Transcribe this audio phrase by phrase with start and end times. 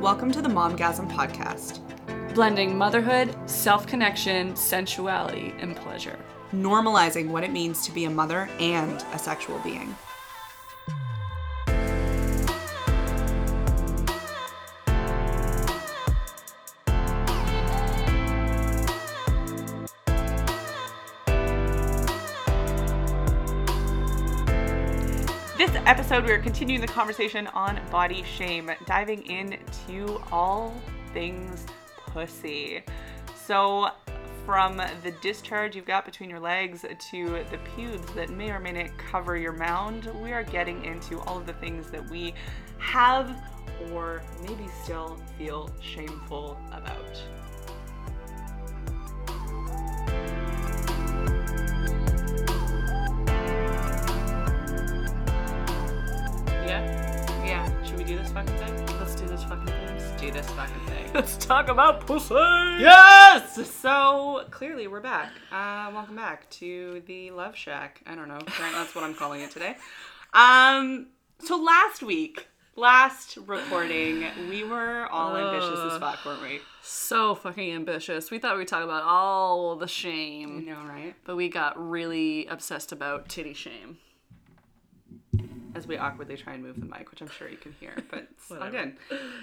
[0.00, 1.80] Welcome to the Momgasm Podcast,
[2.34, 6.18] blending motherhood, self connection, sensuality, and pleasure.
[6.52, 9.94] normalizing what it means to be a mother and a sexual being.
[25.86, 30.74] Episode, we are continuing the conversation on body shame, diving into all
[31.12, 31.64] things
[32.08, 32.82] pussy.
[33.36, 33.90] So,
[34.44, 38.72] from the discharge you've got between your legs to the pubes that may or may
[38.72, 42.34] not cover your mound, we are getting into all of the things that we
[42.78, 43.40] have
[43.92, 47.22] or maybe still feel shameful about.
[58.06, 58.86] Do this fucking thing?
[59.00, 59.96] let's do this fucking thing.
[59.96, 61.10] Let's do this fucking thing.
[61.14, 62.34] Let's talk about pussy.
[62.34, 63.68] Yes!
[63.80, 65.32] So clearly we're back.
[65.50, 68.02] Uh, welcome back to the Love Shack.
[68.06, 68.38] I don't know.
[68.72, 69.76] That's what I'm calling it today.
[70.34, 71.08] Um,
[71.40, 72.46] so last week,
[72.76, 76.60] last recording, we were all ambitious as fuck, weren't we?
[76.82, 78.30] So fucking ambitious.
[78.30, 81.14] We thought we'd talk about all the shame, know, right?
[81.24, 83.98] but we got really obsessed about titty shame.
[85.76, 88.26] As we awkwardly try and move the mic, which I'm sure you can hear, but
[88.30, 88.96] it's all good.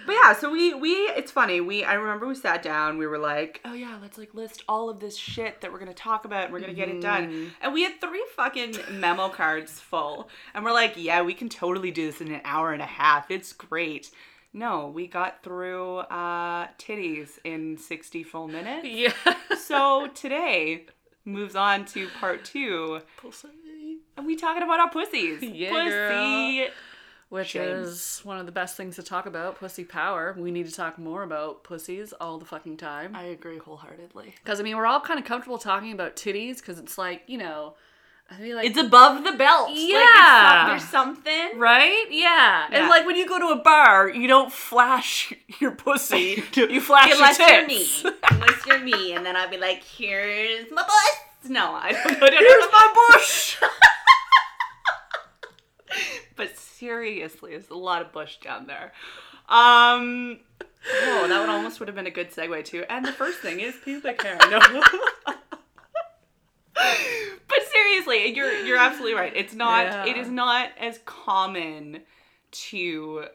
[0.06, 1.62] But yeah, so we we it's funny.
[1.62, 2.98] We I remember we sat down.
[2.98, 5.94] We were like, oh yeah, let's like list all of this shit that we're gonna
[5.94, 6.46] talk about.
[6.46, 7.52] and We're gonna get it done.
[7.62, 11.92] And we had three fucking memo cards full, and we're like, yeah, we can totally
[11.92, 13.30] do this in an hour and a half.
[13.32, 14.10] It's great.
[14.56, 18.88] No, we got through uh, titties in 60 full minutes.
[18.88, 19.14] Yeah.
[19.58, 20.86] So today
[21.26, 23.48] moves on to part two, pussy.
[24.18, 25.42] And we talking about our pussies.
[25.54, 26.68] Yeah, Pussy.
[27.30, 27.64] Which Shame.
[27.64, 30.36] is one of the best things to talk about, pussy power.
[30.38, 33.16] We need to talk more about pussies all the fucking time.
[33.16, 34.36] I agree wholeheartedly.
[34.44, 37.40] Because, I mean, we're all kind of comfortable talking about titties because it's like, you
[37.40, 37.74] know,
[38.30, 38.68] I feel like.
[38.70, 39.70] It's above the belt.
[39.70, 40.60] Like, it's Yeah.
[40.62, 41.58] some- there's something.
[41.60, 42.06] Right?
[42.12, 42.68] Yeah.
[42.70, 42.78] Yeah.
[42.82, 46.44] And like when you go to a bar, you don't flash your pussy.
[46.56, 47.88] You flash Unless your you're me.
[48.30, 49.14] Unless you're me.
[49.16, 51.50] And then I'll be like, here's my bush.
[51.50, 52.28] No, I don't know.
[52.30, 53.58] Here's my bush.
[56.36, 58.92] But seriously, there's a lot of bush down there.
[59.50, 62.84] Um, oh, that one almost would have been a good segue too.
[62.90, 64.38] And the first thing is pubic hair.
[64.50, 64.60] No.
[66.76, 69.34] but seriously, you're you're absolutely right.
[69.36, 69.86] It's not.
[69.86, 70.06] Yeah.
[70.08, 72.02] It is not as common
[72.52, 73.26] to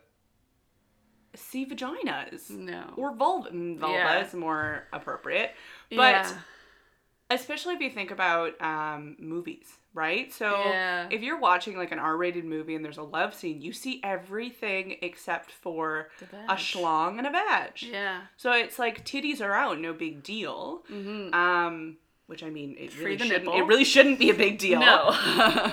[1.35, 2.95] see vaginas No.
[2.97, 3.51] or vulva.
[3.51, 4.25] mm, Vulva Yeah.
[4.27, 5.53] is more appropriate,
[5.91, 6.33] but yeah.
[7.31, 9.67] especially if you think about um, movies,
[9.99, 10.33] right?
[10.33, 11.09] So Yeah.
[11.11, 14.97] if you're watching like an R-rated movie and there's a love scene, you see everything
[15.03, 16.09] except for
[16.49, 17.83] a schlong and a badge.
[17.91, 18.21] Yeah.
[18.37, 20.85] So it's like titties are out, no big deal.
[20.91, 21.35] Mm-hmm.
[21.35, 23.45] Um, which I mean, it Free really shouldn't.
[23.45, 23.59] nipple.
[23.61, 24.81] It really shouldn't be a big deal.
[24.81, 25.17] No.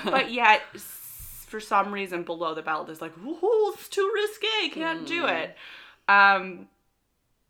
[0.04, 4.70] but yet, for some reason, below the belt is like, "Ooh, it's too risque.
[4.72, 5.42] Can't do Mm.
[5.44, 5.56] it."
[6.10, 6.68] Um,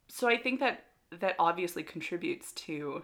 [0.08, 0.84] so I think that
[1.20, 3.02] that obviously contributes to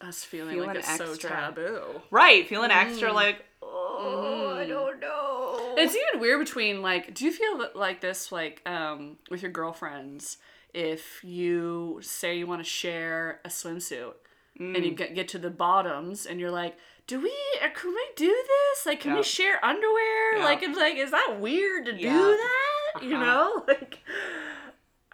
[0.00, 2.02] Us feeling, Feeling like it's so taboo.
[2.10, 4.68] right feeling extra like, oh, I Mm.
[4.68, 5.74] don't know.
[5.78, 10.36] It's even weird between like, do you feel like this like um with your girlfriends
[10.74, 14.14] if you say you want to share a swimsuit
[14.58, 16.76] and you get get to the bottoms and you're like,
[17.06, 17.32] do we
[17.64, 18.84] uh, can we do this?
[18.86, 19.18] Like, can Yeah.
[19.18, 20.38] we share underwear?
[20.38, 20.44] Yeah.
[20.44, 22.12] Like, it's like, is that weird to Yeah.
[22.18, 23.02] do that?
[23.02, 23.24] You Uh-huh.
[23.24, 23.98] know, like.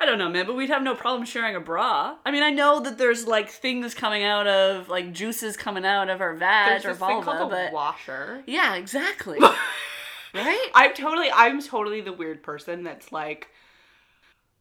[0.03, 2.17] I don't know, man, but we'd have no problem sharing a bra.
[2.27, 6.11] I mean, I know that there's like things coming out of like juices coming out
[6.11, 8.43] of our vag There's or vulva, but washer.
[8.47, 9.39] yeah, exactly.
[10.35, 10.69] right?
[10.75, 13.49] I'm totally I'm totally the weird person that's like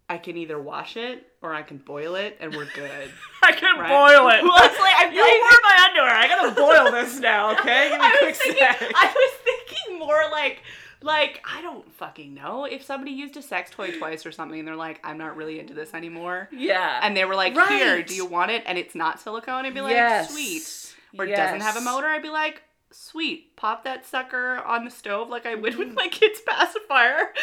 [0.09, 3.11] I can either wash it or I can boil it and we're good.
[3.43, 3.89] I can Right?
[3.89, 4.43] boil it.
[4.43, 6.13] Well, it's like, I'm you like- wore my underwear.
[6.15, 7.87] I gotta boil this now, okay?
[7.89, 8.67] Give me I a quick was thinking.
[8.93, 10.61] I was thinking more like
[11.03, 14.67] like I don't fucking know if somebody used a sex toy twice or something and
[14.67, 16.49] they're like I'm not really into this anymore.
[16.51, 16.99] yeah.
[17.03, 19.65] And they were like, "Here, do you want it?" And it's not silicone.
[19.65, 20.31] I'd be like, yes.
[20.31, 22.07] "Sweet." Or it doesn't have a motor.
[22.07, 25.95] I'd be like, "Sweet." Pop that sucker on the stove like I would with mm-hmm.
[25.95, 27.33] my kid's pacifier.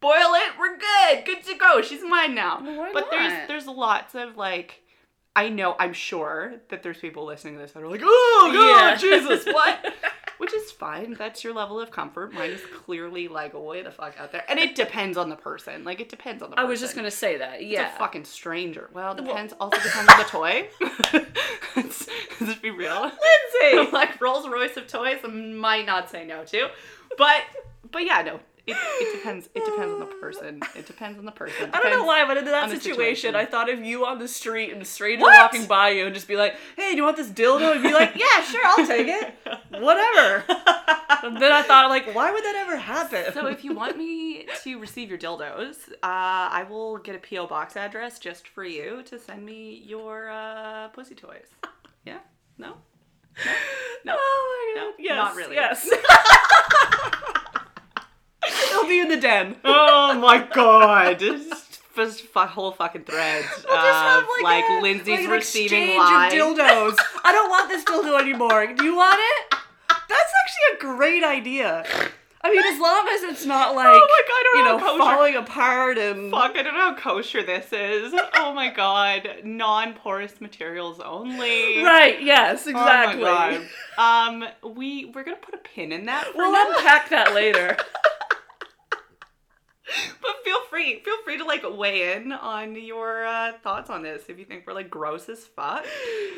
[0.00, 0.58] Boil it.
[0.58, 1.24] We're good.
[1.24, 1.80] Good to go.
[1.82, 2.60] She's mine now.
[2.62, 4.82] Well, but there's there's lots of like.
[5.34, 9.02] I know, I'm sure that there's people listening to this that are like, oh, God,
[9.02, 9.18] Yeah.
[9.18, 9.94] Jesus, what?
[10.38, 11.14] Which is fine.
[11.14, 12.32] That's your level of comfort.
[12.34, 14.44] Mine is clearly like way the fuck out there.
[14.48, 15.82] And it depends on the person.
[15.84, 17.60] Like, it depends on the I was just gonna say that.
[17.60, 17.94] It's Yeah.
[17.94, 18.90] a fucking stranger.
[18.92, 19.54] Well, it depends.
[19.60, 20.68] also depends on the toy.
[21.76, 22.08] let's,
[22.40, 23.00] let's be real.
[23.62, 23.90] Lindsay.
[23.92, 26.68] like Rolls Royce of toys, I might not say no to.
[27.16, 27.42] But
[27.90, 28.40] but yeah, no.
[28.66, 29.48] It, it depends.
[29.54, 30.60] It depends on the person.
[30.74, 31.70] It depends on the person.
[31.72, 33.34] I don't know why, but in that situation, situation.
[33.36, 35.40] I thought of you on the street and a stranger What?
[35.52, 37.92] walking by you and just be like, "Hey, do you want this dildo?" And be
[37.92, 39.34] like, "Yeah, sure, I'll take it.
[39.70, 40.44] Whatever."
[41.22, 43.32] and then I thought, like, why would that ever happen?
[43.32, 47.46] So if you want me to receive your dildos, uh, I will get a PO
[47.46, 51.46] box address just for you to send me your uh, pussy toys.
[52.04, 52.18] Yeah?
[52.58, 52.74] No?
[54.04, 54.16] No?
[54.18, 55.54] oh my god, No, yes, not really.
[55.56, 55.88] Yes.
[58.70, 59.56] It'll be in the den.
[59.64, 61.18] oh my god!
[61.26, 66.06] Just, just whole fucking threads We'll just have of, like, a, Lindsay's like receiving of
[66.30, 66.96] dildos.
[67.24, 68.66] I don't want this dildo anymore.
[68.66, 69.58] Do you want it?
[69.88, 71.84] That's actually a great idea.
[72.42, 74.78] I mean, as long as it's not like Oh my God, I don't you know
[74.78, 78.14] know falling apart and Fuck, I don't know how kosher this is.
[78.34, 79.40] Oh my god.
[79.42, 81.82] Non porous materials only.
[81.82, 82.22] right.
[82.22, 83.24] Yes, exactly.
[83.24, 83.66] Oh my
[83.96, 84.44] god.
[84.62, 86.28] Um, we we're gonna put a pin in that.
[86.36, 86.66] We'll now.
[86.68, 87.76] unpack that later.
[90.20, 94.24] But feel free, feel free to like weigh in on your uh, thoughts on this.
[94.28, 95.84] If you think we're like gross as fuck,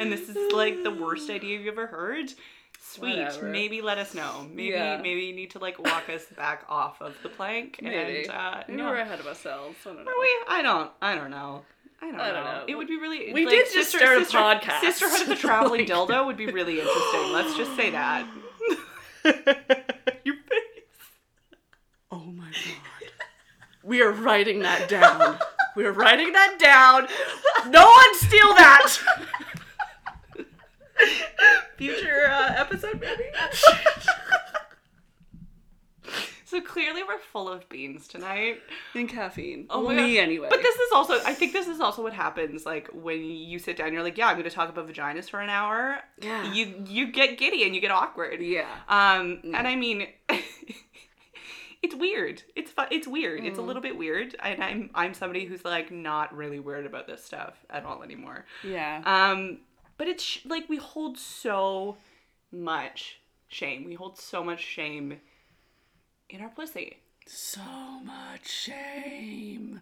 [0.01, 2.33] and this is like the worst idea you've ever heard,
[2.81, 3.17] sweet.
[3.19, 3.47] Whatever.
[3.47, 4.47] Maybe let us know.
[4.51, 4.99] Maybe Yeah.
[4.99, 7.79] maybe you need to like walk us back off of the plank.
[7.83, 8.23] Maybe.
[8.25, 8.89] And, uh, Maybe no.
[8.91, 9.77] we're ahead of ourselves.
[9.87, 10.11] I don't know.
[10.11, 10.37] Are we?
[10.49, 10.91] I don't.
[11.01, 11.63] I don't know.
[12.01, 12.53] I don't, I don't know.
[12.59, 12.65] know.
[12.69, 13.33] It would be really.
[13.33, 14.81] We like, did just start a sister, podcast.
[14.81, 17.33] Sisterhood of the traveling Like- dildo would be really interesting.
[17.33, 18.27] Let's just say that.
[20.25, 20.85] Your face.
[22.13, 22.88] Oh my god.
[23.89, 25.39] We are writing that down.
[25.75, 27.09] We are writing that down.
[27.73, 28.93] No one steal that.
[31.79, 33.23] Future uh, episode, maybe.
[36.45, 38.61] so clearly, we're full of beans tonight.
[38.95, 39.67] And caffeine.
[39.71, 40.21] Oh well, me God.
[40.23, 40.49] anyway.
[40.51, 42.67] But this is also, I think this is also what happens.
[42.67, 45.41] Like when you sit down, you're like, yeah, I'm going to talk about vaginas for
[45.41, 45.99] an hour.
[46.21, 46.53] Yeah.
[46.53, 48.41] You you get giddy and you get awkward.
[48.43, 48.67] yeah.
[48.89, 49.59] Um, Yeah.
[49.59, 50.09] and I mean,
[51.83, 52.43] it's weird.
[52.57, 52.89] It's fun.
[52.91, 53.45] It's weird.
[53.45, 53.67] It's a Mm.
[53.67, 54.35] little bit weird.
[54.43, 58.45] And I'm I'm somebody who's like not really weird about this stuff at all anymore.
[58.65, 59.03] Yeah.
[59.05, 59.61] Um,
[59.97, 61.97] but it's sh- like we hold so
[62.53, 63.85] much shame.
[63.85, 65.21] We hold so much shame
[66.31, 66.99] in our pussy.
[67.27, 67.61] so
[68.05, 69.81] much shame.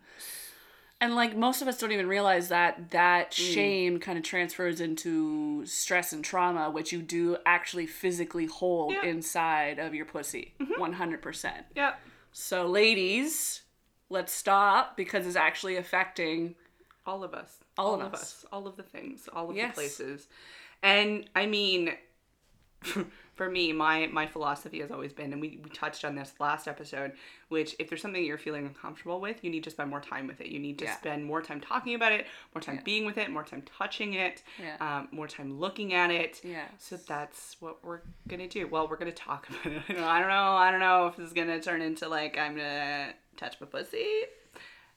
[1.00, 3.34] And like most of us don't even realize that that mm.
[3.34, 9.04] shame kind of transfers into stress and trauma, which you do actually physically hold Yeah.
[9.04, 10.80] inside of your pussy, mm-hmm.
[10.82, 11.64] 100%.
[11.74, 12.00] Yep.
[12.32, 13.62] So, ladies,
[14.08, 16.54] let's stop because it's actually affecting.
[17.04, 17.58] All of us.
[17.78, 18.22] All all of of us.
[18.22, 18.44] us.
[18.50, 19.28] All of the things.
[19.32, 19.74] All of Yes.
[19.74, 20.28] the places.
[20.82, 21.92] And I mean,
[23.36, 26.66] for me, my my philosophy has always been, and we, we touched on this last
[26.66, 27.12] episode,
[27.50, 30.40] which if there's something you're feeling uncomfortable with, you need to spend more time with
[30.40, 30.48] it.
[30.48, 30.96] You need to Yeah.
[30.96, 32.82] spend more time talking about it, more time Yeah.
[32.82, 34.76] being with it, more time touching it, Yeah.
[34.80, 36.40] um, more time looking at it.
[36.42, 36.64] Yeah.
[36.78, 38.66] So that's what we're gonna do.
[38.66, 39.82] Well, we're gonna talk about it.
[39.98, 40.56] I don't know.
[40.56, 44.22] I don't know if this is gonna turn into like I'm gonna touch my pussy.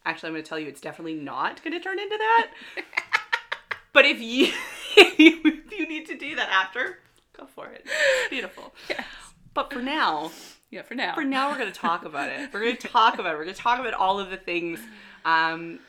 [0.06, 2.52] Actually, I'm gonna tell you, it's definitely not gonna turn into that.
[3.94, 4.52] but if you
[4.98, 7.00] if you need to do that after,
[7.40, 7.86] go for it.
[7.86, 8.74] It's beautiful.
[8.90, 9.06] Yes.
[9.54, 10.32] But for now,
[10.70, 11.16] Yeah, for now.
[11.16, 12.54] for now, we're gonna talk about it.
[12.54, 13.38] We're gonna talk about it.
[13.38, 14.80] We're gonna talk about all of the things
[15.26, 15.80] um,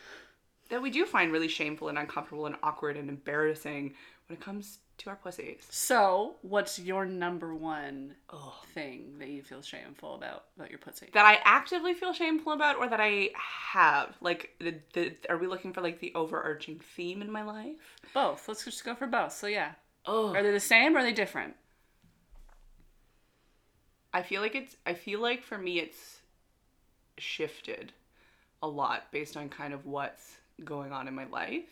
[0.69, 3.93] that we do find really shameful and uncomfortable and awkward and embarrassing
[4.27, 5.65] when it comes to our pussies.
[5.69, 8.53] So, what's your number one Ugh.
[8.73, 11.07] thing that you feel shameful about about your pussy?
[11.13, 14.15] that I actively feel shameful about or that I have?
[14.21, 17.97] Like, the, the, are we looking for like the overarching theme in my life?
[18.13, 18.47] Both.
[18.47, 19.33] Let's just go for both.
[19.33, 19.73] So, yeah.
[20.05, 21.55] Oh, Are they the same or are they different?
[24.13, 26.21] I feel like it's, I feel like for me it's
[27.17, 27.93] shifted
[28.61, 31.69] a lot based on kind of what's going on in my life.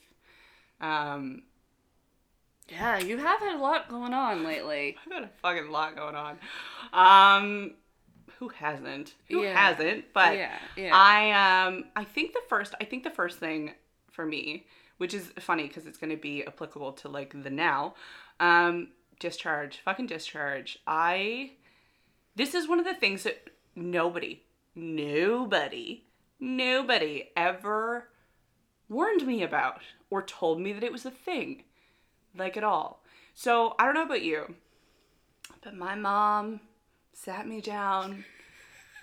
[0.79, 1.43] Um,
[2.69, 4.95] Yeah, you have had a lot going on lately.
[5.05, 6.37] I've got a fucking lot going on.
[6.93, 7.73] Um,
[8.37, 9.15] who hasn't?
[9.27, 9.57] Who Yeah.
[9.57, 10.05] hasn't?
[10.13, 10.91] But yeah, yeah.
[10.93, 13.73] I um I think the first I think the first thing
[14.11, 14.65] for me,
[14.99, 17.95] which is funny because it's going to be applicable to like the now,
[18.39, 18.89] um
[19.19, 20.79] discharge, fucking discharge.
[20.87, 21.53] I
[22.35, 24.43] this is one of the things that nobody,
[24.75, 26.05] nobody,
[26.39, 28.09] nobody ever
[28.87, 31.63] warned me about or told me that it was a thing,
[32.35, 33.03] like at all.
[33.33, 34.55] So I don't know about you,
[35.61, 36.61] but my mom
[37.13, 38.25] sat me down,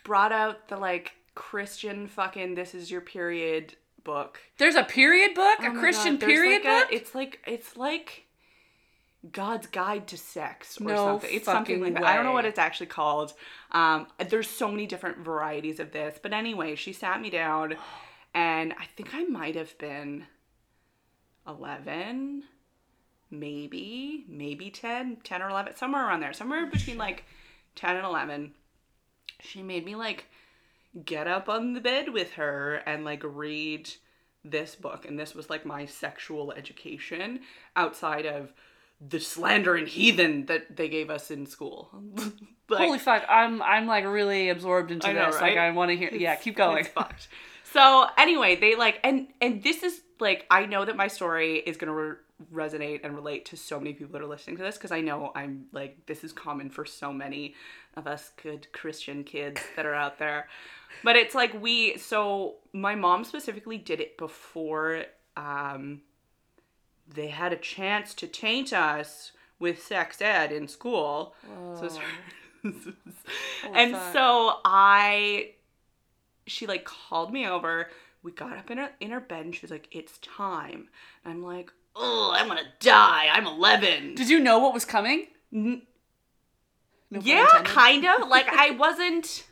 [0.05, 3.77] brought out the like Christian fucking "This Is Your Period"
[4.07, 4.41] book.
[4.57, 6.89] There's a period book, Oh a Christian God, period like a- book.
[6.93, 8.23] it's like it's like
[9.31, 11.31] God's Guide to Sex or No something.
[11.33, 12.05] It's something like that.
[12.05, 13.35] I don't know what it's actually called.
[13.73, 17.75] Um, there's so many different varieties of this, but anyway, she sat me down,
[18.33, 20.27] and I think I might have been
[21.47, 22.45] eleven,
[23.31, 27.25] maybe maybe 10, 10 or eleven, somewhere around there, somewhere between like
[27.75, 28.53] ten and eleven.
[29.41, 30.27] She made me like
[31.05, 33.91] get up on the bed with her and like read
[34.45, 35.07] this book.
[35.07, 37.41] And this was like my sexual education
[37.75, 38.53] outside of
[39.01, 41.91] the slander and heathen that they gave us in school.
[42.69, 43.25] like, Holy fuck!
[43.29, 45.41] I'm I'm like really absorbed into know, this.
[45.41, 45.59] Like?
[45.59, 46.11] I want to hear.
[46.13, 46.87] Yeah, keep going.
[47.73, 51.77] So anyway, they like and and this is like I know that my story is
[51.77, 52.17] gonna re-
[52.53, 55.33] resonate and relate to so many people that are listening to this because I know
[55.35, 57.55] I'm like this is common for so many
[57.97, 60.49] of us good Christian kids that are out there.
[61.03, 65.05] But it's like we so my mom specifically did it before
[65.37, 66.03] um
[67.09, 71.35] they had a chance to taint us with sex ed in school.
[71.79, 71.89] So
[73.75, 74.13] and fuck.
[74.13, 75.53] so I
[76.47, 77.89] she like called me over.
[78.23, 80.89] We got up in her in her bed and she was like, It's time.
[81.25, 83.29] And I'm like, Oh, I'm gonna die.
[83.33, 84.15] I'm eleven.
[84.15, 85.29] Did you know what was coming?
[85.53, 85.83] N-
[87.11, 88.29] No yeah, kind of.
[88.29, 89.45] Like I wasn't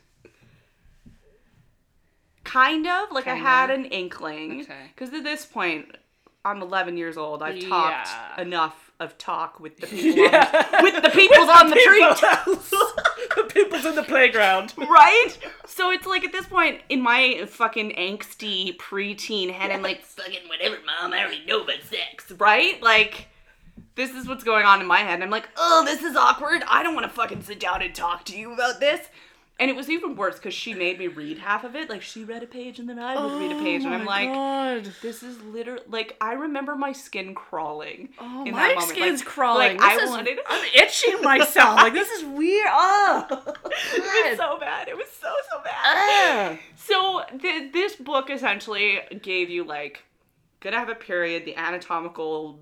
[2.43, 3.49] kind of like I Kinda.
[3.49, 4.61] had an inkling.
[4.61, 4.91] Okay.
[4.93, 5.95] Because at this point,
[6.43, 7.41] I'm 11 years old.
[7.41, 8.41] I've talked Yeah.
[8.41, 10.51] enough of talk with the people on Yeah.
[10.51, 12.73] the, with the peoples on the treetops.
[13.55, 14.73] The people's in the playground.
[14.77, 15.31] right?
[15.65, 20.47] So it's like at this point in my fucking angsty preteen head, I'm like, fucking
[20.47, 21.13] whatever, mom.
[21.13, 22.81] I already know about sex, right?
[22.81, 23.27] Like,
[23.95, 25.21] this is what's going on in my head.
[25.21, 26.63] I'm like, oh, this is awkward.
[26.67, 29.07] I don't want to fucking sit down and talk to you about this.
[29.57, 31.89] And it was even worse because she made me read half of it.
[31.89, 33.85] Like, she read a page and then I would read a page.
[33.85, 34.91] And I'm oh like, God.
[35.01, 38.09] this is literally, like, I remember my skin crawling.
[38.19, 38.89] Oh, in my that moment.
[38.89, 39.77] skin's Like- crawling.
[39.77, 40.39] Like, This I is- wanted.
[40.45, 41.77] I'm itching myself.
[41.77, 42.67] Like this is weird.
[42.69, 43.25] Oh,
[43.65, 44.89] it was so bad.
[44.89, 46.51] It was so, so bad.
[46.51, 46.59] Ugh.
[46.75, 50.03] So th- this book essentially gave you like
[50.59, 52.59] gonna have a period, the anatomical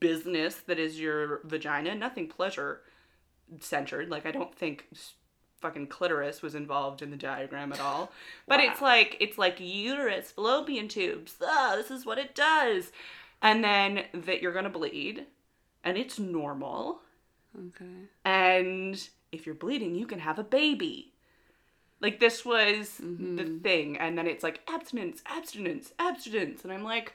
[0.00, 2.80] business that is your vagina, nothing pleasure
[3.60, 4.08] centered.
[4.10, 4.86] Like I don't think
[5.60, 8.12] fucking clitoris was involved in the diagram at all.
[8.46, 11.34] But it's like it's like uterus, fallopian tubes.
[11.42, 12.90] Ah, this is what it does.
[13.42, 15.26] And then that you're gonna bleed,
[15.84, 17.00] and it's normal.
[17.56, 17.84] Okay.
[18.24, 21.12] And if you're bleeding, you can have a baby.
[22.00, 23.36] Like this was Mm-hmm.
[23.36, 27.14] the thing, and then it's like abstinence, abstinence, abstinence, and I'm like,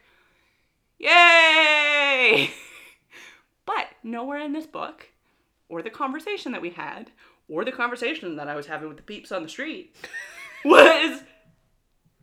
[0.99, 2.51] yay!
[3.65, 5.09] but nowhere in this book,
[5.69, 7.11] or the conversation that we had,
[7.49, 9.95] or the conversation that I was having with the peeps on the street,
[10.65, 11.23] was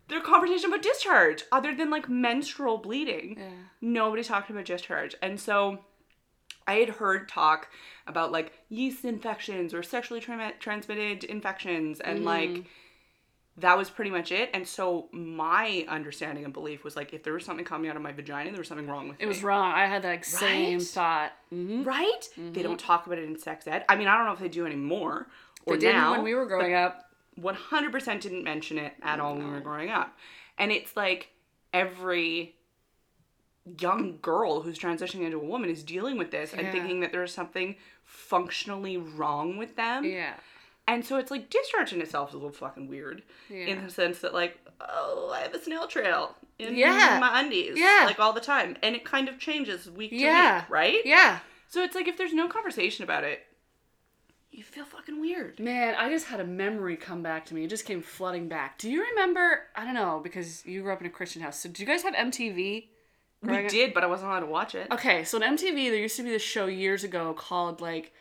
[0.08, 3.50] their conversation about discharge, other than like menstrual bleeding Yeah.
[3.80, 5.14] nobody talked about discharge.
[5.22, 5.84] And so
[6.66, 7.68] I had heard talk
[8.06, 12.68] about like yeast infections or sexually tra- transmitted infections and like mm-hmm.
[13.59, 14.50] That was pretty much it.
[14.54, 18.02] And so my understanding and belief was like if there was something coming out of
[18.02, 19.73] my vagina, there was something wrong with It It was wrong.
[19.73, 21.33] I had that same thought.
[21.52, 21.85] Mm-hmm.
[21.85, 22.28] Right?
[22.37, 23.85] They don't talk about it in sex ed.
[23.88, 25.28] I mean, I don't know if they do anymore
[25.66, 26.12] or They didn't now.
[26.12, 27.07] when we were growing up.
[27.40, 30.16] 100% didn't mention it at all when we were growing up.
[30.59, 31.30] And it's like
[31.73, 32.57] every
[33.78, 37.33] young girl who's transitioning into a woman is dealing with this and thinking that there's
[37.33, 40.04] something functionally wrong with them.
[40.04, 40.35] Yeah.
[40.92, 44.18] And so it's like discharge in itself is a little fucking weird in the sense
[44.20, 47.18] that like, oh, I have a snail trail in Yeah.
[47.20, 48.02] my undies Yeah.
[48.06, 48.76] like all the time.
[48.82, 50.61] And it kind of changes week to Yeah.
[50.62, 50.99] week, right?
[51.04, 51.38] Yeah.
[51.68, 53.47] So it's like if there's no conversation about it,
[54.50, 55.61] you feel fucking weird.
[55.61, 57.64] Man, I just had a memory come back to me.
[57.64, 58.78] It just came flooding back.
[58.78, 59.62] Do you remember?
[59.76, 61.61] I don't know because you grew up in a Christian house.
[61.61, 62.88] So, do you guys have MTV?
[63.42, 63.70] We growing up?
[63.70, 64.88] did, but I wasn't allowed to watch it.
[64.90, 68.12] Okay, so on MTV there used to be this show years ago called like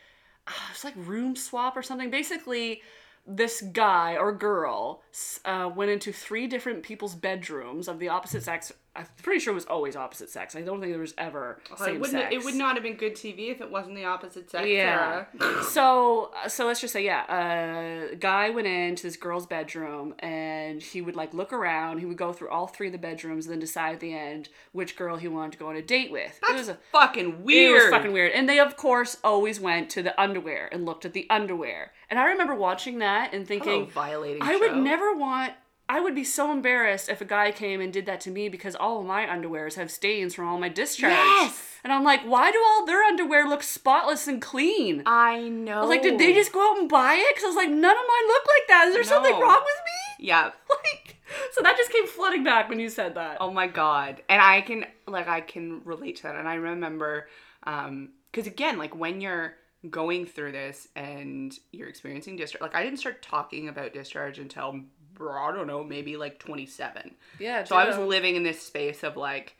[0.71, 2.09] it's like Room Swap or something.
[2.09, 2.81] Basically,
[3.25, 5.03] this guy or girl
[5.45, 8.71] uh, went into three different people's bedrooms of the opposite sex.
[8.99, 10.55] I'm pretty sure it was always opposite sex.
[10.55, 12.21] I don't think there was ever oh, It same wouldn't.
[12.23, 12.35] sex.
[12.35, 14.67] It would not have been good TV if it wasn't the opposite sex.
[14.67, 15.25] Yeah.
[15.69, 20.81] So uh, so let's just say yeah, a guy went into this girl's bedroom and
[20.81, 21.99] he would like look around.
[21.99, 24.49] He would go through all three of the bedrooms and then decide at the end
[24.71, 26.39] which girl he wanted to go on a date with.
[26.49, 27.71] it was a fucking weird.
[27.71, 28.31] it was fucking weird.
[28.33, 31.91] And they, of course, always went to the underwear and looked at the underwear.
[32.09, 34.41] And I remember watching that and Hello, thinking, violating.
[34.41, 35.53] I would never want.
[35.89, 38.75] I would be so embarrassed if a guy came and did that to me because
[38.75, 41.13] all of my underwears have stains from all my discharge.
[41.13, 41.79] Yes!
[41.83, 45.01] And I'm like, why do all their underwear look spotless and clean?
[45.07, 45.79] I know.
[45.79, 47.35] I was like, did they just go out and buy it?
[47.35, 48.85] Because I was like, none of mine look like that.
[48.89, 50.25] Is there something wrong with me?
[50.27, 50.51] Yeah.
[50.69, 51.17] Like,
[51.51, 53.37] so that just came flooding back when you said that.
[53.39, 54.23] Oh my god.
[54.29, 56.35] And I can like I can relate to that.
[56.35, 57.27] And I remember,
[57.63, 59.55] um, because again, like when you're
[59.89, 64.81] going through this and you're experiencing discharge, like I didn't start talking about discharge until
[65.19, 67.15] I don't know, maybe like 27.
[67.39, 67.63] yeah.
[67.63, 69.55] So I was living in this space of like,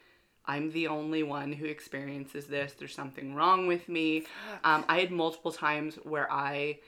[0.46, 2.74] I'm the only one who experiences this.
[2.74, 4.26] There's something wrong with me.
[4.64, 6.80] Um, I had multiple times where I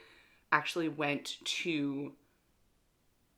[0.50, 2.12] actually went to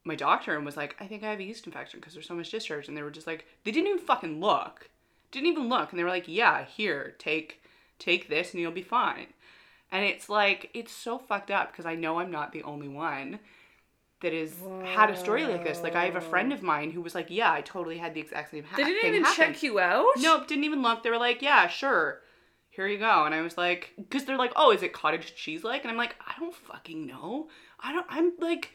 [0.05, 2.35] my doctor and was like, I think I have a yeast infection because there's so
[2.35, 2.89] much discharge.
[2.89, 4.89] And they were just like, they didn't even fucking look.
[5.31, 5.91] Didn't even look.
[5.91, 7.63] And they were like, yeah, here, take
[7.99, 9.29] take this and you'll be fine.
[9.93, 13.39] And it's like, it's so fucked up because I know I'm not the only one
[14.25, 14.53] that has
[14.85, 15.83] had a story like this.
[15.83, 18.21] Like I have a friend of mine who was like, yeah, I totally had the
[18.21, 19.37] exact same ha- They didn't even happen.
[19.55, 20.07] check you out.
[20.19, 21.03] Nope, didn't even look.
[21.03, 22.21] They were like, yeah, sure.
[22.71, 23.25] Here you go.
[23.25, 25.83] And I was like, because they're like, oh, is it cottage cheese like?
[25.85, 27.49] And I'm like, I don't fucking know.
[27.79, 28.71] I don't, I'm like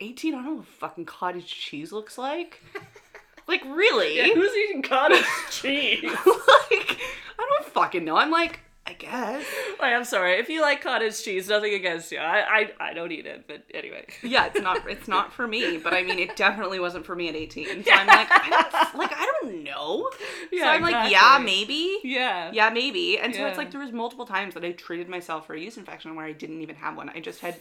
[0.00, 0.34] 18.
[0.34, 2.62] I don't know what fucking cottage cheese looks like.
[3.48, 4.16] like, really?
[4.18, 6.02] Yeah, who's eating cottage cheese?
[6.04, 6.98] like,
[7.38, 8.16] I don't fucking know.
[8.16, 9.44] I'm like, I guess.
[9.80, 10.38] Like, I'm sorry.
[10.38, 12.18] If you like cottage cheese, nothing against you.
[12.18, 14.06] I, I, I don't eat it, but anyway.
[14.22, 17.28] Yeah, it's not it's not for me, but I mean it definitely wasn't for me
[17.28, 17.84] at 18.
[17.84, 20.10] So I'm like I don't, like I don't know.
[20.10, 20.18] so
[20.50, 21.98] Yeah, I'm like, yeah, maybe.
[22.02, 22.50] Yeah.
[22.52, 23.18] Yeah, maybe.
[23.18, 25.78] And so it's like there was multiple times that I treated myself for a yeast
[25.78, 27.08] infection where I didn't even have one.
[27.08, 27.56] I just had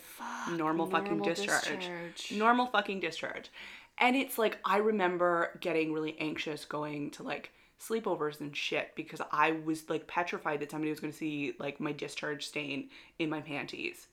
[0.51, 1.65] normal fucking normal discharge.
[1.65, 2.31] discharge.
[2.31, 3.51] Normal fucking discharge.
[3.97, 9.21] And it's like I remember getting really anxious going to like sleepovers and shit because
[9.31, 13.29] I was like petrified that somebody was going to see like my discharge stain in
[13.29, 14.07] my panties.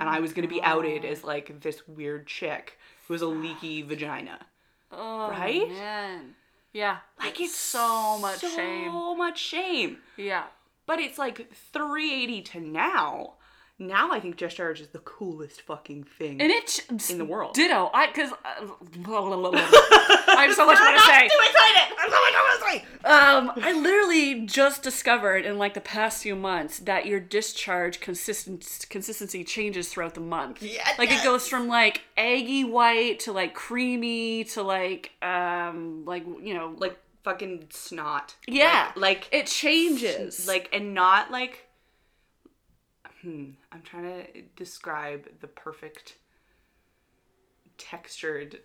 [0.00, 1.26] And I was going to be outed as oh.
[1.26, 4.38] like this weird chick who has a leaky vagina.
[4.92, 5.68] Oh, Right?
[5.68, 6.34] Man.
[6.72, 6.98] Yeah.
[7.18, 8.90] Like it's so much shame.
[8.90, 9.98] So much shame.
[10.16, 10.44] Yeah.
[10.86, 13.34] But it's like 380 to now.
[13.80, 16.40] Now I think discharge is the coolest fucking thing.
[16.40, 17.54] And it In the world.
[17.54, 17.90] Ditto.
[17.94, 18.54] I because I
[20.46, 21.12] have so much more to say.
[21.14, 21.94] I'm too excited!
[21.96, 22.84] I'm so much more to say!
[23.04, 28.84] Um, I literally just discovered in like the past few months that your discharge consistent
[28.90, 30.60] consistency changes throughout the month.
[30.60, 36.26] Yeah, like it goes from like eggy white to like creamy to like um like
[36.42, 38.34] you know like Like fucking snot.
[38.48, 41.68] yeah Like, like it changes like and not like
[43.22, 46.16] hmm i'm trying to describe the perfect
[47.76, 48.58] textured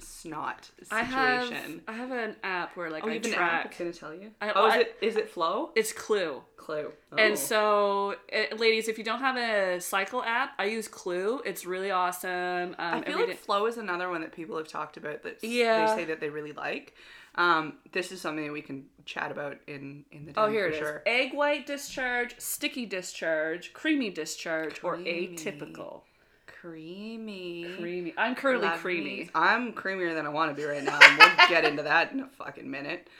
[0.00, 3.32] snot I situation have I have an app where like oh I you have an
[3.32, 3.52] track.
[3.52, 6.42] app it's gonna tell you I- oh is I- it is it flow It's Clue.
[6.56, 7.16] clue Oh.
[7.16, 11.42] And so, uh, ladies, if you don't have a cycle app, I use Clue.
[11.44, 12.30] It's really awesome.
[12.30, 15.22] Um, I feel every like day- Flo is another one that people have talked about
[15.24, 15.94] that Yeah.
[15.94, 16.94] they say that they really like.
[17.34, 20.68] Um, this is something that we can chat about in in the Oh, here for
[20.68, 20.78] it is.
[20.78, 21.02] sure.
[21.06, 25.10] Egg white discharge, sticky discharge, creamy discharge, Creamy.
[25.10, 26.00] or atypical.
[26.46, 27.66] Creamy.
[27.78, 28.14] Creamy.
[28.16, 29.16] I'm currently Love creamy.
[29.16, 29.30] these.
[29.34, 32.20] I'm creamier than I want to be right now, and we'll get into that in
[32.20, 33.08] a fucking minute.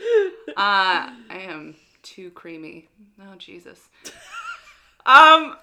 [0.54, 2.88] Uh, I am too creamy.
[3.20, 3.88] Oh Jesus.
[5.04, 5.56] Um,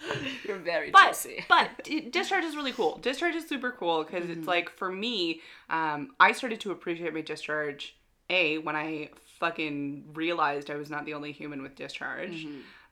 [0.44, 1.44] You're very but juicy.
[1.48, 2.98] but discharge is really cool.
[2.98, 7.20] Discharge is super cool because it's like for me, um, I started to appreciate my
[7.20, 7.96] discharge.
[8.30, 9.10] A when I
[9.40, 12.46] fucking realized I was not the only human with discharge.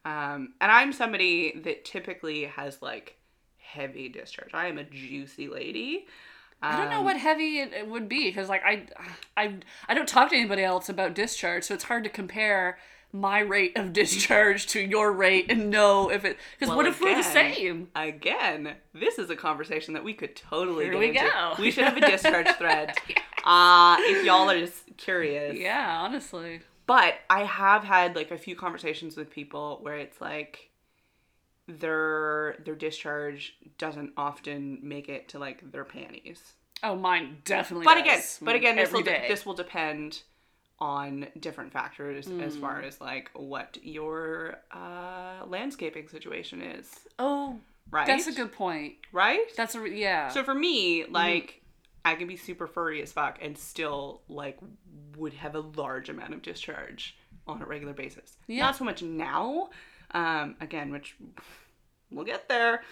[0.05, 3.17] Um, and I'm somebody that typically has like
[3.59, 4.51] heavy discharge.
[4.55, 6.07] I am a juicy lady.
[6.61, 8.87] I don't know Um, what heavy it, it would be because, like, I,
[9.37, 9.55] I,
[9.89, 12.79] I don't talk to anybody else about discharge, so it's hard to compare
[13.13, 16.37] my rate of discharge to your rate and know if it.
[16.59, 17.89] Because Well, what if we're the same?
[17.95, 21.21] Again, this is a conversation that we could totally Here get we into.
[21.21, 21.55] go.
[21.59, 22.95] We should have a discharge thread.
[23.45, 25.57] Uh, if y'all are just curious.
[25.59, 26.61] Yeah, honestly.
[26.87, 30.71] But I have had like a few conversations with people where it's like
[31.67, 36.55] their their discharge doesn't often make it to like their panties.
[36.83, 37.85] Oh, mine definitely.
[37.85, 38.03] But does.
[38.05, 39.27] again, but again, this will day.
[39.29, 40.23] this will depend
[40.81, 42.61] on different factors as Mm.
[42.61, 46.89] far as like what your uh, landscaping situation is,
[47.19, 47.59] Oh,
[47.91, 48.07] right?
[48.07, 48.95] that's a good point.
[49.13, 49.41] right.
[49.57, 50.29] That's a re- yeah.
[50.29, 51.13] So for me, Mm-hmm.
[51.15, 51.63] like,
[52.05, 54.57] I can be super furry as fuck and still like
[55.17, 58.37] would have a large amount of discharge on a regular basis.
[58.47, 58.67] Yeah.
[58.67, 59.71] Not so much now,
[60.13, 61.17] um, again, which
[62.11, 62.83] we'll get there.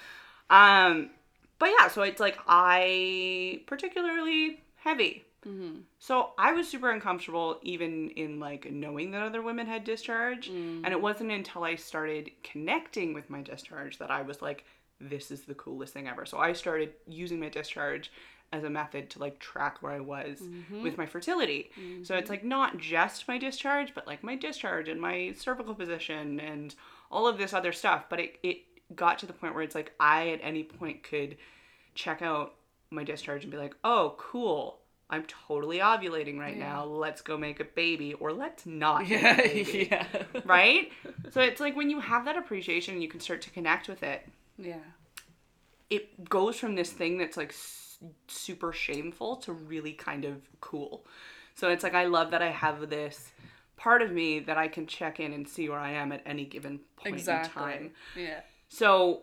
[0.50, 1.10] Um,
[1.58, 5.24] but yeah, so it's like I particularly heavy.
[5.46, 5.82] Mhm.
[5.98, 10.50] So I was super uncomfortable even in like knowing that other women had discharge.
[10.50, 10.82] Mm.
[10.84, 14.64] And it wasn't until I started connecting with my discharge that I was like,
[15.00, 16.24] this is the coolest thing ever.
[16.26, 18.10] So I started using my discharge
[18.52, 20.82] as a method to like track where I was Mm-hmm.
[20.82, 21.70] with my fertility.
[22.04, 26.40] So it's like not just my discharge, but like my discharge and my cervical position
[26.40, 26.74] and
[27.10, 28.06] all of this other stuff.
[28.08, 28.58] But it, it
[28.94, 31.36] got to the point where it's like I at any point could
[31.94, 32.54] check out
[32.90, 34.78] my discharge and be like, oh, cool.
[35.08, 36.84] I'm totally ovulating right now.
[36.84, 39.02] Let's go make a baby, or let's not.
[39.08, 40.06] make a Yeah, baby yeah,
[40.44, 40.90] right?
[41.30, 44.02] So it's like when you have that appreciation and you can start to connect with
[44.02, 44.26] it,
[44.58, 44.76] yeah.
[45.90, 47.54] it goes from this thing that's like
[48.28, 51.06] super shameful to really kind of cool.
[51.54, 53.30] So it's like I love that I have this
[53.76, 56.44] part of me that I can check in and see where I am at any
[56.44, 57.62] given point Exactly.
[57.62, 57.90] in time.
[58.16, 58.40] Yeah.
[58.68, 59.22] So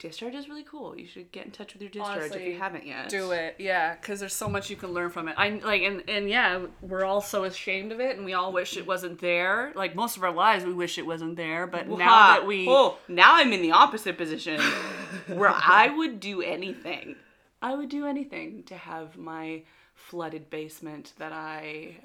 [0.00, 0.98] discharge is really cool.
[0.98, 3.08] You should get in touch with your discharge if you haven't yet.
[3.08, 5.34] Do it, yeah, because there's so much you can learn from it.
[5.38, 8.76] I like, and and yeah, we're all so ashamed of it, and we all wish
[8.76, 9.72] it wasn't there.
[9.74, 11.66] Like most of our lives, we wish it wasn't there.
[11.66, 14.60] But now that we, oh, now I'm in the opposite position
[15.28, 17.16] where I would do anything.
[17.62, 19.62] I would do anything to have my
[19.94, 21.96] flooded basement that I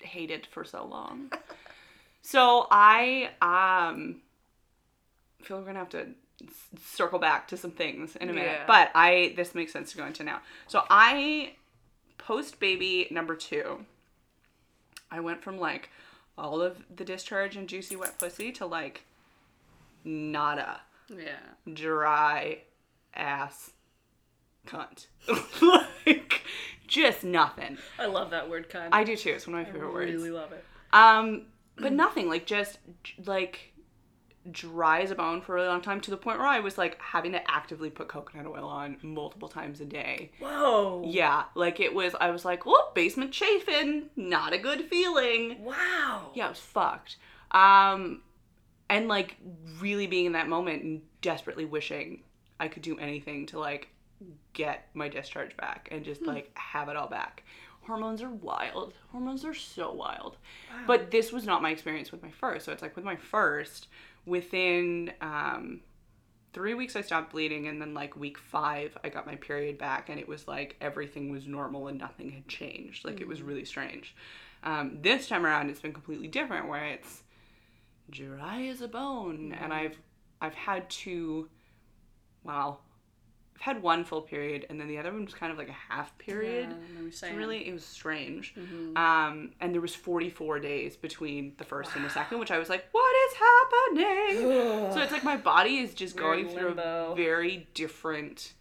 [0.00, 1.30] hated for so long.
[2.20, 4.16] So I um
[5.40, 6.08] feel we're gonna have to
[6.84, 8.58] circle back to some things in a minute.
[8.60, 8.66] Yeah.
[8.66, 10.40] But I this makes sense to go into now.
[10.66, 11.52] So I
[12.18, 13.84] post baby number two.
[15.10, 15.90] I went from like
[16.36, 19.04] all of the discharge and juicy wet pussy to like
[20.04, 22.58] nada yeah, dry
[23.14, 23.70] ass
[24.66, 25.06] cunt.
[26.06, 26.42] like
[26.86, 27.78] just nothing.
[27.98, 28.88] I love that word, cunt.
[28.92, 29.30] I do too.
[29.30, 30.10] It's one of my favorite words.
[30.10, 30.64] I really love it.
[30.92, 31.46] Um,
[31.76, 32.78] but nothing like just
[33.26, 33.72] like
[34.50, 36.78] dry as a bone for a really long time to the point where I was
[36.78, 40.30] like having to actively put coconut oil on multiple times a day.
[40.38, 41.02] Whoa.
[41.06, 42.14] Yeah, like it was.
[42.20, 46.30] I was like, "Whoop, basement chafing, not a good feeling." Wow.
[46.34, 47.16] Yeah, it was fucked.
[47.50, 48.22] Um,
[48.88, 49.36] and like
[49.80, 52.22] really being in that moment and desperately wishing
[52.60, 53.88] I could do anything to like
[54.52, 57.44] get my discharge back and just like have it all back.
[57.88, 58.92] Hormones are wild.
[59.10, 60.36] Hormones are so wild.
[60.86, 62.66] But this was not my experience with my first.
[62.66, 63.88] So it's like with my first,
[64.26, 65.80] within um,
[66.52, 70.10] three weeks I stopped bleeding, and then like week five I got my period back,
[70.10, 73.06] and it was like everything was normal and nothing had changed.
[73.06, 74.14] Like it was really strange.
[74.62, 77.22] Um, this time around, it's been completely different, where it's
[78.10, 79.96] dry as a bone, and I've
[80.42, 81.48] I've had to,
[82.44, 82.82] well,
[83.58, 85.92] I've had one full period, and then the other one was kind of like a
[85.92, 86.68] half period.
[86.70, 88.54] Yeah, So really, it was strange.
[88.96, 92.68] Um, and there was 44 days between the first and the second, which I was
[92.68, 94.92] like, what is happening?
[94.92, 98.52] so it's like my body is just We're going through a very different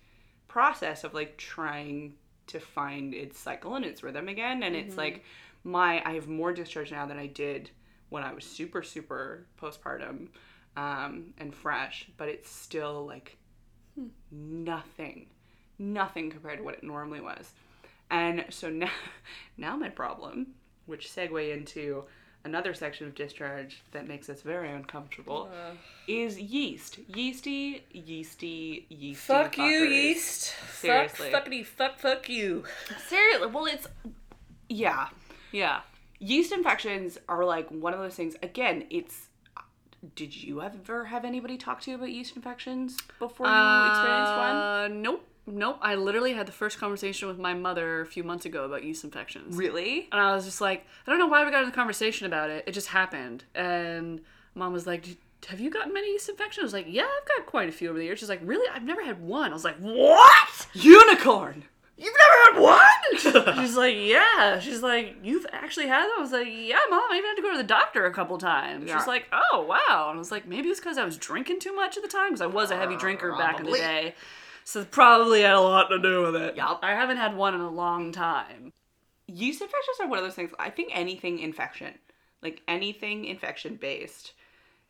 [0.47, 2.13] process of like trying
[2.47, 4.63] to find its cycle and its rhythm again.
[4.63, 5.23] And it's like
[5.63, 7.69] my I have more discharge now than I did
[8.09, 10.29] when I was super super postpartum
[10.75, 13.37] um, and fresh, but it's still like
[14.31, 15.27] nothing,
[15.79, 17.51] nothing compared to what it normally was.
[18.09, 18.91] And so now,
[19.57, 20.47] now my problem,
[20.85, 22.03] which segue into
[22.43, 25.49] another section of discharge that makes us very uncomfortable,
[26.07, 26.97] is yeast.
[27.13, 29.13] Yeasty, yeasty, yeasty.
[29.13, 30.53] Fuck you, yeast.
[30.73, 31.31] Seriously.
[31.31, 32.63] Fuck, fuckity, fuck, fuck you.
[33.07, 33.87] Seriously, well, it's
[34.69, 35.09] yeah,
[35.51, 35.81] yeah.
[36.19, 38.35] Yeast infections are like one of those things.
[38.41, 39.26] Again, it's.
[40.15, 43.51] Did you ever have anybody talk to you about yeast infections before you
[43.89, 44.55] experienced one?
[44.55, 45.27] Uh, nope.
[45.47, 45.79] Nope.
[45.81, 49.03] I literally had the first conversation with my mother a few months ago about yeast
[49.03, 49.55] infections.
[49.55, 50.07] Really?
[50.11, 52.49] And I was just like, I don't know why we got into the conversation about
[52.49, 52.65] it.
[52.67, 53.45] It just happened.
[53.55, 54.21] And
[54.55, 55.07] mom was like,
[55.47, 56.63] Have you gotten many yeast infections?
[56.63, 58.19] I was like, Yeah, I've got quite a few over the years.
[58.19, 58.67] She's like, Really?
[58.73, 59.49] I've never had one.
[59.51, 60.67] I was like, What?
[60.73, 61.63] Unicorn.
[61.97, 63.55] You've never had one?
[63.65, 64.59] She's like, Yeah.
[64.59, 66.11] She's like, You've actually had them?
[66.17, 67.01] I was like, Yeah, mom.
[67.11, 68.87] I even had to go to the doctor a couple times.
[68.87, 68.97] Yeah.
[68.97, 70.07] She's like, Oh, wow.
[70.09, 72.29] And I was like, Maybe it's because I was drinking too much at the time
[72.29, 74.15] because I was a heavy drinker back in the day.
[74.63, 76.55] So it probably had a lot to do with it.
[76.57, 76.81] Yup.
[76.83, 78.73] I haven't had one in a long time.
[79.27, 80.51] Yeast infections are one of those things.
[80.59, 81.93] I think anything infection,
[82.41, 84.33] like anything infection based,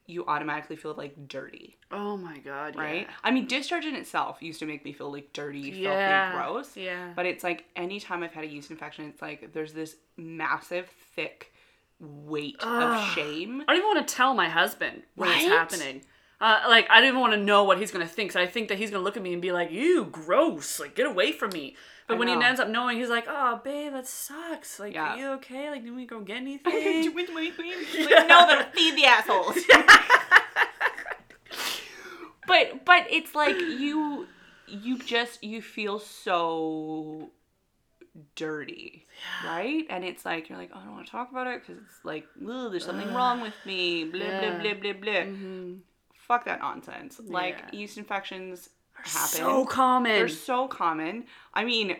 [0.08, 3.02] you automatically feel like dirty, Oh my god, right?
[3.08, 3.14] yeah.
[3.24, 6.78] I mean, discharge in itself used to make me feel like dirty, Yeah, filthy, gross.
[6.78, 7.12] yeah.
[7.16, 11.54] But it's like anytime I've had a yeast infection, it's like there's this massive, thick
[12.00, 13.62] weight of shame.
[13.68, 15.52] I don't even want to tell my husband when it's Right?
[15.52, 16.02] happening.
[16.40, 18.32] Uh, like I don't even want to know what he's gonna think.
[18.32, 20.80] So I think that he's gonna look at me and be like, "You gross!
[20.80, 21.76] Like get away from me."
[22.08, 24.80] But when he ends up knowing, he's like, "Oh, babe, that sucks.
[24.80, 25.14] Like, Yeah.
[25.16, 25.70] are you okay?
[25.70, 26.72] Like, did we go get anything?"
[27.14, 29.58] Like, no, that'll feed the assholes.
[32.48, 34.28] but but it's like you
[34.68, 37.30] you just you feel so
[38.36, 39.06] dirty,
[39.46, 39.86] right?
[39.90, 42.04] And it's like you're like, oh, I don't want to talk about it because it's
[42.06, 44.06] like, there's something wrong with me.
[44.06, 44.40] Blah Yeah.
[44.40, 45.24] blah blah blah blah.
[46.28, 47.20] Fuck that nonsense.
[47.24, 47.80] Like Yeah.
[47.80, 49.38] yeast infections happen.
[49.38, 50.12] so common.
[50.12, 51.26] They're so common.
[51.54, 51.98] I mean,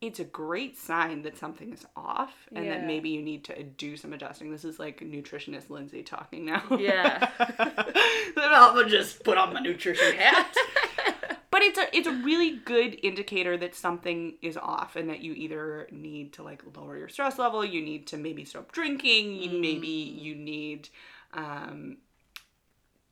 [0.00, 3.96] it's a great sign that something is off and that maybe you need to do
[3.96, 4.50] some adjusting.
[4.50, 6.62] This is like nutritionist Lindsay talking now.
[6.78, 7.30] Yeah.
[8.34, 10.54] Then I'll just put on my nutrition hat.
[11.50, 15.34] but it's a it's a really good indicator that something is off and that you
[15.34, 19.60] either need to like lower your stress level, you need to maybe stop drinking, you
[19.60, 20.88] maybe you need
[21.34, 21.98] um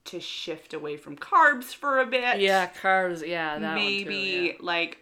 [0.07, 3.27] to shift away from carbs for a bit yeah, carbs.
[3.27, 4.53] Yeah, that maybe too, yeah.
[4.61, 4.99] like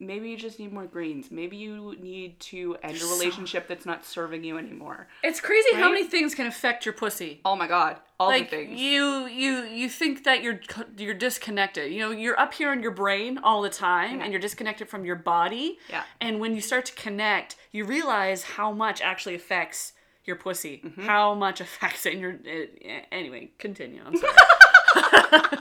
[0.00, 1.30] maybe you just need more greens.
[1.30, 5.08] Maybe you need to end a relationship that's not serving you anymore.
[5.22, 7.40] It's crazy how many things can affect your pussy.
[7.44, 8.80] Oh my god, all like the things.
[8.80, 10.60] you you you think that you're
[10.96, 14.24] you're disconnected you know you're up here in your brain all the time Yeah.
[14.24, 16.02] and you're disconnected from your body Yeah.
[16.20, 19.92] and when you start to connect you realize how much actually affects
[20.28, 21.02] your pussy Mm-hmm.
[21.02, 24.32] how much affects it in your uh, anyway continue i'm sorry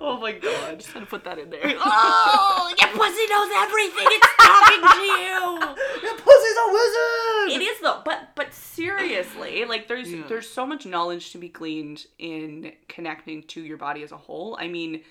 [0.00, 0.70] oh my god.
[0.70, 4.06] I just had to put that in there oh, your pussy knows everything.
[4.10, 5.58] It's talking to you.
[6.02, 10.22] your pussy's a wizard It is though, but but seriously, like there's Yeah.
[10.28, 14.56] there's so much knowledge to be gleaned in connecting to your body as a whole.
[14.60, 15.02] I mean,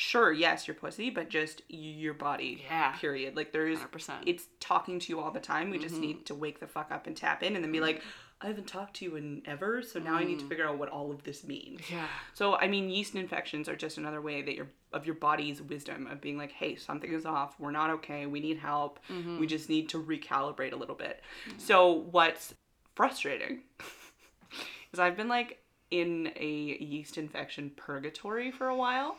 [0.00, 2.62] sure, yes, your pussy, but just your body.
[2.70, 2.92] Yeah.
[2.92, 3.34] Period.
[3.34, 4.22] Like there is 100%.
[4.26, 5.70] it's talking to you all the time.
[5.70, 5.88] We Mm-hmm.
[5.88, 8.00] just need to wake the fuck up and tap in and then be like,
[8.40, 10.48] I haven't talked to you in ever, so now I need to Mm.
[10.50, 11.80] figure out what all of this means.
[11.90, 15.60] yeah So I mean, yeast infections are just another way that your of your body's
[15.60, 17.58] wisdom of being like, hey, something is off.
[17.58, 18.26] We're not okay.
[18.26, 19.00] We need help.
[19.40, 21.20] We just need to recalibrate a little bit.
[21.56, 22.54] So what's
[22.94, 23.62] frustrating
[24.92, 29.16] is I've been like in a yeast infection purgatory for a while,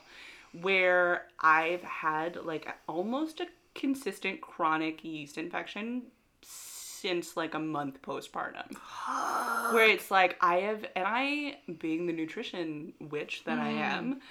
[0.53, 6.03] where I've had like almost a consistent chronic yeast infection
[6.41, 8.75] since like a month postpartum.
[9.73, 13.79] Where it's like I have, and I, being the nutrition witch that I mm.
[13.79, 14.21] am,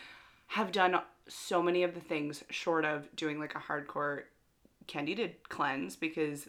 [0.49, 4.23] have done so many of the things short of doing like a hardcore
[4.87, 6.49] candida cleanse because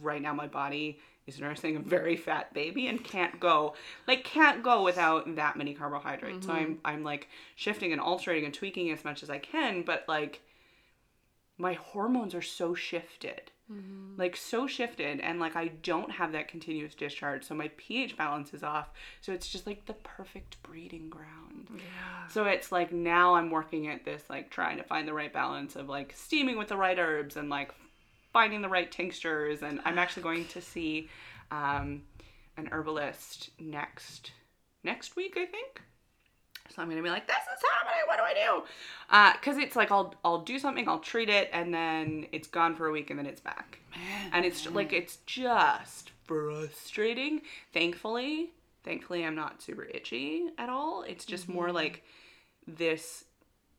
[0.00, 3.74] right now my body is nursing a very fat baby and can't go
[4.06, 6.46] like can't go without that many carbohydrates.
[6.46, 6.86] So I'm mm-hmm.
[6.86, 10.42] I'm like shifting and altering and tweaking as much as I can, but like
[11.56, 13.50] my hormones are so shifted.
[13.72, 14.20] Mm-hmm.
[14.20, 18.52] Like so shifted and like I don't have that continuous discharge so my pH balance
[18.52, 18.90] is off.
[19.22, 21.68] So it's just like the perfect breeding ground.
[21.74, 22.28] Yeah.
[22.28, 25.76] So it's like now I'm working at this like trying to find the right balance
[25.76, 27.72] of like steaming with the right herbs and like
[28.34, 31.08] finding the right tinctures and I'm actually going to see
[31.50, 32.02] um
[32.58, 34.32] an herbalist next
[34.82, 35.80] next week I think
[36.70, 38.00] so I'm gonna be like, this is happening.
[38.06, 39.34] What do I do?
[39.38, 42.86] Because it's like I'll I'll do something, I'll treat it, and then it's gone for
[42.86, 43.78] a week, and then it's back.
[44.32, 47.42] And it's like it's just frustrating.
[47.72, 48.50] Thankfully,
[48.82, 51.02] thankfully I'm not super itchy at all.
[51.02, 52.02] It's just more like
[52.66, 53.24] this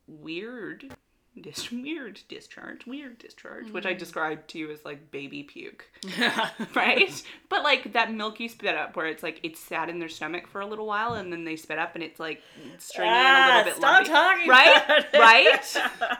[0.06, 0.94] weird,
[1.36, 3.98] this weird discharge, weird discharge, which I mm-hmm.
[3.98, 5.84] described to you as like baby puke
[6.74, 7.22] right?
[7.48, 10.60] But like that milky spit up where it's like it sat in their stomach for
[10.60, 12.42] a little while and then they spit up and it's like
[12.78, 14.10] stringy and a little ah, bit stop lumpy.
[14.10, 15.04] talking right?
[15.14, 15.76] Right?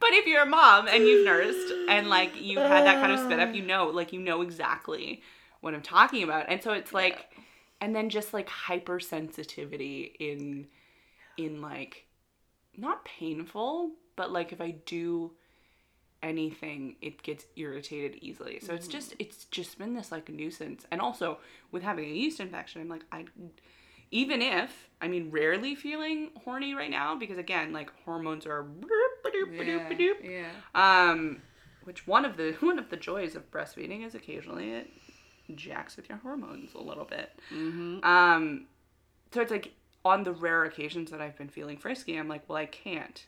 [0.00, 3.20] but if you're a mom and you've nursed and like you've had that kind of
[3.20, 3.92] spit up, you know, ah.
[3.92, 5.22] like you know exactly
[5.60, 6.46] what I'm talking about.
[6.48, 7.26] And so it's like
[7.80, 10.66] and then just like hypersensitivity in
[11.36, 12.06] in like
[12.76, 15.32] not painful, but like if I do
[16.22, 18.60] anything, it gets irritated easily.
[18.60, 20.86] So it's just it's just been this like nuisance.
[20.90, 21.38] And also
[21.72, 23.24] with having a yeast infection, I'm like I
[24.10, 28.66] even if I mean rarely feeling horny right now because again like hormones are
[30.22, 31.10] yeah, yeah.
[31.10, 31.42] um
[31.84, 34.90] which one of the one of the joys of breastfeeding is occasionally it
[35.54, 37.30] jacks with your hormones a little bit.
[37.52, 38.04] Mm-hmm.
[38.04, 38.66] Um
[39.32, 39.72] so it's like
[40.04, 43.24] on the rare occasions that I've been feeling frisky, I'm like, well I can't.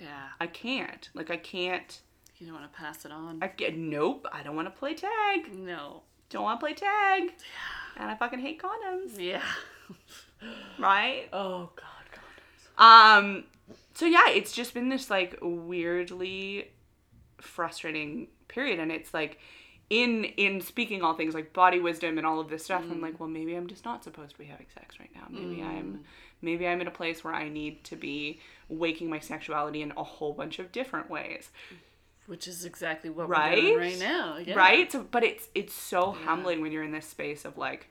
[0.00, 1.08] yeah I can't.
[1.14, 2.00] Like I can't
[2.38, 4.26] you don't want to pass it on I get nope.
[4.32, 5.54] I don't want to play tag.
[5.54, 7.24] no Don't want to play tag.
[7.24, 8.02] Yeah.
[8.02, 9.42] And I fucking hate condoms, yeah
[10.78, 11.28] right?
[11.32, 12.20] oh god
[12.76, 13.44] god Um.
[13.94, 16.70] So yeah, it's just been this like weirdly
[17.40, 19.38] frustrating period, and it's like
[19.90, 22.82] in in speaking all things like body wisdom and all of this stuff.
[22.90, 23.02] I'm mm.
[23.02, 25.26] like, well, maybe I'm just not supposed to be having sex right now.
[25.30, 25.66] Maybe mm.
[25.66, 26.00] I'm
[26.40, 30.02] maybe I'm in a place where I need to be waking my sexuality in a
[30.02, 31.50] whole bunch of different ways.
[32.26, 33.56] which is exactly what Right?
[33.56, 34.54] we're doing right now yeah.
[34.54, 34.90] Right?
[34.90, 37.88] So, but it's it's so humbling when you're in this space of like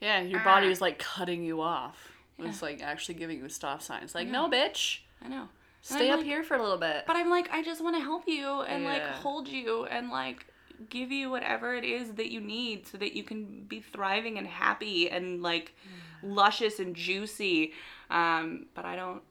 [0.00, 0.44] yeah your ah.
[0.44, 4.14] body is like cutting you off it's like actually giving you a stop sign it's
[4.14, 5.48] like no bitch I know.
[5.82, 8.02] stay up like- here for a little bit But I'm like, I just want to
[8.02, 10.46] help you and like hold you and like
[10.88, 14.46] give you whatever it is that you need so that you can be thriving and
[14.46, 15.74] happy and like
[16.22, 17.72] luscious and juicy.
[18.10, 19.22] Um, but I don't.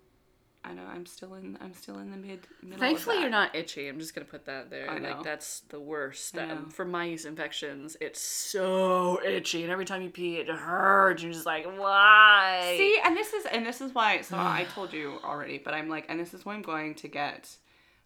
[0.61, 1.57] I know I'm still in.
[1.61, 2.45] I'm still in the mid.
[2.61, 3.87] Middle Thankfully, you're not itchy.
[3.87, 4.89] I'm just gonna put that there.
[4.89, 5.11] I know.
[5.11, 6.35] Like that's the worst.
[6.35, 6.65] Know.
[6.69, 11.23] for my yeast infections, it's so itchy, and every time you pee, it hurts.
[11.23, 12.75] You're just like, why?
[12.77, 14.19] See, and this is and this is why.
[14.19, 17.07] So I told you already, but I'm like, and this is why I'm going to
[17.07, 17.55] get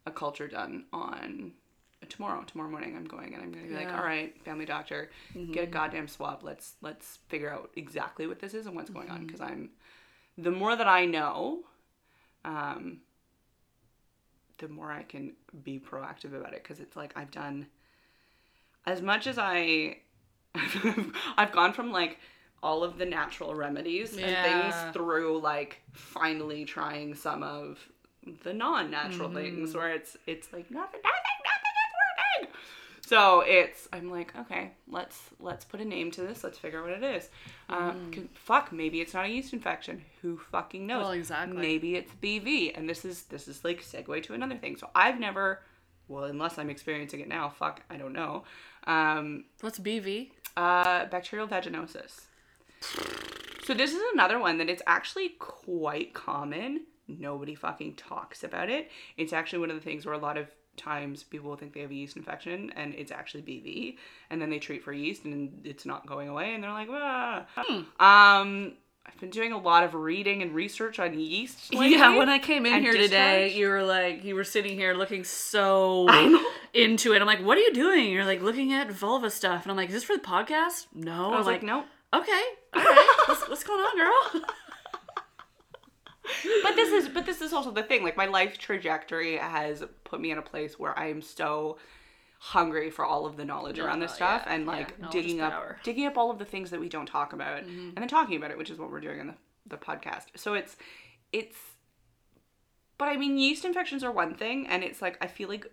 [0.06, 1.54] a culture done on
[2.10, 2.44] tomorrow.
[2.44, 5.10] Tomorrow morning, I'm going and I'm going to be like, all right, family doctor,
[5.52, 6.44] get a goddamn swab.
[6.44, 9.18] Let's let's figure out exactly what this is and what's going on.
[9.18, 9.28] Mm-hmm.
[9.28, 9.70] Because I'm,
[10.38, 11.64] the more that I know,
[12.46, 13.00] um,
[14.58, 17.68] the more I can be proactive about it because it's like I've done
[18.86, 19.98] as much as I
[21.38, 22.20] I've gone from like
[22.62, 27.80] all of the natural remedies and things through like finally trying some of
[28.44, 31.43] the non-natural things where it's it's like nothing nothing nothing is working.
[33.06, 36.86] So it's I'm like okay let's let's put a name to this let's figure out
[36.90, 37.30] what it is.
[37.70, 41.58] Um, 'cause fuck maybe it's not a yeast infection who fucking knows Well, exactly.
[41.58, 44.78] maybe it's BV and this is this is like segue to another thing.
[44.78, 45.62] So I've never
[46.08, 48.44] well unless I'm experiencing it now fuck I don't know.
[48.86, 50.32] Um, What's BV?
[50.56, 52.22] uh, bacterial vaginosis.
[53.64, 56.86] So this is another one that it's actually quite common.
[57.08, 58.92] Nobody fucking talks about it.
[59.18, 61.82] It's actually one of the things where a lot of times people will think they
[61.82, 63.98] have a yeast infection and it's actually BV,
[64.30, 67.46] and then they treat for yeast and it's not going away, and they're like, ah.
[68.00, 68.74] Um,
[69.06, 71.74] I've been doing a lot of reading and research on yeast.
[71.74, 71.98] Lately.
[71.98, 74.94] Yeah, when I came in And here today, you were like, you were sitting here
[74.94, 76.08] looking so
[76.74, 77.22] into it.
[77.22, 78.12] I'm like, what are you doing?
[78.12, 80.88] You're like looking at vulva stuff, and I'm like, is this for the podcast?
[80.94, 81.34] No.
[81.34, 81.84] I was I'm like, no.
[82.14, 82.42] okay,
[82.74, 84.42] all right, what's, what's going on, girl?
[86.64, 90.20] but this is but this is also the thing like my life trajectory has put
[90.22, 91.78] me in a place where i am so
[92.40, 95.52] hungry for all of the knowledge around this stuff yeah, and like is digging up
[95.54, 95.74] power.
[95.74, 95.84] Mm-hmm.
[95.84, 98.52] digging up all of the things that we don't talk about and then talking about
[98.52, 99.36] it which is what we're doing in the,
[99.68, 100.76] the podcast so it's
[101.32, 101.58] it's
[102.98, 105.66] but i mean yeast infections are one thing and it's like i feel like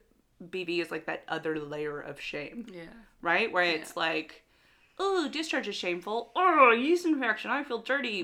[0.42, 2.84] BV is like that other layer of shame Yeah.
[3.20, 3.52] right?
[3.52, 4.42] Where it's like,
[4.98, 6.32] oh, discharge is shameful.
[6.34, 7.50] Oh, yeast infection.
[7.50, 8.22] I feel dirty.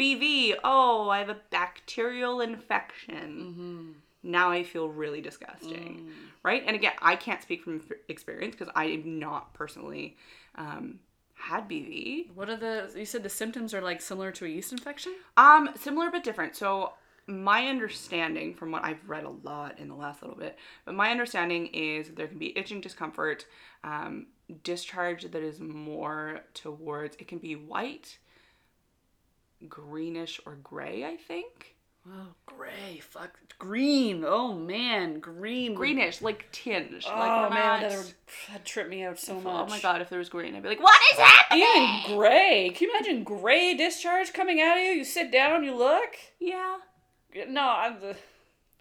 [0.00, 0.54] BV.
[0.64, 3.94] Oh, I have a bacterial infection.
[4.22, 6.08] Now I feel really disgusting,
[6.42, 6.62] right?
[6.66, 10.16] And again, I can't speak from experience because I have not personally
[10.56, 11.00] um,
[11.34, 12.32] had BV.
[12.34, 12.90] What are the?
[12.96, 15.14] You said the symptoms are like similar to a yeast infection.
[15.36, 16.56] Um, similar but different.
[16.56, 16.92] So
[17.26, 21.10] my understanding from what I've read a lot in the last little bit, but my
[21.10, 23.46] understanding is there can be itching discomfort,
[23.84, 24.26] um,
[24.64, 28.18] discharge that is more towards it can be white,
[29.68, 31.76] greenish or gray, I think.
[32.08, 33.00] Oh, gray.
[33.00, 33.38] Fuck.
[33.58, 34.24] Green.
[34.26, 35.74] Oh man, green.
[35.74, 37.04] Greenish, like tinge.
[37.06, 38.14] Oh like man, that would
[38.50, 39.68] that tripped me out so oh much.
[39.68, 41.62] Oh my god, if there was green, I'd be like, what is happening?
[41.62, 42.72] Even gray.
[42.74, 44.90] Can you imagine gray discharge coming out of you?
[44.92, 46.16] You sit down, you look.
[46.38, 46.78] Yeah.
[47.48, 48.16] No, I'm the.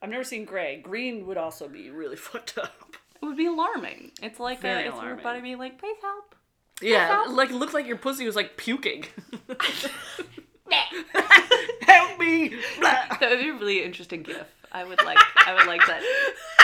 [0.02, 0.78] I've never seen gray.
[0.78, 2.96] Green would also be really fucked up.
[3.22, 4.12] It would be alarming.
[4.24, 5.24] It's like Very a, it's your alarming.
[5.24, 6.36] body being like, please help.
[6.82, 7.36] Yeah, help.
[7.36, 9.06] like it looked like your pussy was like puking.
[11.82, 12.50] Help me!
[12.82, 14.46] that would be a really interesting gif.
[14.72, 16.02] I would like I would like that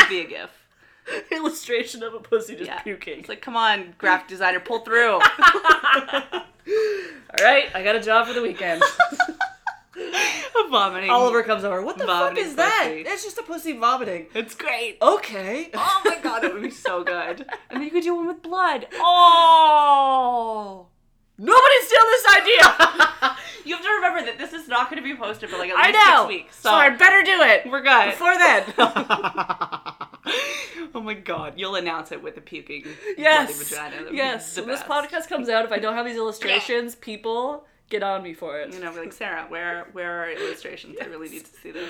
[0.02, 0.50] to be a gif.
[1.32, 2.82] Illustration of a pussy just Yeah.
[2.82, 3.20] puking.
[3.20, 5.14] It's like, come on, graphic designer, pull through.
[5.22, 5.22] All
[7.42, 8.82] right, I got a job for the weekend.
[10.72, 11.10] Vomiting.
[11.12, 11.82] Oliver comes over.
[11.84, 12.82] What the fuck Vomiting is that?
[12.88, 13.02] pussy.
[13.02, 14.26] It's just a pussy vomiting.
[14.34, 14.98] It's great.
[15.02, 15.70] Okay.
[15.74, 17.42] Oh my god, that would be so good.
[17.70, 18.88] And then you could do one with blood.
[18.96, 20.88] Oh.
[21.38, 23.38] Nobody steal this idea.
[23.66, 25.78] You have to remember that this is not going to be posted for like at
[25.78, 26.16] I least know.
[26.18, 26.60] six weeks.
[26.60, 28.12] So I better do it we're good.
[28.12, 28.64] before then.
[30.94, 32.86] oh my god, you'll announce it with a puking
[33.18, 33.52] yes.
[33.70, 33.92] vagina.
[33.96, 34.58] That would be Yes.
[34.58, 38.34] When this podcast comes out, if I don't have these illustrations, people get on me
[38.34, 38.74] for it.
[38.74, 40.98] You know, be like Sarah, where where are illustrations?
[41.02, 41.90] I really need to see this.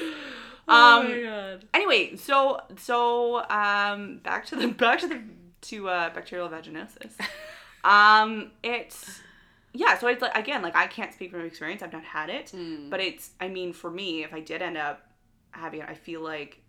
[0.67, 1.65] oh Um, my god.
[1.73, 5.21] anyway, so so um back to the back to the
[5.61, 7.13] to uh bacterial vaginosis.
[7.83, 9.21] um it's
[9.75, 11.81] yeah, so it's like again, like I can't speak from experience.
[11.83, 12.89] I've not had it, Hmm.
[12.89, 15.01] but it's I mean for me, if I did end up
[15.51, 16.61] having it, I feel like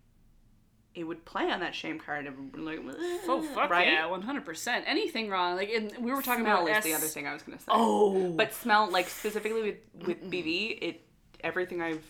[0.95, 2.79] it would play on that shame card of like
[3.27, 3.87] Oh fuck right?
[3.87, 4.83] yeah, one hundred percent.
[4.87, 5.55] Anything wrong?
[5.55, 7.65] Like, we were talking smell about is S- the other thing I was gonna say.
[7.69, 11.01] Oh, But smell, like specifically with with BV, it
[11.43, 12.03] everything I've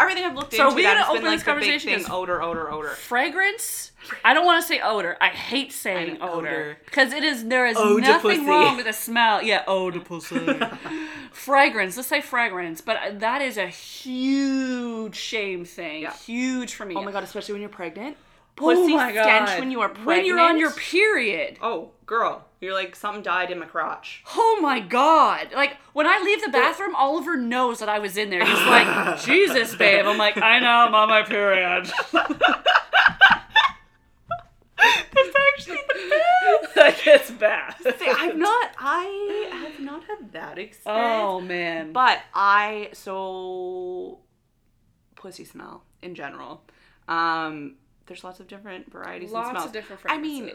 [0.00, 2.04] everything I've looked So into we that gotta has been open like this conversation thing,
[2.04, 2.88] 'cause- odor, odor, odor.
[2.88, 3.92] fragrance.
[4.24, 5.16] I don't want to say odor.
[5.20, 6.78] I hate saying I odor odor.
[6.86, 8.46] because it is there is Ode nothing pussy.
[8.50, 9.42] wrong with a smell.
[9.42, 10.40] Yeah, odor pussy.
[11.32, 11.96] fragrance.
[11.96, 16.02] Let's say fragrance, but uh, that is a huge shame thing.
[16.02, 16.12] Yeah.
[16.14, 16.94] Huge for me.
[16.96, 18.16] Oh my god, especially when you're pregnant.
[18.58, 19.58] Oh Pussy my stench God.
[19.58, 20.06] when you are pregnant.
[20.06, 21.56] When you're on your period.
[21.62, 24.22] oh girl, you're like something died in my crotch.
[24.36, 25.48] Oh my god!
[25.54, 28.44] Like when I leave the bathroom, Oliver knows that I was in there.
[28.44, 31.90] He's like, "Jesus, babe." I'm like, "I know, I'm on my period."
[34.82, 37.74] That's actually the like it's bad.
[37.82, 38.02] best.
[38.02, 38.70] I've not.
[38.78, 40.82] I have not had that experience.
[40.86, 41.92] Oh man.
[41.92, 44.18] But I so
[45.16, 46.62] pussy smell in general.
[47.08, 47.74] Um,
[48.06, 49.72] there's lots of different varieties lots and smells.
[49.72, 50.50] different I mean,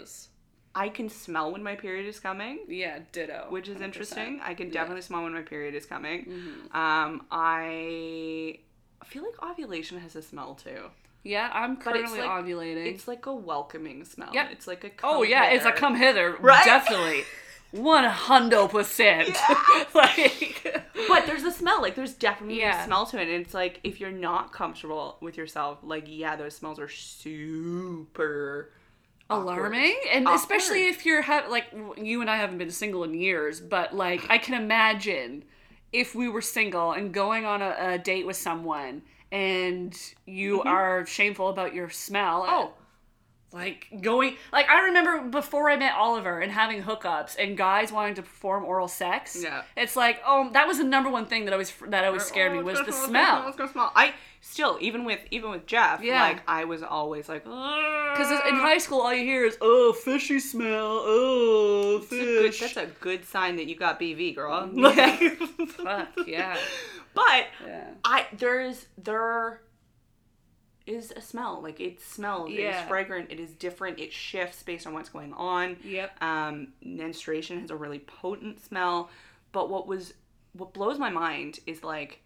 [0.73, 3.47] I can smell when my period is coming, yeah, ditto.
[3.49, 3.81] which is 100%.
[3.85, 4.41] interesting.
[4.43, 4.73] I can Yeah.
[4.73, 6.25] definitely smell when my period is coming.
[6.25, 6.75] Mhm.
[6.75, 8.59] Um, I
[9.05, 10.89] feel like ovulation has a smell too.
[11.23, 12.85] Yeah, I'm But it's currently like- ovulating.
[12.93, 14.29] It's like a welcoming smell.
[14.33, 14.51] Yep.
[14.51, 16.35] It's like a oh yeah, it's a come hither.
[16.39, 16.63] Right?
[16.65, 17.23] Definitely.
[17.71, 19.35] One hundred percent.
[19.93, 21.81] Like But there's a smell.
[21.81, 22.81] Like there's definitely Yeah.
[22.83, 23.27] a smell to it.
[23.29, 28.71] And it's like if you're not comfortable with yourself, like yeah, those smells are super
[29.29, 30.39] alarming and Awkward.
[30.39, 31.65] especially if you're ha- like
[31.97, 35.43] you and i haven't been single in years but like i can imagine
[35.91, 39.01] if we were single and going on a, a date with someone
[39.31, 39.97] and
[40.27, 42.53] you are shameful about your smell Mm-hmm.
[42.53, 42.73] Oh.
[43.55, 48.13] Like going like i remember before i met oliver and having hookups and guys wanting
[48.13, 49.61] to perform oral sex Yeah.
[49.77, 52.59] it's like oh that was the number one thing that always that always scared me
[52.59, 53.91] Oh, was the gonna smell It's gonna smell.
[53.95, 56.21] I still even with even with Jeff, Yeah.
[56.21, 60.39] like I was always like, because in high school all you hear is oh fishy
[60.39, 64.69] smell oh That's a good- fish that's a good sign that you got BV, girl.
[64.75, 65.15] Yeah.
[65.69, 66.57] Fuck, yeah.
[67.13, 67.87] But Yeah.
[68.03, 69.61] I there's there
[70.85, 71.61] is a smell.
[71.61, 72.51] Like it smells.
[72.51, 72.81] Yeah.
[72.83, 73.31] is fragrant.
[73.31, 73.99] It is different.
[73.99, 75.77] It shifts based on what's going on.
[75.83, 76.21] Yep.
[76.23, 79.09] Um, menstruation has a really potent smell.
[79.51, 80.13] But what was
[80.53, 82.21] what blows my mind is like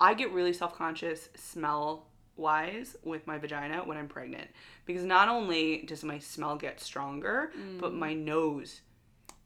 [0.00, 2.06] I get really self conscious smell
[2.36, 4.48] wise with my vagina when I'm pregnant.
[4.84, 7.50] Because not only does my smell get stronger,
[7.80, 8.80] but my nose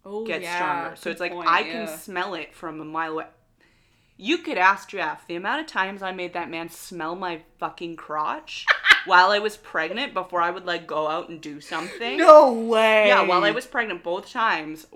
[0.04, 0.56] Oh, gets yeah.
[0.56, 0.96] stronger.
[0.96, 3.26] So Good it's like point, I can smell it from a mile away.
[4.22, 7.96] You could ask Jeff the amount of times I made that man smell my fucking
[7.96, 8.66] crotch
[9.06, 12.18] while I was pregnant before I would like go out and do something.
[12.18, 13.06] No way.
[13.06, 14.86] Yeah, while I was pregnant both times,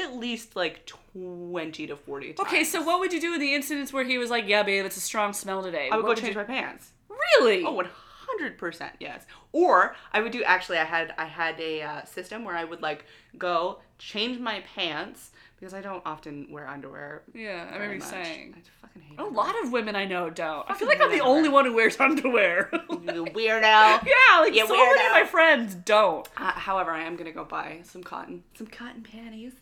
[0.00, 2.48] at least like 20 to 40 times.
[2.48, 4.86] Okay, so what would you do in the incidents where he was like, "Yeah, babe,
[4.86, 5.90] it's a strong smell today"?
[5.92, 6.40] I would What go change you...
[6.40, 6.92] my pants.
[7.10, 7.64] Really?
[7.64, 7.82] Oh,
[8.40, 9.26] 100% yes.
[9.52, 12.80] Or I would do actually I had I had a uh, system where I would
[12.80, 13.04] like
[13.36, 17.22] go change my pants because I don't often wear underwear.
[17.34, 18.08] yeah, I very remember you much.
[18.26, 18.54] saying.
[18.56, 19.18] I fucking hate it.
[19.20, 19.46] A underwear.
[19.46, 20.64] lot of women I know don't.
[20.68, 22.68] I Fucking feel like I'm the hate only one who wears underwear.
[22.72, 23.62] You weirdo.
[23.62, 26.28] yeah, like You so many of my friends don't.
[26.36, 29.54] Uh, however, I am gonna go buy some cotton, some cotton panties,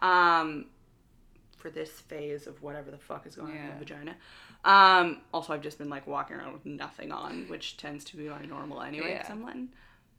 [0.00, 0.66] um,
[1.58, 4.16] for this phase of whatever the fuck is going on in my vagina.
[4.64, 8.28] Um, also, I've just been like walking around with nothing on, which tends to be
[8.28, 9.12] my normal anyway.
[9.12, 9.32] Because Yeah.
[9.34, 9.68] I'm letting,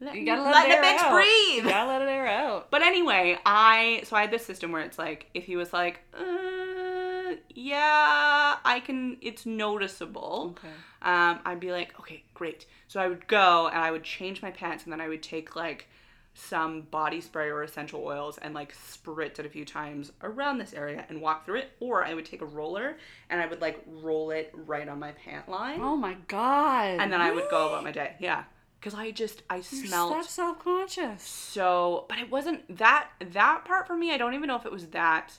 [0.03, 1.13] letting, You gotta let it the bitch out.
[1.13, 1.63] breathe.
[1.65, 2.69] You gotta let it air out.
[2.71, 6.01] But anyway, I so I had this system where it's like if he was like,
[6.17, 10.55] uh, yeah, I can, it's noticeable.
[10.57, 10.73] Okay.
[11.01, 12.65] Um, I'd be like, okay, great.
[12.87, 15.55] So I would go and I would change my pants and then I would take
[15.55, 15.87] like
[16.35, 20.73] some body spray or essential oils and like spritz it a few times around this
[20.73, 21.71] area and walk through it.
[21.79, 22.97] Or I would take a roller
[23.29, 25.79] and I would like roll it right on my pant line.
[25.81, 26.99] Oh my god.
[26.99, 28.15] and then I would go about my day.
[28.19, 28.43] Yeah.
[28.83, 31.23] Because I just, I You're smelled so self-conscious.
[31.23, 34.71] so but it wasn't that that part for me i don't even know if it
[34.73, 35.31] was that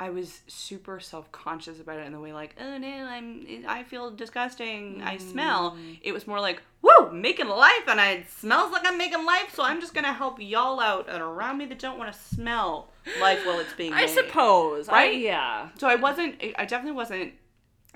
[0.00, 4.10] i was super self-conscious about it in the way like oh no i'm i feel
[4.10, 5.98] disgusting i smell mm.
[6.00, 9.62] it was more like whoa making life and it smells like i'm making life so
[9.62, 12.90] i'm just gonna help y'all out and around me that don't want to smell
[13.20, 14.10] life while it's being I made.
[14.14, 14.88] suppose.
[14.88, 15.18] I, Right?
[15.18, 15.68] yeah.
[15.76, 17.32] so i wasn't i definitely wasn't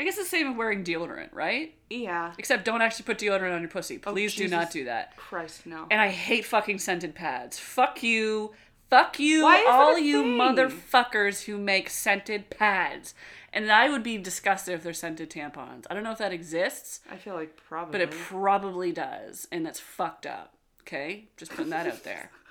[0.03, 1.74] I guess the same with wearing deodorant, right?
[1.88, 4.00] yeah Except don't actually put deodorant on your pussy.
[4.05, 5.16] Oh, Please do not Oh, do that.
[5.16, 7.57] christ no And I hate fucking scented pads.
[7.61, 8.50] Fuck you.
[8.90, 10.38] Fuck you, Why is that all a you thing?
[10.38, 13.14] motherfuckers who make scented pads.
[13.53, 15.84] And I would be disgusted if they're scented tampons.
[15.88, 19.46] I don't know if that exists, i feel like probably but it probably does.
[19.53, 20.55] And that's fucked up.
[20.82, 21.28] Okay?
[21.36, 22.30] Just putting that out there.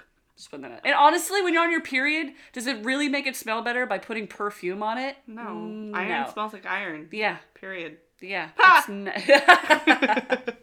[0.41, 0.79] Just putting that out.
[0.85, 3.99] And honestly, when you're on your period, does it really make it smell better by
[3.99, 5.15] putting perfume on it?
[5.27, 6.29] no Mm, iron no.
[6.33, 7.37] smells like iron Yeah.
[7.53, 8.49] period Yeah.
[8.89, 9.13] N-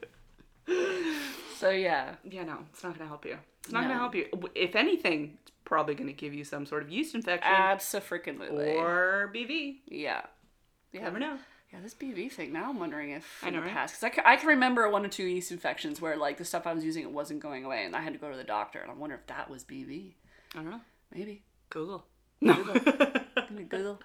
[1.59, 2.15] so yeah.
[2.25, 3.39] Yeah, no, it's not gonna help you.
[3.63, 3.89] It's not No.
[3.89, 4.27] gonna help you.
[4.55, 8.75] If anything, it's probably gonna give you some sort of yeast infection Absolutely.
[8.75, 9.77] or BV.
[9.87, 10.23] yeah.
[10.93, 11.39] You never know.
[11.73, 12.53] Yeah, this BV thing.
[12.53, 13.75] Now I'm wondering if I in know, the right?
[13.75, 16.67] past, because I, I can remember one or two yeast infections where like the stuff
[16.67, 18.79] I was using it wasn't going away, and I had to go to the doctor,
[18.81, 20.13] and I wonder if that was BV.
[20.55, 20.81] I don't know.
[21.15, 21.43] Maybe.
[21.69, 22.07] Google.
[22.41, 22.55] No.
[23.51, 24.01] Me Google.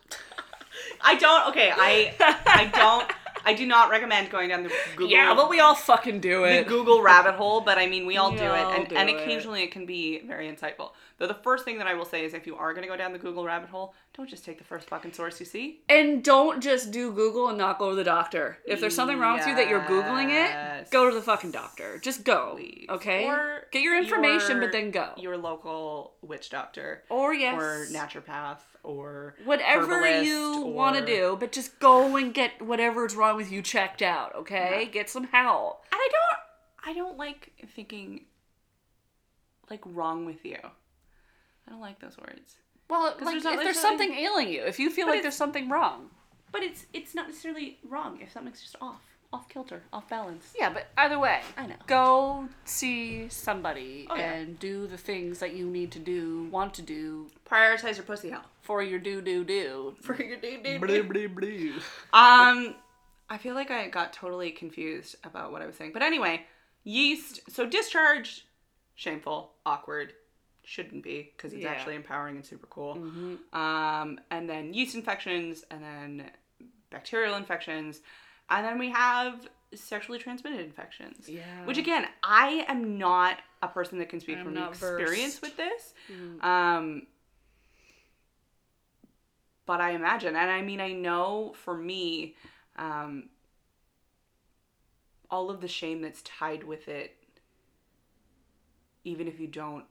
[1.01, 1.47] I don't.
[1.49, 3.11] Okay, I I don't.
[3.45, 5.09] I do not recommend going down the Google.
[5.11, 6.67] Yeah, but we all fucking do the it.
[6.67, 9.09] Google rabbit hole, but I mean, we all We do all it, and, do and
[9.09, 10.91] occasionally it can be very insightful.
[11.19, 12.97] Though the first thing that I will say is, if you are going to go
[12.97, 15.81] down the Google rabbit hole, don't just take the first fucking source you see.
[15.89, 18.57] And don't just do Google and not go to the doctor.
[18.65, 21.99] If there's something wrong with you that you're googling it, go to the fucking doctor.
[21.99, 22.53] Just go.
[22.55, 22.87] Please.
[22.89, 23.25] Okay.
[23.25, 25.09] Or Get your information, your- but then go.
[25.17, 27.55] Your local witch doctor, Or yes.
[27.61, 33.32] or naturopath, or whatever you want to do, but just go and get whatever's wrong
[33.35, 34.81] with you checked out, okay?
[34.85, 34.89] Yeah.
[34.91, 35.83] Get some help.
[35.91, 38.25] And I don't, I don't like thinking
[39.69, 40.57] like wrong with you.
[40.63, 42.57] I don't like those words.
[42.89, 45.35] Well, like, there's if there's, there's something nothing- ailing you, if you feel like there's
[45.35, 46.09] something wrong.
[46.51, 49.01] But it's it's not necessarily wrong if something's just off.
[49.31, 50.53] off kilter, off balance.
[50.59, 51.75] Yeah, but either way, I know.
[51.87, 54.33] Go see somebody Oh, yeah.
[54.33, 58.29] and do the things that you need to do, want to do Prioritize your pussy
[58.29, 58.45] health.
[58.61, 59.95] for your do do do.
[60.01, 61.73] For your do do blee, blee.
[62.13, 62.75] Um,
[63.33, 65.91] I feel like I got totally confused about what I was saying.
[65.91, 66.45] But anyway,
[66.83, 67.41] yeast.
[67.49, 68.45] So discharge,
[68.93, 70.13] shameful, awkward,
[70.63, 71.71] shouldn't be because it's Yeah.
[71.71, 72.95] actually empowering and super cool.
[72.95, 73.59] Mm-hmm.
[73.59, 76.31] Um, and then yeast infections, and then
[76.91, 78.01] bacterial infections,
[78.51, 81.27] and then we have sexually transmitted infections.
[81.27, 81.65] Yeah.
[81.65, 85.41] Which again, I am not a person that can speak I'm from experience versed.
[85.41, 85.93] with this.
[86.11, 86.43] Mm.
[86.43, 87.07] Um,
[89.65, 92.35] but I imagine, and I mean, I know for me,
[92.77, 93.29] um,
[95.29, 97.15] all of the shame that's tied with it,
[99.03, 99.85] even if you don't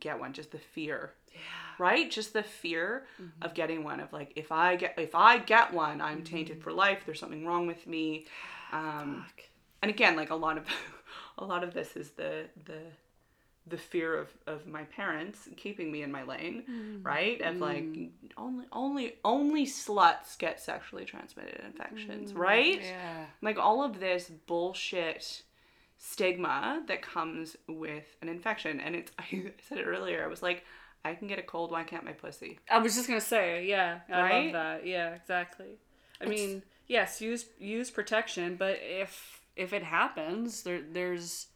[0.00, 1.40] get one, just the fear, Yeah.
[1.78, 2.10] right?
[2.10, 3.42] Just the fear Mm-hmm.
[3.42, 4.00] of getting one.
[4.00, 7.02] Of like, if I get, if I get one, I'm tainted for life.
[7.06, 8.26] There's something wrong with me.
[8.72, 9.24] Um,
[9.80, 10.66] and again like a lot of
[11.38, 12.80] a lot of this is the the
[13.68, 17.02] the fear of of my parents keeping me in my lane mm-hmm.
[17.02, 18.26] right of like mm-hmm.
[18.36, 22.40] only only only sluts get sexually transmitted infections mm-hmm.
[22.40, 23.26] right Yeah.
[23.42, 25.42] like all of this bullshit
[25.98, 30.64] stigma that comes with an infection and it's i said it earlier i was like
[31.04, 34.00] i can get a cold why can't my pussy I was just gonna say, yeah,
[34.08, 34.44] I Right?
[34.44, 34.86] love that.
[34.86, 35.78] Yeah, exactly.
[36.20, 41.47] I It's- mean, yes, use use protection, but if if it happens, there there's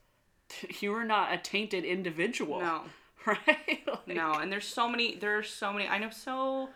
[0.80, 2.60] you are not a tainted individual.
[2.60, 2.82] no
[3.26, 3.86] Right?
[3.86, 6.68] Like- no and there's so many there are so many i know so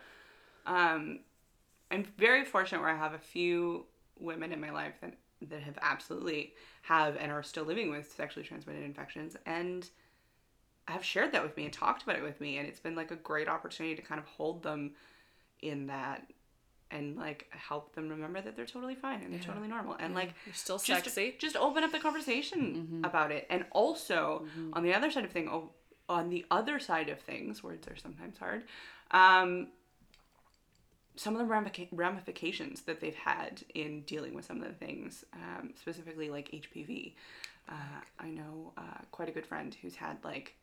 [0.65, 1.19] um
[1.91, 3.85] i'm very fortunate where i have a few
[4.19, 5.13] women in my life that
[5.49, 6.53] that have absolutely
[6.83, 9.89] have and are still living with sexually transmitted infections and
[10.87, 13.11] have shared that with me and talked about it with me and it's been like
[13.11, 14.91] a great opportunity to kind of hold them
[15.61, 16.25] in that
[16.91, 19.45] and like help them remember that they're totally fine and they're Yeah.
[19.47, 21.35] totally normal and like You're still just, sexy.
[21.37, 23.45] just open up the conversation about it.
[23.49, 25.71] And also, on the other side of thing, oh,
[26.09, 28.63] on the other side of things, words are sometimes hard.
[29.11, 29.67] Um,
[31.17, 35.73] some of the ramifications that they've had in dealing with some of the things, um,
[35.75, 37.15] specifically like HPV.
[37.67, 37.73] Uh,
[38.19, 38.81] I know uh,
[39.11, 40.55] quite a good friend who's had like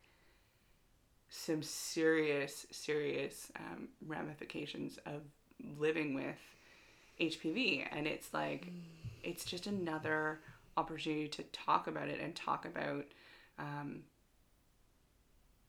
[1.29, 5.21] some serious, serious um, ramifications of
[5.79, 6.35] living with
[7.19, 8.67] HPV, and it's like
[9.23, 10.39] it's just another
[10.77, 13.05] opportunity to talk about it and talk about
[13.57, 14.01] um,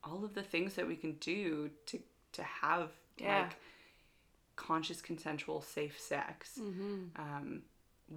[0.05, 1.99] all of the things that we can do to
[2.32, 3.43] to have Yeah.
[3.43, 3.57] like
[4.57, 7.05] conscious, consensual, safe sex, Mm-hmm.
[7.20, 7.62] um,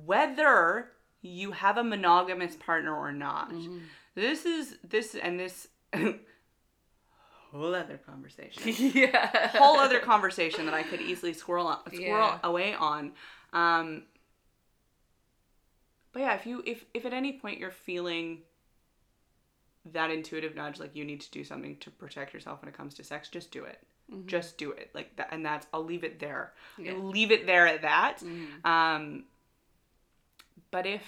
[0.06, 0.92] whether
[1.22, 3.52] you have a monogamous partner or not.
[3.52, 3.80] Mm-hmm.
[4.16, 5.68] This is this and this
[7.52, 8.62] whole other conversation
[8.94, 9.50] yeah.
[9.58, 12.40] whole other conversation that I could easily squirrel on, squirrel Yeah.
[12.44, 13.12] away on.
[13.54, 14.04] Um,
[16.12, 18.40] but yeah, if you if if at any point you're feeling
[19.86, 22.94] that intuitive nudge, like you need to do something to protect yourself when it comes
[22.96, 23.80] to sex, just do it.
[24.26, 24.90] Just do it.
[24.96, 26.54] Like that, and that's I'll leave it there.
[26.80, 26.94] Yeah.
[26.94, 28.18] Leave it there at that.
[28.22, 28.66] Mhm.
[28.66, 29.24] Um,
[30.72, 31.04] but if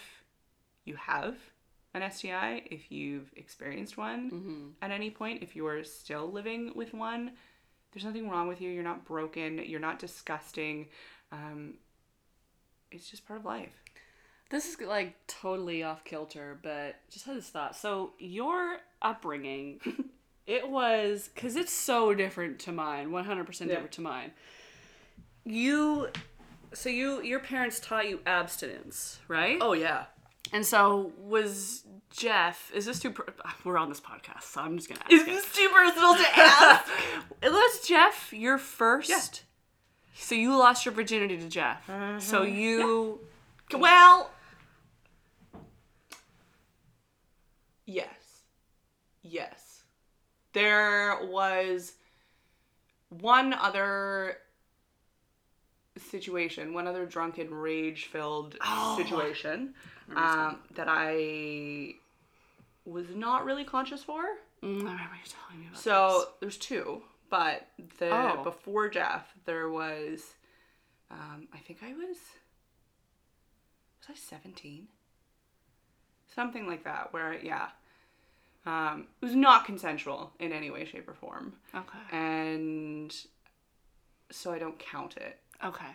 [0.86, 1.36] you have
[1.94, 4.68] an STI, if you've experienced one, Mm-hmm.
[4.82, 7.32] at any point, if you are still living with one,
[7.92, 8.70] there's nothing wrong with you.
[8.70, 9.58] You're not broken.
[9.66, 10.88] You're not disgusting.
[11.32, 11.74] Um,
[12.92, 13.74] it's just part of life.
[14.50, 17.76] This is like totally off kilter, but just had this thought.
[17.76, 19.80] So your upbringing,
[20.48, 23.76] it was because it's so different to mine, one hundred percent Yeah.
[23.78, 24.32] different to mine.
[25.44, 26.10] You,
[26.74, 29.58] so you your parents taught you abstinence, right?
[29.62, 30.06] Oh yeah.
[30.52, 32.72] And so was Jeff?
[32.74, 33.12] Is this too?
[33.12, 33.34] Per-
[33.64, 35.12] we're on this podcast, so I'm just gonna ask.
[35.12, 35.26] Is it.
[35.28, 36.86] this too personal to ask?
[37.44, 39.10] Was Jeff your first?
[39.10, 39.20] Yeah.
[40.16, 41.86] So you lost your virginity to Jeff.
[41.88, 42.20] Mm-hmm.
[42.20, 43.20] So you.
[43.74, 44.30] well,
[47.86, 48.44] yes,
[49.24, 49.84] yes.
[50.54, 51.94] There was
[53.10, 54.38] one other
[55.98, 58.98] situation, one other drunken, rage-filled Oh.
[58.98, 59.74] situation
[60.16, 61.96] um, that I
[62.86, 64.24] was not really conscious for.
[64.64, 67.68] Mm, I remember you telling me about So there's two, but
[68.00, 68.44] the Oh.
[68.44, 70.36] before Jeff there was,
[71.10, 72.18] um, I think I was,
[74.00, 74.88] was I 17?
[76.34, 77.12] Something like that.
[77.12, 77.70] Where yeah,
[78.66, 81.54] um, it was not consensual in any way, shape, or form.
[81.76, 82.16] Okay.
[82.16, 83.14] and
[84.30, 85.40] so I don't count it.
[85.64, 85.86] Okay.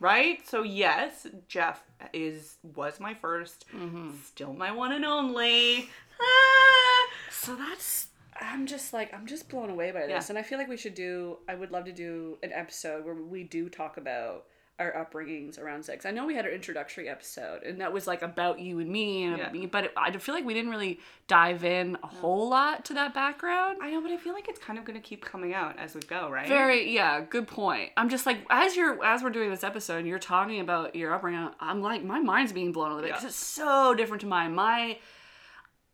[0.00, 0.46] Right?
[0.48, 1.82] So yes, Jeff
[2.14, 4.10] is was my 1st Mm-hmm.
[4.24, 5.88] still my one and only.
[6.20, 7.06] Ah!
[7.30, 8.08] So that's.
[8.40, 10.22] I'm just like I'm just blown away by this, Yeah.
[10.30, 11.38] and I feel like we should do.
[11.48, 14.46] I would love to do an episode where we do talk about
[14.80, 16.06] our upbringings around sex.
[16.06, 19.24] I know we had our introductory episode, and that was like about you and me,
[19.24, 19.52] and Yeah.
[19.52, 22.94] me, but it, I feel like we didn't really dive in a whole lot to
[22.94, 23.78] that background.
[23.82, 25.94] I know, but I feel like it's kind of going to keep coming out as
[25.94, 26.48] we go, right?
[26.48, 27.90] Very yeah, good point.
[27.96, 31.14] I'm just like as you're as we're doing this episode, and you're talking about your
[31.14, 31.50] upbringing.
[31.60, 33.28] I'm like my mind's being blown a little bit because Yeah.
[33.28, 34.54] it's so different to mine.
[34.54, 34.98] My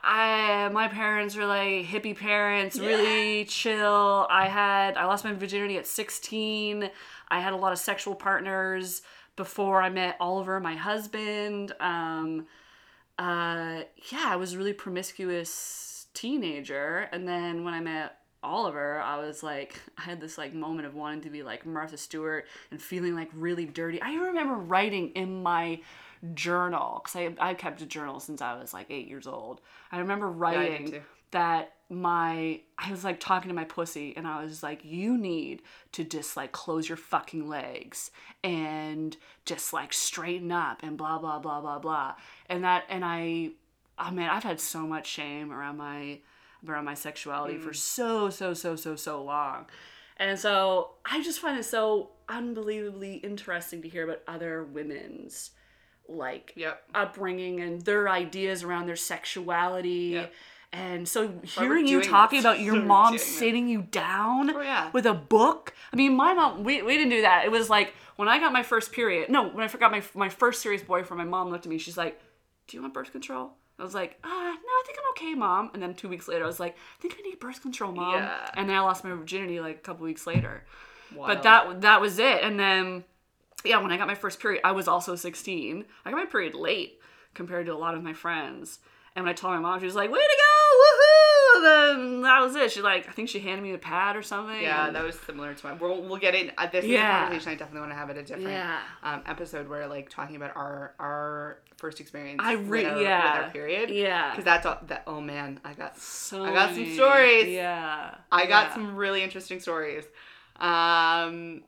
[0.02, 4.26] I my parents were like hippie parents, really chill.
[4.30, 6.90] I had I lost my virginity at 16.
[7.28, 9.02] I had a lot of sexual partners
[9.36, 11.72] before I met Oliver, my husband.
[11.80, 12.46] Um,
[13.18, 19.18] uh, yeah, I was a really promiscuous teenager, and then when I met Oliver, I
[19.18, 22.80] was like, I had this like moment of wanting to be like Martha Stewart and
[22.80, 24.00] feeling like really dirty.
[24.00, 25.80] I remember writing in my
[26.34, 29.60] journal because I I kept a journal since I was like eight years old.
[29.90, 34.26] I remember I did writing that my I was like talking to my pussy and
[34.26, 35.62] I was like, you need
[35.92, 38.10] to just like close your fucking legs
[38.42, 42.14] and just like straighten up and blah blah blah blah blah.
[42.48, 43.50] And that and I
[43.98, 46.20] I mean I've had so much shame around my
[46.66, 47.76] around my sexuality for mm.
[47.76, 49.66] so so so so so long.
[50.16, 55.50] And so I just find it so unbelievably interesting to hear about other women's
[56.08, 56.82] like Yep.
[56.94, 60.10] upbringing and their ideas around their sexuality.
[60.14, 60.32] Yep.
[60.72, 64.90] And so hearing you talking about your mom sitting you down Oh, yeah.
[64.92, 65.72] with a book.
[65.92, 67.44] I mean, my mom, we, we didn't do that.
[67.44, 70.28] It was like when I got my first period, no, when I forgot my, my
[70.28, 71.78] first serious boyfriend, my mom looked at me.
[71.78, 72.20] She's like,
[72.66, 73.52] Do you want birth control?
[73.78, 75.70] I was like, ah, no, I think I'm okay, mom.
[75.74, 78.14] And then two weeks later, I was like, I think I need birth control, mom.
[78.14, 78.50] Yeah.
[78.54, 80.64] And then I lost my virginity like a couple weeks later.
[81.14, 81.28] Wild.
[81.28, 82.42] But that that was it.
[82.42, 83.04] And then,
[83.66, 85.84] yeah, when I got my first period, I was also 16.
[86.04, 87.00] I got my period late
[87.34, 88.78] compared to a lot of my friends.
[89.14, 92.22] And when I told my mom, she was like, "Way to go, woohoo!" And then
[92.22, 92.70] that was it.
[92.70, 94.60] She like, I think she handed me a pad or something.
[94.60, 95.78] Yeah, that was similar to mine.
[95.80, 96.52] We'll, we'll get in.
[96.58, 97.22] Uh, this is a Yeah.
[97.22, 98.78] conversation I definitely want to have at a different Yeah.
[99.02, 103.36] um, episode where, like, talking about our our first experience I with, our, yeah.
[103.38, 103.88] with our period.
[103.88, 104.32] Yeah.
[104.32, 105.04] Because that's all, that.
[105.06, 107.48] Oh man, I got So I got some stories.
[107.48, 108.16] Yeah.
[108.30, 108.74] I got yeah.
[108.74, 110.04] some really interesting stories.
[110.56, 111.62] Um,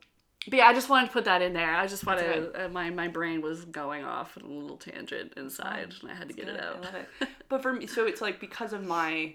[0.47, 1.75] But yeah, I just wanted to put that in there.
[1.75, 5.35] I just That's wanted uh, my my brain was going off on a little tangent
[5.37, 6.85] inside, and I had to get it out.
[7.21, 7.29] It.
[7.49, 9.35] But for me, so it's like because of my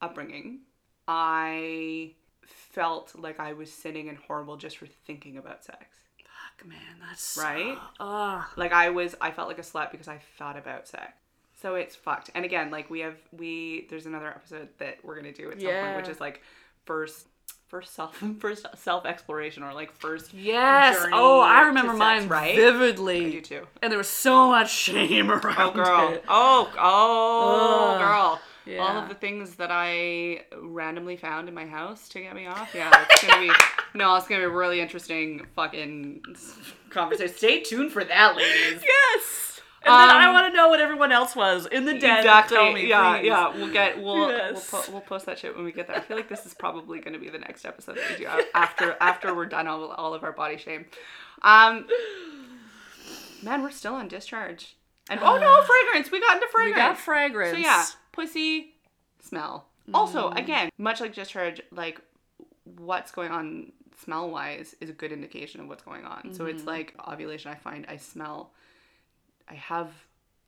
[0.00, 0.60] upbringing,
[1.08, 2.12] I
[2.46, 5.84] felt like I was sinning and horrible just for thinking about sex.
[6.18, 7.76] Fuck, man, that's Right?
[7.98, 8.44] Ugh.
[8.56, 11.12] Like I was, I felt like a slut because I thought about sex.
[11.60, 12.30] So it's fucked.
[12.34, 15.70] And again, like we have, we there's another episode that we're gonna do at some
[15.70, 16.42] point, which is like
[16.84, 17.26] first,
[17.70, 20.34] first self, first self exploration or like first.
[20.34, 21.06] Yes.
[21.12, 22.54] Oh, I remember sex, mine right?
[22.56, 23.26] vividly.
[23.26, 23.66] I do too.
[23.80, 26.08] And there was so much shame around Oh girl.
[26.12, 26.24] it.
[26.28, 28.00] Oh oh Ugh.
[28.00, 28.40] girl.
[28.78, 32.70] All of the things that I randomly found in my house to get me off.
[32.72, 33.52] Yeah, it's gonna be
[33.98, 36.22] no, it's gonna be a really interesting fucking
[36.90, 37.34] conversation.
[37.34, 38.80] Stay tuned for that, ladies.
[38.84, 39.49] Yes.
[39.82, 42.18] And then I Um, want to know what everyone else was in the den.
[42.18, 42.56] Exactly.
[42.56, 43.26] Tell me, yeah, please.
[43.26, 43.48] yeah.
[43.56, 44.70] We'll get we'll Yes.
[44.72, 45.96] we'll, po- we'll post that shit when we get there.
[45.96, 48.30] I feel like this is probably going to be the next episode that we do
[48.54, 50.84] after after we're done all, all of our body shame.
[51.42, 51.86] Um,
[53.42, 54.76] man, we're still on discharge.
[55.08, 56.10] And oh no, fragrance.
[56.12, 56.76] We got into fragrance.
[56.76, 57.52] We got fragrance.
[57.52, 58.74] So yeah, pussy
[59.20, 59.66] smell.
[59.92, 62.00] Also, again, much like discharge, like
[62.76, 63.72] what's going on
[64.04, 66.32] smell wise is a good indication of what's going on.
[66.32, 67.50] So it's like ovulation.
[67.50, 68.52] I find I smell.
[69.50, 69.90] I have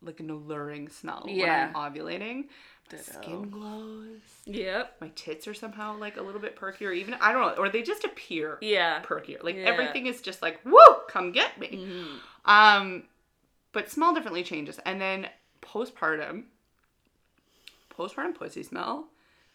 [0.01, 1.67] like an alluring smell Yeah.
[1.67, 2.43] when I'm ovulating.
[2.91, 3.11] My Ditto.
[3.21, 4.19] skin glows.
[4.45, 4.97] Yep.
[4.99, 6.93] My tits are somehow like a little bit perkier.
[6.95, 9.01] Even I don't know, or they just appear Yeah.
[9.03, 9.41] perkier.
[9.41, 9.63] Like Yeah.
[9.63, 11.69] everything is just like woo, come get me.
[11.69, 12.19] Mhm.
[12.49, 13.03] Um,
[13.71, 15.29] but smell differently changes, and then
[15.61, 16.43] postpartum,
[17.89, 19.07] postpartum pussy smell,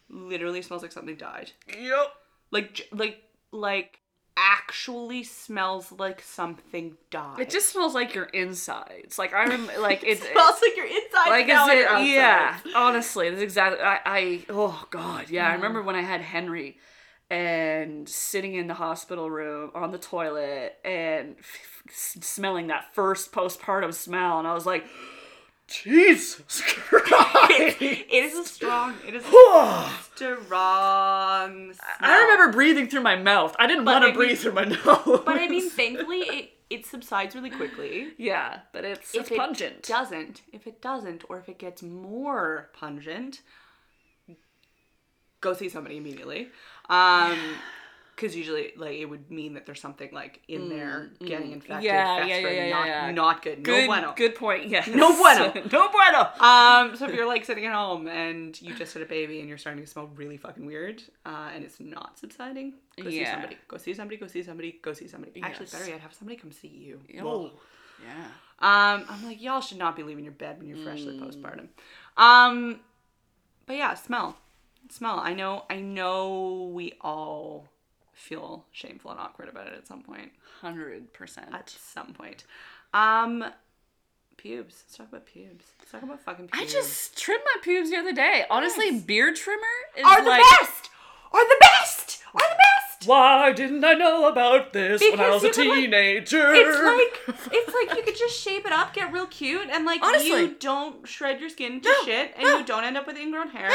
[0.09, 1.51] literally smells like something died.
[1.77, 2.13] Yep.
[2.51, 3.99] Like like like
[4.39, 7.39] actually smells like something died.
[7.39, 9.17] It just smells like your insides.
[9.19, 11.29] Like I remember, like it it's smells like your inside.
[11.29, 12.13] like is it?
[12.13, 12.57] Yeah.
[12.75, 13.81] Honestly, that's exactly.
[13.81, 13.99] I.
[14.05, 15.29] I oh God.
[15.29, 15.49] Yeah.
[15.49, 16.77] I remember when I had Henry,
[17.29, 23.31] and sitting in the hospital room on the toilet and f- f- smelling that first
[23.31, 24.85] postpartum smell, and I was like,
[25.69, 27.77] Jesus Christ.
[27.81, 28.95] it is a strong.
[29.07, 29.27] It is a
[30.15, 31.73] strong.
[31.73, 31.85] Smell.
[32.01, 33.55] I remember breathing through my mouth.
[33.59, 35.21] I didn't want to breathe mean- through my nose.
[35.25, 38.09] But I mean, thankfully, it it subsides really quickly.
[38.17, 39.77] yeah, but it's, it's pungent.
[39.77, 43.41] it doesn't, if it doesn't, or if it gets more pungent,
[45.41, 46.49] go see somebody immediately.
[46.87, 47.37] Um,
[48.19, 52.25] because usually like it would mean that there's something like in there getting infected, Yeah,
[52.25, 53.11] yeah, yeah, yeah, not, yeah.
[53.11, 54.13] not good, Good, no bueno.
[54.17, 54.67] good point.
[54.67, 54.83] Yeah.
[54.93, 55.53] No bueno.
[55.71, 56.29] no bueno.
[56.39, 59.47] Um, so if you're like sitting at home and you just had a baby and
[59.47, 63.57] you're starting to smell really fucking weird, uh, and it's not subsiding, go see somebody.
[63.69, 64.17] Go see somebody.
[64.17, 64.79] Go see somebody.
[64.81, 65.41] Go see somebody.
[65.41, 65.71] Actually, Yes.
[65.73, 66.99] better yet, have somebody come see you.
[67.23, 67.51] Oh.
[68.05, 68.25] Yeah.
[68.61, 71.21] Um, I'm like, y'all should not be leaving your bed when you're freshly Mm.
[71.23, 71.67] postpartum.
[72.21, 72.81] Um,
[73.65, 74.37] but yeah, smell,
[74.89, 75.19] smell.
[75.19, 77.67] I know, I know, we all
[78.19, 80.31] feel shameful and awkward about it at some point.
[80.61, 81.47] Hundred percent.
[81.53, 82.43] At some point.
[82.93, 83.45] Um,
[84.37, 84.83] pubes.
[84.85, 85.65] Let's talk about pubes.
[85.79, 88.45] Let's talk about fucking I just trimmed my pubes the other day.
[88.49, 89.01] Honestly, Nice.
[89.03, 89.61] beard trimmer
[89.97, 90.43] is are the like.
[90.59, 90.89] best.
[91.31, 92.23] Are the best.
[92.33, 93.07] Are the best.
[93.07, 96.51] Why didn't I know about this when I was a could, like- teenager?
[96.53, 96.77] It's
[97.27, 100.29] like it's like you could just shape it up, get real cute, and like Honestly.
[100.29, 102.57] you don't shred your skin to No, shit, and no.
[102.57, 103.73] you don't end up with ingrown hairs.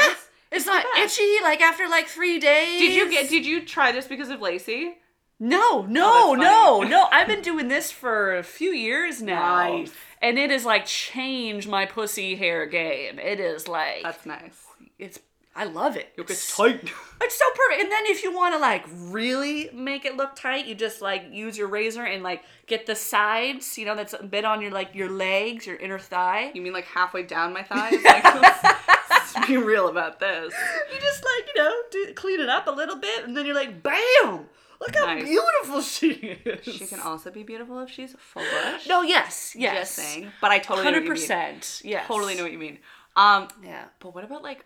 [0.51, 2.79] It's not itchy like after like three days.
[2.79, 3.29] Did you get?
[3.29, 4.97] Did you try this because of Lacey?
[5.37, 7.07] No, Oh, no, that's no, no.
[7.11, 9.57] I've been doing this for a few years now.
[9.79, 9.91] Nice.
[10.21, 13.19] And it has like changed my pussy hair game.
[13.19, 14.63] It is like That's nice.
[14.97, 15.19] it's
[15.57, 16.11] I love it.
[16.17, 16.83] Look, It's, tight.
[17.21, 17.83] it's so perfect.
[17.83, 21.27] And then if you want to like really make it look tight, you just like
[21.31, 24.71] use your razor and like get the sides, you know, that's a bit on your
[24.71, 26.51] like your legs, your inner thigh.
[26.53, 27.93] You mean like halfway down my thighs?
[28.03, 28.63] Like, let's,
[29.09, 30.53] let's be real about this.
[30.93, 33.55] You just like, you know, do, clean it up a little bit and then you're
[33.55, 34.47] like, bam!
[34.81, 35.23] Look how Nice.
[35.23, 36.09] beautiful she
[36.43, 36.65] is.
[36.75, 38.87] She can also be beautiful if she's full bush.
[38.87, 39.77] No, yes, yes.
[39.77, 40.31] just saying.
[40.41, 41.61] But I totally know Hundred what you mean.
[41.85, 42.07] Yes.
[42.07, 42.79] Totally know what you mean.
[43.15, 43.85] Um, Yeah.
[43.99, 44.65] but what about like?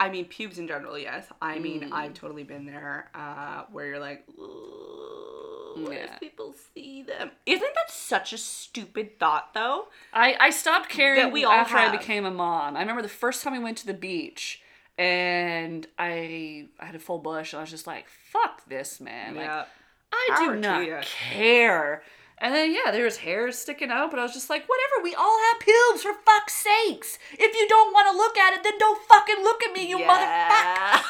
[0.00, 1.26] I mean, pubes in general, yes.
[1.42, 1.92] I mean, Mm.
[1.92, 6.14] I've totally been there, uh, where you're like, "Ooh, what Yeah.
[6.14, 7.32] if people see them?
[7.46, 9.88] Isn't that such a stupid thought, though?
[10.12, 12.76] I, I stopped caring That we all after I became a mom.
[12.76, 14.62] I remember the first time we went to the beach
[14.96, 19.34] and I I had a full bush and I was just like, fuck this, man.
[19.36, 19.50] Like
[20.12, 22.02] I do not care.
[22.40, 25.14] And then yeah, there was hairs sticking out, but I was just like, whatever, we
[25.14, 27.18] all have pubes for fuck's sakes.
[27.32, 29.98] If you don't want to look at it, then don't fucking look at me, you
[29.98, 31.02] motherfucker.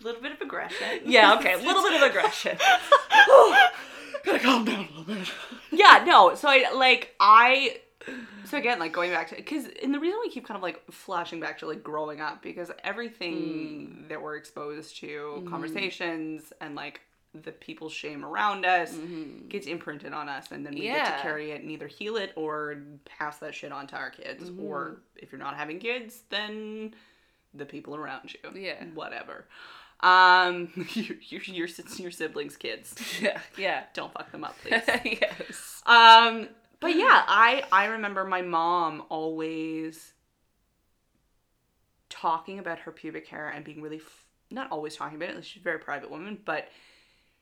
[0.00, 1.00] A little bit of aggression.
[1.04, 2.58] Yeah, okay, a little bit of aggression.
[4.24, 5.28] Gotta calm down a little bit.
[5.72, 6.34] yeah, no.
[6.34, 7.80] So I like I.
[8.44, 10.80] So again, like going back to because, and the reason we keep kind of like
[10.90, 14.08] flashing back to like growing up because everything mm.
[14.08, 15.48] that we're exposed to, mm-hmm.
[15.48, 17.00] conversations and like
[17.34, 18.96] the people's shame around us
[19.48, 22.32] gets imprinted on us, and then we get to carry it and either heal it
[22.36, 24.50] or pass that shit on to our kids.
[24.60, 26.94] Or if you're not having kids, then
[27.54, 28.60] the people around you.
[28.60, 28.82] Yeah.
[28.94, 29.46] Whatever.
[30.00, 31.68] Um, your your your,
[31.98, 32.94] your siblings' kids.
[33.20, 33.82] Yeah, yeah.
[33.94, 34.82] Don't fuck them up, please.
[35.20, 35.82] yes.
[35.86, 36.48] Um,
[36.80, 40.12] but yeah, I I remember my mom always
[42.08, 45.44] talking about her pubic hair and being really f- not always talking about it.
[45.44, 46.68] She's a very private woman, but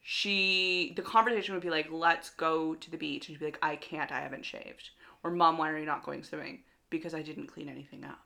[0.09, 3.59] she the conversation would be like, "Let's go to the beach," and she'd be like,
[3.61, 4.13] "I can't.
[4.13, 4.91] I haven't shaved."
[5.25, 8.25] Or, "Mom, why are you not going swimming?" Because I didn't clean anything up.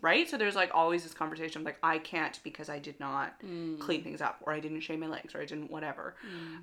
[0.00, 0.28] Right?
[0.28, 3.34] So there's like always this conversation of like, I can't because I did not
[3.80, 6.14] clean things up, or I didn't shave my legs, or I didn't whatever.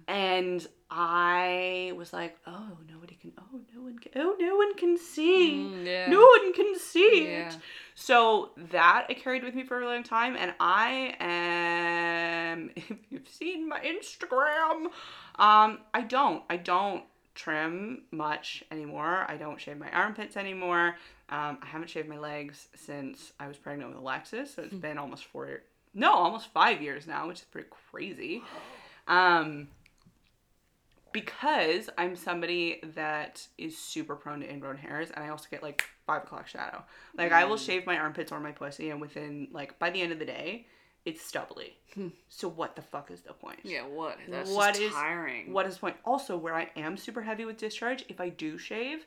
[0.07, 4.97] And I was like, oh, nobody can, oh, no one can, oh, no one can
[4.97, 5.51] see.
[5.71, 6.09] Mm, yeah.
[6.09, 7.49] No one can see Yeah.
[7.49, 7.57] it.
[7.95, 12.71] So that I carried with me for a long time, and I am.
[12.75, 14.85] If you've seen my Instagram,
[15.35, 16.43] um, I don't.
[16.49, 17.03] I don't
[17.35, 19.25] trim much anymore.
[19.29, 20.95] I don't shave my armpits anymore.
[21.31, 24.97] Um, I haven't shaved my legs since I was pregnant with Alexis, so it's been
[24.97, 25.61] almost four,
[25.93, 28.41] no, almost five years now, which is pretty crazy.
[29.07, 29.67] Um,
[31.11, 35.83] because I'm somebody that is super prone to ingrown hairs, and I also get like
[36.05, 36.83] five o'clock shadow.
[37.17, 40.11] Like I will shave my armpits or my pussy, and within like by the end
[40.11, 40.67] of the day,
[41.05, 41.77] it's stubbly.
[42.29, 43.59] so what the fuck is the point?
[43.63, 44.17] Yeah, what?
[44.29, 45.51] That's What just is- tiring.
[45.51, 45.95] What is the point?
[46.05, 49.05] Also, where I am super heavy with discharge, if I do shave,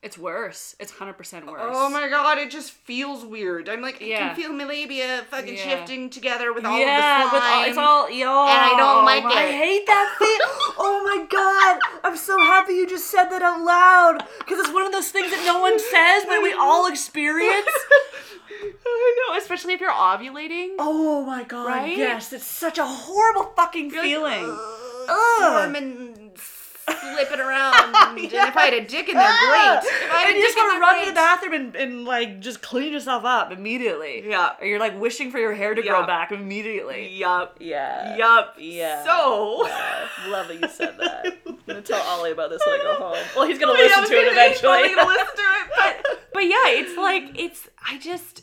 [0.00, 0.76] It's worse.
[0.78, 1.60] It's hundred percent oh worse.
[1.74, 3.68] oh my god, it just feels weird.
[3.68, 4.28] I'm like, I Yeah.
[4.28, 5.64] can feel my labia fucking Yeah.
[5.64, 7.68] shifting together with all yeah, of the with all, slime.
[7.68, 8.46] it's all yo.
[8.46, 9.48] and I don't like I it.
[9.48, 10.28] I hate that feel.
[10.78, 14.86] oh my god, I'm so happy you just said that out loud because it's one
[14.86, 17.66] of those things that no one says, but we all experience.
[18.50, 20.74] I know, especially if you're ovulating.
[20.78, 21.96] Oh my god, Right?
[21.98, 24.44] yes, it's such a horrible fucking feeling.
[25.10, 25.74] Ugh.
[25.76, 26.07] and
[27.26, 27.74] slipping around.
[28.18, 29.78] And if I had a dick in there, great.
[29.82, 31.52] If I had and a you just dick in gotta there, run to the bathroom
[31.54, 34.28] and, and like just clean yourself up immediately.
[34.28, 34.52] Yeah.
[34.60, 37.14] Or you're like wishing for your hair to grow back immediately.
[37.16, 37.56] Yup.
[37.60, 38.16] Yeah.
[38.16, 38.56] Yup.
[38.58, 39.04] Yeah.
[39.04, 39.66] So.
[39.66, 40.08] Yeah.
[40.28, 41.38] Love that you said that.
[41.46, 43.24] I'm gonna tell Ollie about this when I go home.
[43.36, 44.94] Well, he's gonna Oh, yeah, listen to it gonna he's eventually.
[44.94, 47.68] gonna listen to it, but but yeah, it's like it's.
[47.86, 48.42] I just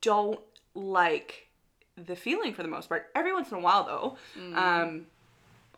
[0.00, 0.40] don't
[0.74, 1.48] like
[1.96, 3.06] the feeling for the most part.
[3.14, 4.56] Every once in a while, though, Mm.
[4.56, 5.06] um,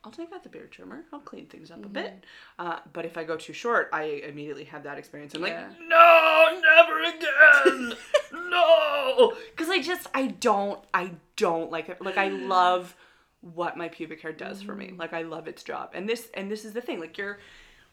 [0.09, 1.05] I'll take out the beard trimmer.
[1.13, 2.25] I'll clean things up a bit.
[2.59, 2.67] Mm-hmm.
[2.67, 5.35] Uh, but if I go too short, I immediately have that experience.
[5.35, 5.67] I'm Yeah.
[5.69, 7.93] like, no, never again,
[8.51, 12.01] no, because I just I don't I don't like it.
[12.01, 12.97] Like I love
[13.43, 14.79] what my pubic hair does for Mm.
[14.79, 14.95] me.
[14.97, 15.91] Like I love its job.
[15.93, 17.01] And this and this is the thing.
[17.01, 17.39] Like you're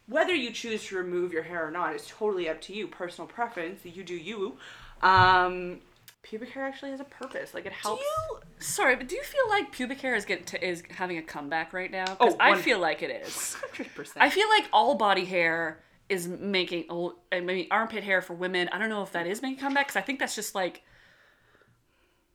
[0.07, 2.87] whether you choose to remove your hair or not is totally up to you.
[2.87, 3.83] Personal preference.
[3.83, 4.55] You do you.
[5.01, 5.81] Um,
[6.25, 7.53] pubic hair actually has a purpose.
[7.53, 8.01] Like it helps.
[8.01, 11.21] you, sorry, but do you feel like pubic hair is getting to, is having a
[11.21, 12.05] comeback right now?
[12.05, 13.53] Because Oh, I feel like it is.
[13.53, 14.23] Hundred percent.
[14.25, 18.67] I feel like all body hair is making, oh, I mean, armpit hair for women.
[18.71, 20.81] I don't know if that is making a comeback because I think that's just like,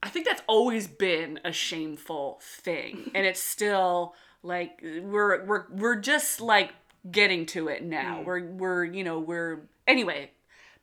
[0.03, 5.97] I think that's always been a shameful thing, and it's still like we're we're we're
[5.97, 6.72] just like
[7.11, 8.20] getting to it now.
[8.20, 8.24] Mm.
[8.24, 10.30] We're we're you know we're anyway.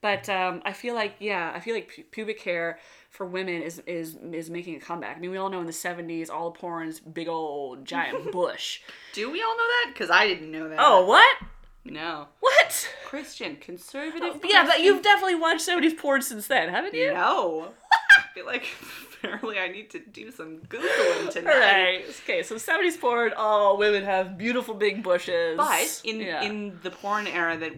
[0.02, 2.80] But um, I feel like yeah, I feel like pubic hair
[3.10, 5.18] for women is is is making a comeback.
[5.18, 8.82] I mean, we all know in the '70s, all the porn's big old giant bush.
[9.14, 9.92] Do we all know that?
[9.94, 10.78] Because I didn't know that.
[10.80, 11.38] Oh, what?
[11.84, 12.28] no.
[12.42, 12.90] What?
[13.06, 14.42] Christian, conservative.
[14.44, 17.14] Yeah, but you've definitely watched 70s porn since then, haven't you?
[17.14, 17.70] No.
[18.18, 18.66] I feel like
[19.14, 21.54] apparently I need to do some googling tonight.
[21.54, 22.06] Alright.
[22.24, 25.56] Okay, so 70s porn, all women have beautiful big bushes.
[25.56, 26.42] But in Yeah.
[26.44, 27.72] in the porn era that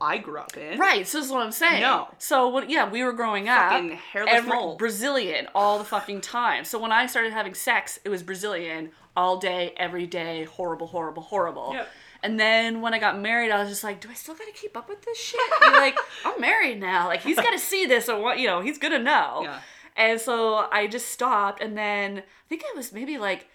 [0.00, 1.80] I grew up in, Right, so this is what I'm saying.
[1.80, 2.08] No.
[2.18, 3.70] So when yeah, we were growing up.
[3.72, 4.76] Fucking hairless every- mole.
[4.76, 6.64] Brazilian all the fucking time.
[6.64, 11.22] So when I started having sex, it was Brazilian all day, every day, horrible, horrible,
[11.22, 11.72] horrible.
[11.74, 11.88] Yep.
[12.22, 14.76] And then when I got married, I was just like, do I still gotta keep
[14.76, 15.40] up with this shit?
[15.60, 17.06] Like, I'm married now.
[17.06, 19.40] Like he's gotta see this or what you know, he's gonna know.
[19.42, 19.60] Yeah.
[19.96, 23.46] And so I just stopped and then I think it was maybe like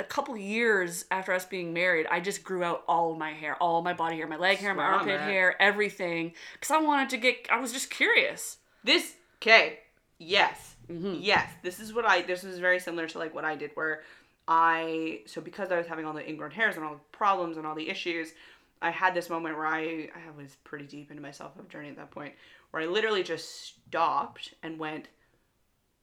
[0.00, 3.54] a couple years after us being married, I just grew out all of my hair,
[3.56, 6.32] all my body hair, my leg hair, my armpit hair, everything.
[6.54, 8.56] Because I wanted to get, I was just curious.
[8.82, 9.80] This okay.
[10.18, 10.74] Yes.
[10.90, 11.20] Mm-hmm.
[11.20, 11.50] Yes.
[11.62, 14.02] This is what I this is very similar to like what I did where
[14.48, 17.66] I so because I was having all the ingrown hairs and all the problems and
[17.66, 18.32] all the issues,
[18.82, 21.90] I had this moment where I I was pretty deep into my self love journey
[21.90, 22.34] at that point
[22.70, 25.08] where I literally just stopped and went,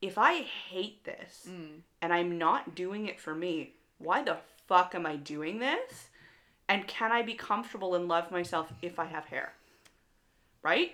[0.02, 1.82] if I hate this Mm.
[2.02, 4.38] and I'm not doing it for me, why the
[4.68, 6.10] fuck am I doing this?
[6.70, 9.54] And can I be comfortable and love myself if I have hair?
[10.62, 10.92] Right?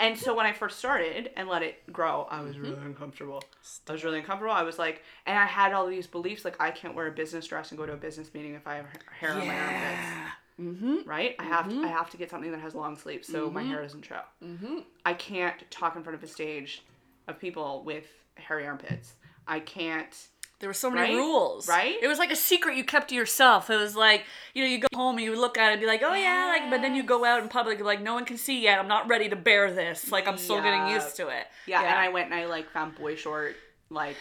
[0.00, 3.42] And so when I first started and let it grow, I was really uncomfortable.
[3.88, 4.52] I was really uncomfortable.
[4.52, 7.46] I was like, and I had all these beliefs like I can't wear a business
[7.46, 8.86] dress and go to a business meeting if I have
[9.18, 10.32] hair on my armpits.
[10.60, 11.08] Mm-hmm.
[11.08, 11.36] Right?
[11.38, 13.82] I have to, I have to get something that has long sleeves so my hair
[13.82, 14.20] doesn't show.
[14.42, 14.78] Mm-hmm.
[15.04, 16.82] I can't talk in front of a stage
[17.28, 18.06] of people with
[18.36, 19.14] hairy armpits.
[19.46, 20.16] I can't.
[20.64, 21.18] There were so many Right?
[21.20, 21.68] rules.
[21.68, 21.96] Right?
[22.00, 23.68] It was like a secret you kept to yourself.
[23.68, 25.86] It was like, you know, you go home and you look at it and be
[25.86, 28.38] like, oh yeah, like, but then you go out in public, like, no one can
[28.38, 28.78] see yet.
[28.78, 30.10] I'm not ready to bear this.
[30.10, 31.48] Like, I'm still getting used to it.
[31.66, 33.56] Yeah, and I went and I like found boy short
[33.90, 34.16] like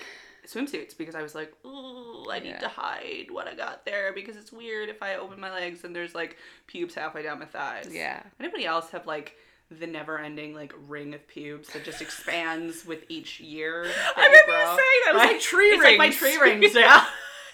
[0.46, 2.60] swimsuits because I was like, ooh, I need Yeah.
[2.60, 5.96] to hide what I got there because it's weird if I open my legs and
[5.96, 6.36] there's like
[6.68, 7.88] pubes halfway down my thighs.
[7.90, 8.22] Yeah.
[8.38, 9.38] Anybody else have like
[9.80, 13.86] the never ending like ring of pubes that just expands with each year?
[14.16, 15.10] I remember you saying that.
[15.10, 16.16] It was like tree it's like my rings.
[16.18, 17.06] tree rings, yeah.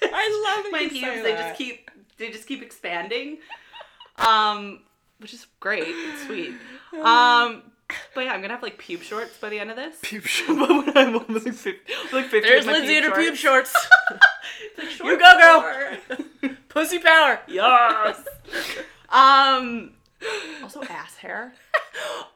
[0.03, 1.47] I love my pubes, they that.
[1.49, 3.37] just keep they just keep expanding.
[4.17, 4.81] Um
[5.19, 5.83] which is great.
[5.87, 6.53] It's sweet.
[6.93, 7.63] Um
[8.13, 9.97] but yeah, I'm gonna have like pube shorts by the end of this.
[10.01, 13.71] Pube but when I'm almost like 50, like 50 There's Lindsay in her pube shorts.
[13.71, 13.75] shorts.
[14.77, 15.99] Like, You go,
[16.41, 16.49] girl.
[16.69, 17.39] Pussy power.
[17.47, 18.19] yes.
[19.09, 19.91] um.
[20.61, 21.53] Also, ass hair.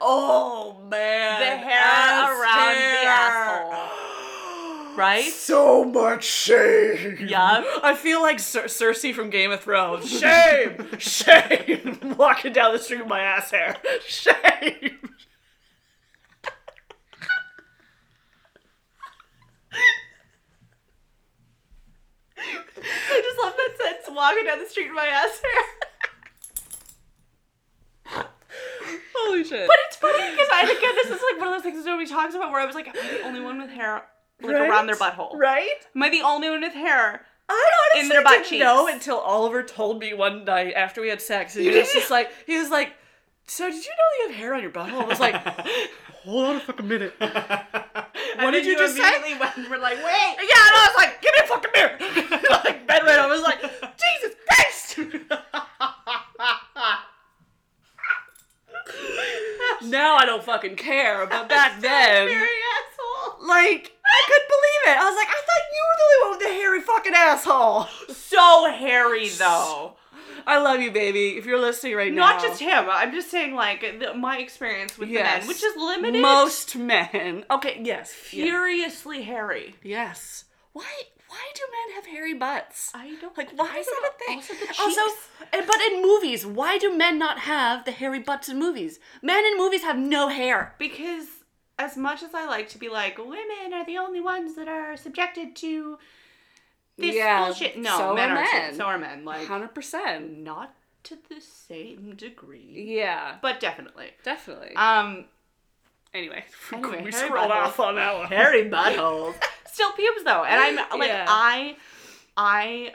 [0.01, 1.39] Oh man.
[1.39, 4.97] The hair Ass around the asshole.
[4.97, 5.31] Right?
[5.31, 7.17] So much shame.
[7.27, 7.63] Yeah.
[7.81, 10.07] I feel like Cer- Cersei from Game of Thrones.
[10.09, 12.15] Shame, shame.
[12.17, 13.75] Walking down the street with my ass hair.
[14.07, 14.33] Shame.
[22.37, 24.15] I just love that sense.
[24.15, 25.63] Walking down the street with my ass hair.
[29.15, 29.67] Holy shit.
[29.67, 32.09] But it's funny because I again, this is like one of those things that nobody
[32.09, 32.51] talks about.
[32.51, 34.03] Where I was like, am I the only one with hair
[34.41, 34.69] like Right?
[34.69, 35.35] around their butthole?
[35.37, 35.69] right?
[35.95, 37.25] Am I the only one with hair?
[37.49, 38.63] I honestly In their butt didn't cheeks.
[38.63, 41.55] know until Oliver told me one night after we had sex.
[41.55, 42.93] And he was just like, he was like,
[43.47, 45.03] so did you know you have hair on your butthole?
[45.03, 45.35] I was like,
[46.23, 47.13] hold on a fucking minute.
[47.19, 49.01] what did you just say?
[49.17, 50.05] immediately Went, we're like, wait.
[50.05, 52.39] Yeah, and I was like, give me a fucking mirror.
[52.63, 53.19] like, bed right.
[53.19, 54.99] I was like, Jesus Christ.
[59.85, 62.27] Now I don't fucking care, but back then,
[63.41, 64.97] like, I couldn't believe it.
[64.97, 67.87] I was like, I thought you were the only one with the hairy fucking asshole.
[68.13, 69.95] So hairy though.
[70.45, 71.37] I love you, baby.
[71.37, 72.27] If you're listening right now.
[72.27, 72.47] Not now.
[72.49, 72.85] just him.
[72.89, 76.21] I'm just saying, like, the, my experience with the men, which is limited.
[76.21, 77.45] Most men.
[77.49, 78.11] Okay, yes.
[78.11, 79.75] furiously hairy.
[79.83, 80.45] Yes.
[80.73, 80.91] Why
[81.33, 82.91] why do men have hairy butts?
[82.93, 84.37] I don't Like, why I is that a thing?
[84.79, 85.15] Also, Also,
[85.51, 88.99] and- but in movies, why do men not have the hairy butts in movies?
[89.21, 90.75] Men in movies have no hair.
[90.77, 91.27] Because
[91.79, 94.95] as much as I like to be like, women are the only ones that are
[94.95, 95.97] subjected to
[96.97, 97.77] this Yeah, bullshit.
[97.77, 98.57] No, so men are are, too.
[98.57, 98.73] men.
[98.75, 99.25] So are men.
[99.25, 100.37] Like, 100%.
[100.43, 104.11] not to the same degree, Yeah, but definitely.
[104.23, 104.73] definitely.
[104.75, 105.25] Um,
[106.13, 106.43] anyway,
[106.73, 108.27] anyway, we scrolled off on that one.
[108.27, 109.35] hairy buttholes.
[109.71, 111.25] Still pubes though, and I'm like Yeah.
[111.27, 111.77] I,
[112.37, 112.93] I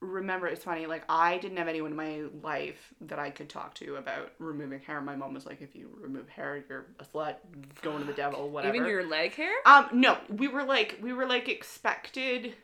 [0.00, 0.86] remember it's funny.
[0.86, 4.80] Like I didn't have anyone in my life that I could talk to about removing
[4.80, 5.00] hair.
[5.00, 7.36] My mom was like, "If you remove hair, you're a slut,
[7.82, 9.52] going to the devil, whatever." Even your leg hair?
[9.66, 12.54] Um, no, we were like we were like expected.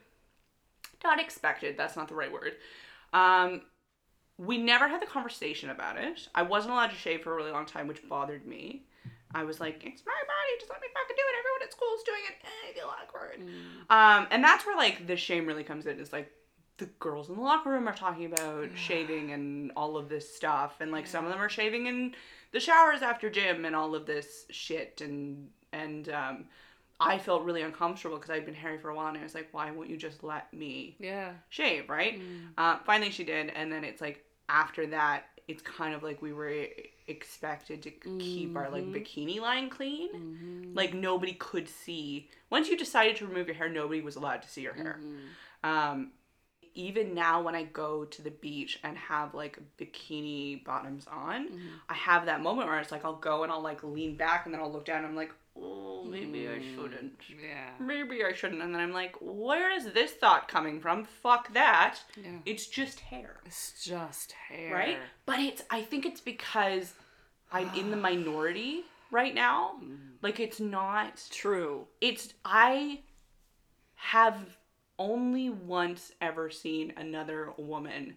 [1.05, 1.77] Not expected.
[1.77, 2.55] That's not the right word.
[3.13, 3.61] Um,
[4.39, 6.29] we never had the conversation about it.
[6.35, 8.87] I wasn't allowed to shave for a really long time, which bothered me.
[9.37, 11.37] I was like, it's my body, just let me fucking do it.
[11.39, 12.37] Everyone at school is doing it.
[12.43, 13.41] Eh, I feel awkward.
[13.91, 16.01] Um, and that's where like the shame really comes in.
[16.01, 16.33] Is like
[16.79, 20.77] the girls in the locker room are talking about shaving and all of this stuff,
[20.81, 22.15] and like some of them are shaving in
[22.53, 26.45] the showers after gym and all of this shit, and and um,
[26.99, 29.49] I felt really uncomfortable because I'd been hairy for a while, and I was like,
[29.53, 31.33] why won't you just let me Yeah.
[31.51, 32.23] shave, right?
[32.57, 36.33] Uh, finally, she did, and then it's like after that, it's kind of like we
[36.33, 36.67] were
[37.07, 38.95] expected to keep our like mm-hmm.
[38.95, 40.09] bikini line clean.
[40.13, 40.75] Mm-hmm.
[40.75, 42.29] Like nobody could see.
[42.51, 45.01] Once you decided to remove your hair, nobody was allowed to see your hair.
[45.01, 45.69] Mm-hmm.
[45.69, 46.13] Um,
[46.75, 51.49] even now, when I go to the beach and have like bikini bottoms on,
[51.89, 54.55] I have that moment where it's like I'll go and I'll like lean back and
[54.55, 56.11] then I'll look down and I'm like, oh, hmm.
[56.13, 57.71] maybe I shouldn't Yeah.
[57.81, 58.63] maybe I shouldn't.
[58.63, 61.05] And then I'm like, where is this thought coming from?
[61.05, 61.99] Fuck that.
[62.23, 62.39] Yeah.
[62.45, 64.73] It's just hair, It's just hair.
[64.75, 64.99] right?
[65.25, 66.95] But it's, I think it's because
[67.53, 69.77] I'm in the minority right now.
[69.79, 69.95] Hmm.
[70.23, 71.87] Like, it's not, True.
[72.01, 73.01] it's, I
[73.95, 74.57] have
[74.99, 78.17] only once ever seen another woman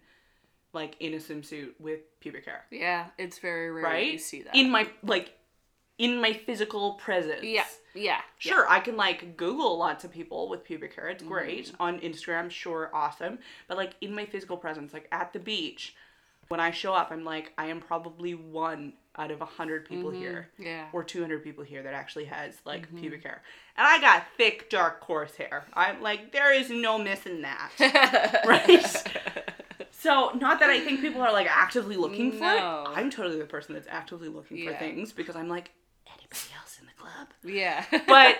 [0.72, 4.12] like in a swimsuit with pubic hair, Yeah, it's very rare right?
[4.12, 4.54] you see that.
[4.54, 5.32] In my, like,
[6.00, 7.44] in my physical presence.
[7.44, 8.20] yeah, yeah.
[8.38, 11.08] Sure, I can like Google lots of people with pubic hair.
[11.08, 11.66] It's great.
[11.68, 11.82] Mm-hmm.
[11.82, 13.38] On Instagram, sure, awesome.
[13.68, 15.94] But like in my physical presence, like at the beach,
[16.48, 20.10] when I show up, I'm like, I am probably one out of a hundred people
[20.10, 20.48] here.
[20.54, 20.62] Mm-hmm.
[20.66, 20.86] Yeah.
[20.92, 23.42] Or 200 people here that actually has like pubic hair.
[23.76, 25.64] And I got thick, dark, coarse hair.
[25.74, 28.42] I'm like, there is no missing that.
[28.46, 28.86] right?
[29.92, 32.84] So, not that I think people are like actively looking for No.
[32.88, 32.98] it.
[32.98, 35.70] I'm totally the person that's actively looking for things because I'm like,
[36.08, 37.28] anybody else in the club?
[37.44, 37.84] yeah.
[38.06, 38.38] But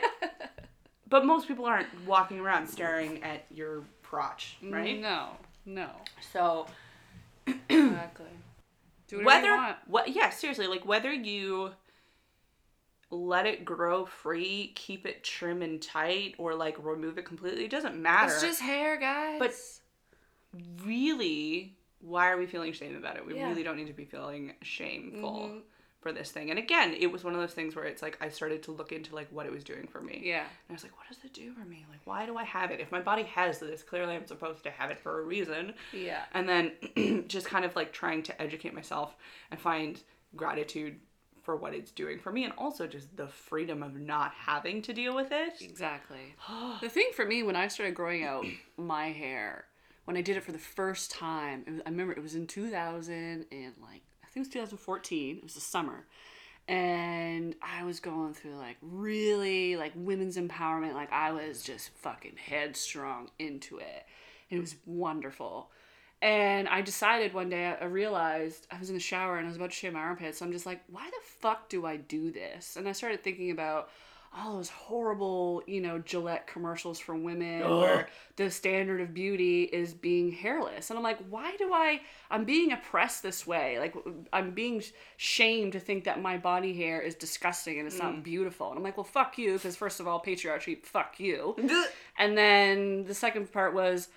[1.09, 5.01] but most people aren't walking around staring at your crotch, right?
[5.01, 5.31] No,
[5.67, 5.89] no.
[6.33, 6.67] So
[7.47, 8.27] Exactly.
[9.09, 11.71] Do whether what yeah, seriously, like whether you
[13.11, 17.71] let it grow free, keep it trim and tight, or like remove it completely, it
[17.73, 18.33] doesn't matter.
[18.33, 19.39] It's just hair, guys.
[19.41, 19.55] But-
[20.85, 23.27] really, why are we feeling shame about it?
[23.27, 23.49] We Yeah.
[23.49, 25.63] really don't need to be feeling shameful Mhm.
[26.01, 26.51] For this thing.
[26.51, 28.91] And again, it was one of those things where it's like I started to look
[28.91, 30.23] into like what it was doing for me.
[30.25, 30.41] yeah.
[30.41, 31.85] And I was like, what does it do for me?
[31.91, 32.81] Like, why do I have it?
[32.81, 35.75] If my body has this, clearly I'm supposed to have it for a reason.
[35.93, 36.23] Yeah.
[36.33, 39.15] And then just kind of like trying to educate myself
[39.51, 40.01] and find
[40.35, 41.01] gratitude
[41.43, 44.93] for what it's doing for me and also just the freedom of not having to
[44.93, 45.55] deal with it.
[45.61, 46.35] Exactly.
[46.81, 48.47] the thing for me when I started growing out
[48.77, 49.67] my hair,
[50.05, 52.47] when I did it for the first time, it was, I remember it was in
[52.47, 55.37] 2000 and like think it was 2014.
[55.39, 56.07] It was the summer.
[56.69, 60.95] And I was going through like really like women's empowerment.
[60.95, 64.07] Like I was just fucking headstrong into it.
[64.51, 65.71] And it was wonderful.
[66.23, 69.57] And I decided one day, I realized I was in the shower and I was
[69.57, 70.39] about to shave my armpits.
[70.39, 72.77] So I'm just like, why the fuck do I do this?
[72.77, 73.89] And I started thinking about
[74.33, 79.93] all those horrible, you know, Gillette commercials for women where the standard of beauty is
[79.93, 80.89] being hairless.
[80.89, 82.01] And I'm like, why do I,
[82.31, 83.81] I'm being oppressed this way.
[83.81, 83.95] Like,
[84.33, 84.85] I'm being
[85.17, 88.23] shamed to think that my body hair is disgusting and it's not mm.
[88.23, 88.69] beautiful.
[88.69, 91.57] And I'm like, well, fuck you, because first of all, patriarchy, fuck you.
[92.17, 94.09] And then the second part was,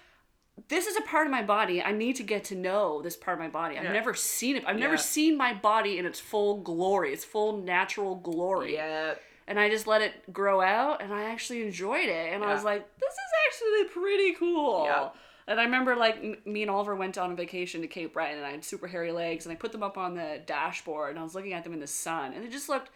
[0.68, 1.82] this is a part of my body.
[1.82, 3.80] I need to get to know this part of my body.
[3.80, 3.94] I've Yeah.
[3.94, 4.64] never seen it.
[4.68, 8.76] I've never seen my body in its full glory, its full natural glory.
[8.76, 9.16] Yeah.
[9.48, 12.34] And I just let it grow out and I actually enjoyed it.
[12.34, 14.86] And I was like, this is actually pretty cool.
[14.86, 15.10] Yeah.
[15.48, 18.38] And I remember like m- me and Oliver went on a vacation to Cape Breton
[18.38, 21.20] and I had super hairy legs and I put them up on the dashboard and
[21.20, 22.90] I was looking at them in the sun and they just looked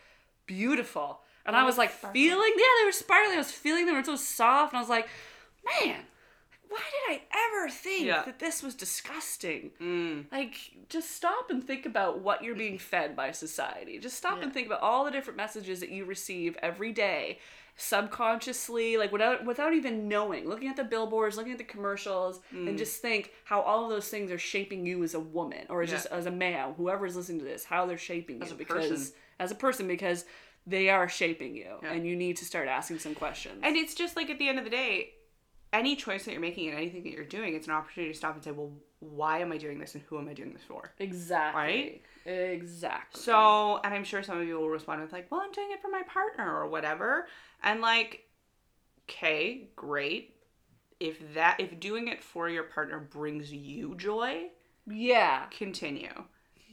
[0.45, 1.19] beautiful.
[1.45, 2.13] And I was like sparkle.
[2.13, 3.35] feeling, yeah, they were sparkly.
[3.35, 3.95] I was feeling them.
[3.95, 4.73] They were so soft.
[4.73, 5.07] And I was like,
[5.81, 5.99] man,
[6.69, 8.23] why did I ever think Yeah.
[8.23, 9.71] that this was disgusting?
[9.79, 10.31] Mm.
[10.31, 10.55] Like,
[10.89, 13.99] just stop and think about what you're being fed by society.
[13.99, 14.43] Just stop Yeah.
[14.45, 17.39] and think about all the different messages that you receive every day,
[17.77, 20.47] subconsciously, like without without even knowing.
[20.47, 22.69] Looking at the billboards, looking at the commercials, Mm.
[22.69, 25.83] and just think how all of those things are shaping you as a woman or
[25.83, 25.89] Yeah.
[25.91, 29.13] just as a man, whoever's listening to this, how they're shaping As you because person.
[29.39, 30.25] as a person because
[30.65, 33.59] they are shaping you, and you need to start asking some questions.
[33.63, 35.13] And it's just like at the end of the day,
[35.73, 38.35] any choice that you're making and anything that you're doing, it's an opportunity to stop
[38.35, 40.91] and say, well, why am I doing this and who am I doing this for?
[40.99, 41.61] exactly.
[41.61, 42.01] Right?
[42.25, 43.21] Exactly.
[43.21, 45.81] So, and I'm sure some of you will respond with like, well, I'm doing it
[45.81, 47.27] for my partner or whatever.
[47.63, 48.25] And like,
[49.09, 50.35] okay, great.
[50.99, 54.47] If that, if doing it for your partner brings you joy,
[54.87, 55.45] yeah.
[55.51, 56.23] continue.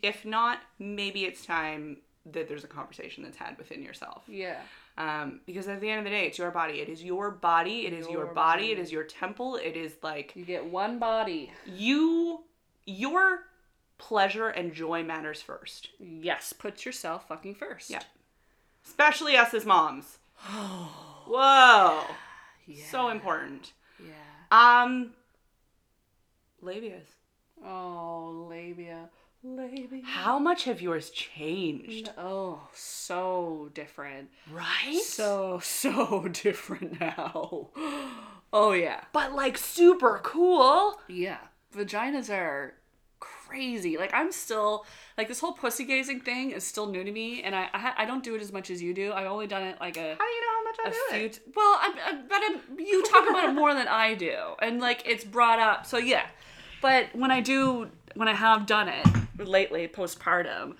[0.03, 4.24] If not, maybe it's time that there's a conversation that's had within yourself.
[4.26, 4.61] Yeah.
[4.97, 6.80] Um, because at the end of the day, it's your body.
[6.80, 7.86] It is your body.
[7.86, 8.66] It is your, Your body.
[8.70, 8.82] It body.
[8.82, 9.57] is your temple.
[9.57, 11.51] It is like You get one body.
[11.66, 12.42] you,
[12.86, 13.40] your
[13.99, 15.88] pleasure and joy matters first.
[15.99, 17.90] Yes, put yourself fucking first.
[17.90, 18.03] Yeah.
[18.86, 20.18] Especially us as moms.
[20.38, 22.05] Whoa.
[22.66, 22.84] Yeah.
[22.90, 23.72] So important.
[23.99, 24.12] Yeah.
[24.84, 25.11] Um,
[26.62, 27.07] labias.
[27.64, 29.09] Oh, labia.
[29.45, 30.01] Labia.
[30.05, 32.11] How much have yours changed?
[32.16, 34.30] Oh, so different.
[34.51, 35.01] Right?
[35.03, 37.68] So, so different now.
[38.53, 39.03] Oh, yeah.
[39.12, 40.99] but like super cool.
[41.09, 41.38] Yeah.
[41.76, 42.74] Vaginas are
[43.20, 43.99] crazy.
[43.99, 44.86] Like, I'm still,
[45.18, 48.05] like, this whole pussy gazing thing is still new to me, and I, I, I
[48.05, 49.12] don't do it as much as you do.
[49.12, 50.01] I've only done it like a.
[50.01, 51.40] How do you know how much I a do few it?
[51.55, 55.03] well I, I, but I'm, you talk about it more than i do and like
[55.07, 56.26] it's brought up so yeah
[56.82, 59.07] but when i do when i have done it
[59.39, 60.74] lately postpartum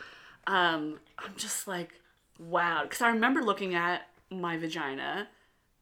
[0.47, 2.01] um i'm just like
[2.39, 5.27] wow because i remember looking at my vagina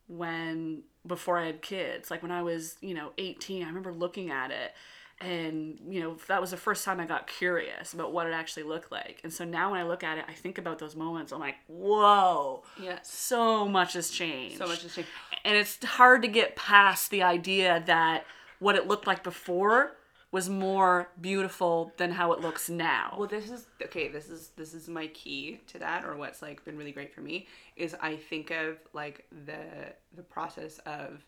[0.08, 4.30] when before i had kids like when i was you know 18 i remember looking
[4.30, 4.72] at it
[5.20, 8.62] and you know that was the first time i got curious about what it actually
[8.64, 11.32] looked like and so now when i look at it i think about those moments
[11.32, 13.10] i'm like whoa Yes.
[13.10, 14.58] so much has changed.
[14.58, 15.10] So much has changed.
[15.44, 18.24] And it's hard to get past the idea that
[18.58, 19.96] what it looked like before
[20.32, 23.14] was more beautiful than how it looks now.
[23.18, 24.08] Well, this is okay.
[24.08, 27.20] This is this is my key to that, or what's like been really great for
[27.20, 31.24] me is I think of like the the process of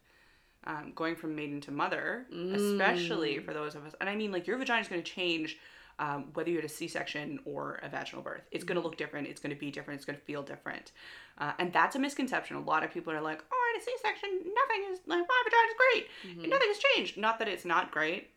[0.66, 3.92] um, going from maiden to mother, especially for those of us.
[4.00, 5.58] And I mean, like your vagina is going to change
[5.98, 8.42] um, whether you had a C-section or a vaginal birth.
[8.50, 9.28] It's going to look different.
[9.28, 9.98] It's going to be different.
[9.98, 10.92] It's going to feel different.
[11.38, 12.56] Uh, and that's a misconception.
[12.56, 14.30] A lot of people are like, "Oh, I had a C-section.
[14.30, 16.48] Nothing is like my vagina's great.
[16.48, 18.30] Nothing has changed." Not that it's not great.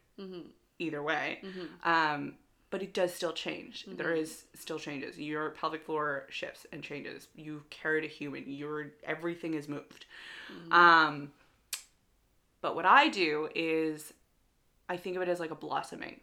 [0.79, 1.41] Either way.
[1.83, 2.35] Um,
[2.69, 3.85] but it does still change.
[3.87, 5.17] There is still changes.
[5.17, 7.27] Your pelvic floor shifts and changes.
[7.35, 8.43] You carried a human.
[8.47, 10.05] Your everything is moved.
[10.71, 11.31] Um,
[12.61, 14.13] but what I do is,
[14.89, 16.19] I think of it as like a blossoming,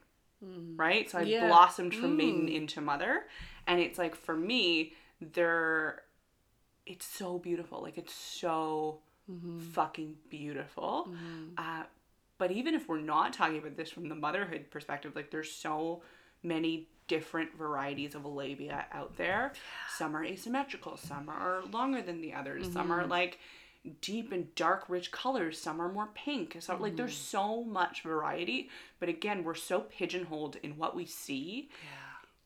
[0.77, 1.09] right?
[1.11, 1.47] So I Yeah.
[1.47, 2.55] blossomed from maiden Mm.
[2.55, 3.27] into mother,
[3.67, 6.03] and it's like for me, they're,
[6.87, 7.81] it's so beautiful.
[7.83, 9.01] Like it's so
[9.73, 11.09] fucking beautiful.
[11.57, 11.85] Uh,
[12.39, 16.03] but even if we're not talking about this from the motherhood perspective, like there's so
[16.43, 19.53] many different varieties of labia out there.
[19.97, 23.11] Some are asymmetrical, some are longer than the others, some are mm-hmm.
[23.11, 23.39] like
[24.01, 26.57] deep and dark rich colors, some are more pink.
[26.61, 27.37] So like there's mm-hmm.
[27.37, 31.69] so much variety, but again, we're so pigeonholed in what we see.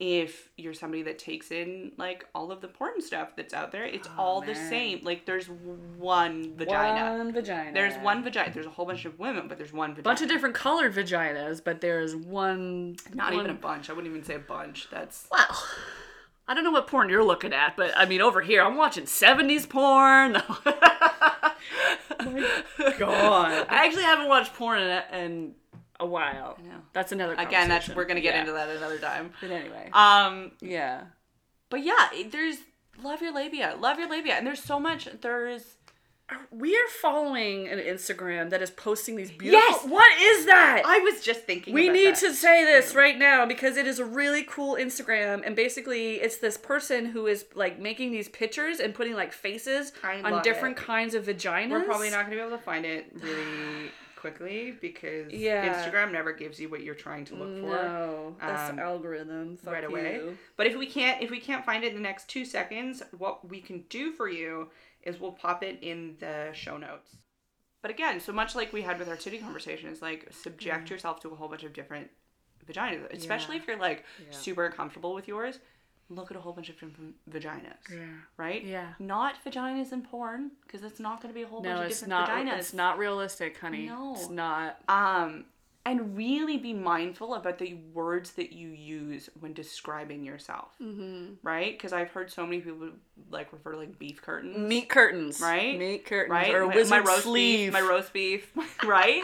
[0.01, 3.85] If you're somebody that takes in like all of the porn stuff that's out there,
[3.85, 5.01] it's oh, all the same.
[5.03, 7.19] Like there's one vagina.
[7.19, 7.73] One vagina.
[7.73, 8.53] There's one vagina.
[8.55, 10.05] There's a whole bunch of women, but there's one vagina.
[10.05, 12.97] bunch of different colored vaginas, but there's one.
[13.13, 13.91] Not one- even a bunch.
[13.91, 14.89] I wouldn't even say a bunch.
[14.89, 15.65] That's Well,
[16.47, 19.05] I don't know what porn you're looking at, but I mean, over here, I'm watching
[19.05, 20.33] 70s porn.
[22.99, 23.67] God.
[23.69, 25.55] I actually haven't watched porn in in
[26.01, 26.57] a while.
[26.59, 26.81] I know.
[26.93, 28.41] That's another Again, that's we're gonna get Yeah.
[28.41, 29.33] into that another time.
[29.41, 29.91] But anyway.
[29.93, 31.03] Um, yeah.
[31.71, 32.59] but yeah, there's
[33.03, 35.09] love your labia, love your labia, and there's so much.
[35.21, 35.77] There's
[36.51, 39.59] We are following an Instagram that is posting these beautiful.
[39.71, 39.85] Yes!
[39.87, 40.83] What is that?
[40.85, 41.73] I was just thinking.
[41.73, 42.21] we need that.
[42.21, 46.37] to say this right now because it is a really cool Instagram, and basically, it's
[46.37, 50.77] this person who is like making these pictures and putting like faces I on different
[50.79, 50.85] it.
[50.85, 51.71] kinds of vaginas.
[51.71, 55.73] We're probably not gonna be able to find it really quickly because Yeah.
[55.73, 57.69] Instagram never gives you what you're trying to look for.
[57.83, 59.57] No, that's um, algorithm.
[59.57, 60.21] Fuck right away.
[60.57, 63.49] But if we can't if we can't find it in the next two seconds, what
[63.49, 64.71] we can do for you
[65.03, 67.17] is we'll pop it in the show notes.
[67.81, 71.21] But again, so much like we had with our titty conversation, is like subject yourself
[71.21, 72.11] to a whole bunch of different
[72.67, 73.63] vaginas, especially Yeah.
[73.63, 74.33] if you're like Yeah.
[74.37, 75.61] super comfortable with yours.
[76.11, 77.77] Look at a whole bunch of different vaginas.
[77.91, 77.99] Yeah.
[78.37, 78.65] Right?
[78.65, 78.89] Yeah.
[78.99, 81.99] Not vaginas in porn, because it's not going to be a whole No, bunch of
[82.01, 82.29] different not.
[82.31, 82.59] vaginas.
[82.59, 83.87] It's not realistic, honey.
[83.87, 84.15] No.
[84.17, 84.79] It's not.
[84.89, 85.45] Um,
[85.87, 90.69] and really be mindful about the words that you use when describing yourself.
[90.83, 91.35] Mm-hmm.
[91.43, 91.77] Right?
[91.77, 92.91] Because I've heard so many people
[93.31, 94.57] like refer to like beef curtains.
[94.59, 95.41] Meat curtains.
[95.41, 95.79] Right?
[95.79, 96.31] Meat curtains.
[96.31, 96.55] right?
[96.55, 97.67] Or my, my roast sleeve.
[97.69, 98.53] beef, my roast beef,
[98.85, 99.23] right?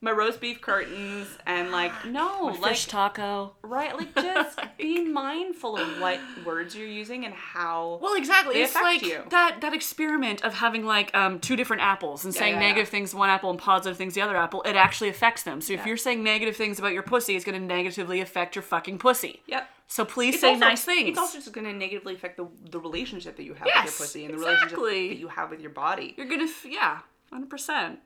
[0.00, 3.54] My roast beef curtains and like no, My like fish taco.
[3.62, 7.98] right, like just be mindful of what words you're using and how.
[8.02, 8.56] Well, exactly.
[8.60, 9.22] It's like you.
[9.30, 12.68] that that experiment of having like um, two different apples and saying yeah, yeah.
[12.68, 14.62] negative things one apple and positive things the other apple.
[14.62, 15.60] It actually affects them.
[15.60, 18.62] So if you're saying negative things about your pussy, it's going to negatively affect your
[18.62, 19.42] fucking pussy.
[19.46, 19.68] Yep.
[19.88, 21.10] So please It's say also- nice things.
[21.10, 23.82] It's also just going to negatively affect the the relationship that you have with your
[23.84, 24.74] pussy and the exactly.
[24.74, 26.14] relationship that you have with your body.
[26.16, 26.98] you're gonna f- yeah,
[27.32, 28.00] hundred percent.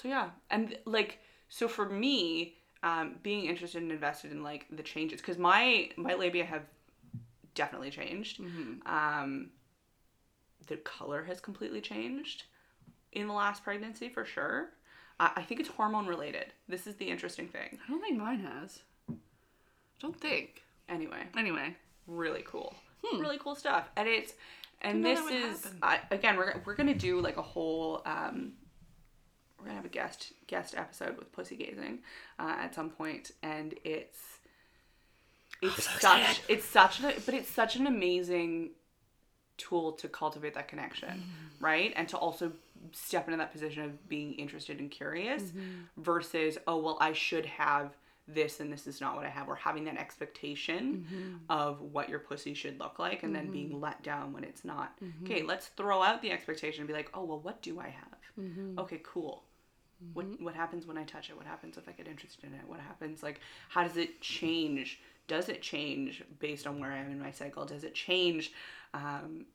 [0.00, 1.18] So yeah, and like
[1.48, 6.14] so for me, um, being interested and invested in like the changes because my my
[6.14, 6.62] labia have
[7.54, 8.40] definitely changed.
[8.86, 9.50] Um,
[10.66, 12.44] the color has completely changed
[13.12, 14.70] in the last pregnancy for sure.
[15.18, 16.52] I, I think it's hormone related.
[16.68, 17.78] This is the interesting thing.
[17.86, 18.80] I don't think mine has.
[19.10, 19.14] I
[20.00, 20.62] Don't think.
[20.88, 21.74] Anyway, Anyway.
[22.06, 22.76] really cool,
[23.14, 24.34] really cool stuff, and it's
[24.82, 25.02] and Hmm.
[25.04, 25.66] This know that would is.
[25.82, 28.52] I, again we're we're gonna do like a whole um,
[29.66, 31.98] we're gonna have a guest guest episode with pussy gazing
[32.38, 34.18] uh, at some point, and it's
[35.62, 36.40] it's so such excited.
[36.48, 38.70] it's such a but it's such an amazing
[39.58, 41.64] tool to cultivate that connection, Mm-hmm.
[41.64, 41.92] right?
[41.96, 42.52] And to also
[42.92, 46.02] step into that position of being interested and curious Mm-hmm.
[46.02, 47.96] versus oh well I should have
[48.28, 51.34] this and this is not what I have or having that expectation Mm-hmm.
[51.48, 54.92] of what your pussy should look like and then being let down when it's not.
[55.02, 55.24] Mm-hmm.
[55.24, 58.18] Okay, let's throw out the expectation and be like, "Oh, well what do I have?"
[58.38, 58.78] Mm-hmm.
[58.80, 59.42] Okay, cool.
[60.12, 61.36] What what happens when I touch it?
[61.36, 62.62] What happens if I get interested in it?
[62.66, 65.00] What happens like how does it change?
[65.28, 67.64] Does it change based on where I am in my cycle?
[67.64, 68.52] Does it change
[68.94, 69.46] um,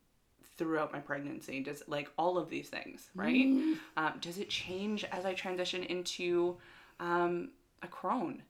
[0.58, 1.62] throughout my pregnancy?
[1.62, 3.46] Does like all of these things, right?
[3.48, 3.74] Mm-hmm.
[3.98, 6.58] Um, does it change as I transition into
[7.00, 7.52] um,
[7.82, 8.44] a crone,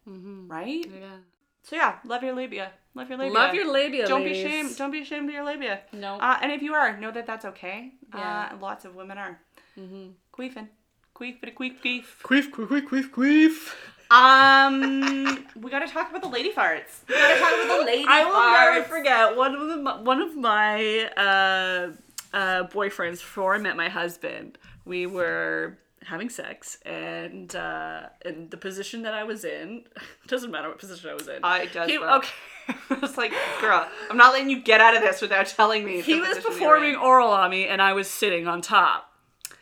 [0.47, 0.85] right?
[0.85, 1.17] Yeah.
[1.63, 2.71] So yeah, love your labia.
[2.95, 3.33] Love your labia.
[3.33, 4.07] Love your labia.
[4.07, 4.43] Don't ladies.
[4.43, 4.77] be ashamed.
[4.77, 5.81] Don't be ashamed of your labia.
[5.93, 6.15] No.
[6.15, 7.91] Uh, and if you are, know that that's okay.
[8.13, 8.49] Yeah.
[8.51, 9.39] Uh, lots of women are.
[9.79, 10.07] Mm-hmm.
[10.33, 10.67] Queefing.
[11.15, 12.05] Queef, but queef, queef.
[12.23, 13.73] Queef, queef, queef, queef, queef.
[14.11, 17.07] Um, we gotta talk about the lady farts.
[17.07, 18.09] We gotta talk about the lady farts.
[18.09, 18.73] I will farts.
[18.73, 21.91] never forget one of the one of my uh,
[22.35, 24.57] uh, boyfriends before I met my husband.
[24.85, 29.83] We were having sex, and uh, in the position that I was in,
[30.27, 31.39] doesn't matter what position I was in.
[31.43, 32.29] I it does, He, okay.
[32.89, 33.31] it's like,
[33.61, 36.01] girl, I'm not letting you get out of this without telling me.
[36.01, 39.10] he was performing oral on me, and I was sitting on top.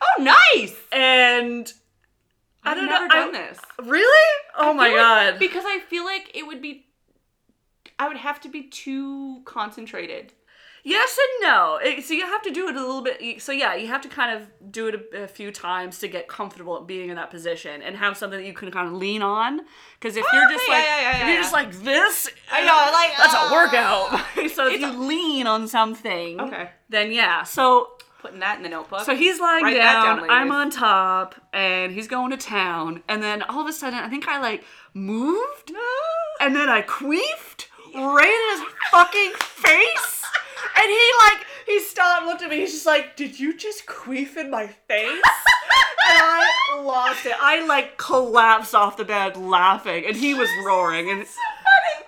[0.02, 0.74] Oh, nice.
[0.92, 1.72] And
[2.64, 3.14] I I've don't never know.
[3.14, 3.58] done I- this.
[3.84, 4.38] Really?
[4.58, 5.38] Oh my feel like- god.
[5.38, 6.86] because I feel like it would be.
[7.98, 10.32] I would have to be too concentrated.
[10.82, 11.76] Yes and no.
[11.82, 13.42] It- so you have to do it a little bit.
[13.42, 16.26] So yeah, you have to kind of do it a, a few times to get
[16.26, 19.20] comfortable at being in that position and have something that you can kind of lean
[19.20, 19.60] on.
[19.98, 23.34] Because if you're just like yeah, yeah, you're just like this, I know, like that's
[23.34, 23.48] ah.
[23.48, 24.50] a workout.
[24.54, 26.70] so if you lean on something, Okay.
[26.88, 27.42] then yeah.
[27.42, 27.90] So
[28.20, 29.00] Putting that in the notebook.
[29.00, 33.02] so he's lying Write down, down, I'm on top, and he's going to town.
[33.08, 35.72] And then all of a sudden, I think I like moved,
[36.40, 40.22] and then I queefed right in his fucking face.
[40.76, 42.58] And he like he stopped, looked at me.
[42.60, 47.34] He's just like, "Did you just queef in my face?" and I lost it.
[47.40, 51.10] I like collapsed off the bed laughing, and he was roaring.
[51.10, 51.26] And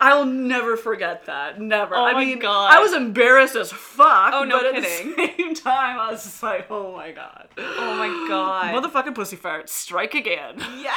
[0.02, 1.60] I will never forget that.
[1.60, 1.94] Never.
[1.94, 2.74] Oh I my mean, God.
[2.74, 4.32] I was embarrassed as fuck.
[4.34, 5.10] Oh, no but kidding.
[5.12, 8.74] At the same time, I was just like, "Oh my god." Oh my god.
[8.74, 10.56] Motherfucking pussy fart, strike again.
[10.78, 10.96] Yes.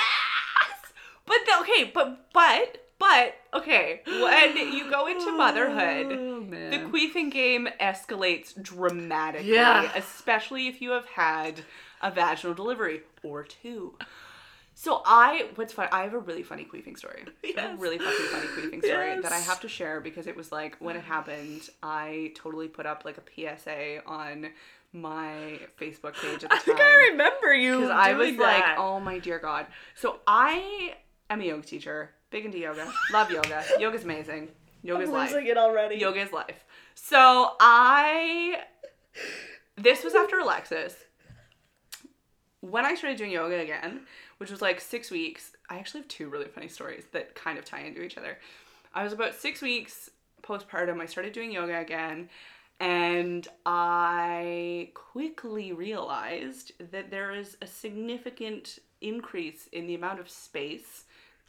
[1.28, 6.78] But the, okay, but but but okay, when you go into oh, motherhood, Oh, the
[6.90, 9.92] queefing game escalates dramatically, Yeah.
[9.96, 11.62] especially if you have had
[12.02, 13.96] a vaginal delivery or two.
[14.78, 15.88] So I, what's fun?
[15.94, 17.24] I have a really funny queefing story.
[17.44, 17.80] I have a Yes.
[17.80, 20.98] really fucking funny queefing story that I have to share because it was like when
[20.98, 23.22] it happened, I totally put up like a
[23.58, 24.48] PSA on
[24.92, 26.86] my Facebook page at the I think time.
[26.88, 27.76] I remember you.
[27.82, 29.66] Because I was doing like, oh my dear God.
[29.96, 30.96] So I
[31.30, 33.64] am a yoga teacher, big into yoga, love yoga.
[33.80, 34.50] Yoga's amazing.
[34.84, 35.32] Yoga's I'm life.
[35.32, 35.96] losing it already.
[35.96, 36.66] Yoga is life.
[36.96, 38.60] So I,
[39.78, 40.96] this was after Alexis.
[42.62, 44.02] When I started doing yoga again,
[44.38, 47.66] which was like six weeks, I actually have two really funny stories that kind of
[47.66, 48.38] tie into each other.
[48.94, 50.10] I was about six weeks
[50.42, 51.02] postpartum.
[51.02, 52.30] I started doing yoga again,
[52.80, 61.06] and I quickly realized that there is a significant increase in the amount of space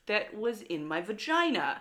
[0.06, 1.80] that was in my vagina.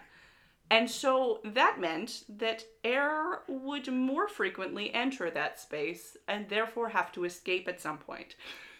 [0.71, 7.11] And so that meant that air would more frequently enter that space and therefore have
[7.11, 8.35] to escape at some point.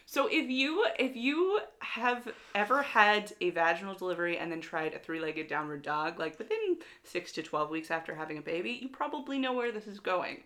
[0.08, 4.98] So if you if you have ever had a vaginal delivery and then tried a
[5.00, 9.38] three-legged downward dog like within 6 to 12 weeks after having a baby, you probably
[9.38, 10.44] know where this is going.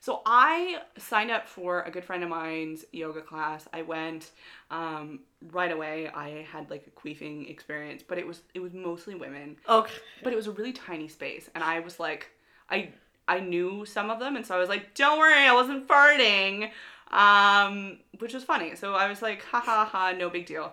[0.00, 3.66] So I signed up for a good friend of mine's yoga class.
[3.72, 4.30] I went
[4.70, 5.20] um,
[5.50, 6.08] right away.
[6.08, 9.56] I had like a queefing experience, but it was it was mostly women.
[9.68, 9.94] Okay.
[10.22, 12.30] But it was a really tiny space, and I was like,
[12.70, 12.90] I
[13.26, 16.70] I knew some of them, and so I was like, don't worry, I wasn't farting,
[17.10, 18.76] um, which was funny.
[18.76, 20.72] So I was like, ha ha ha, no big deal.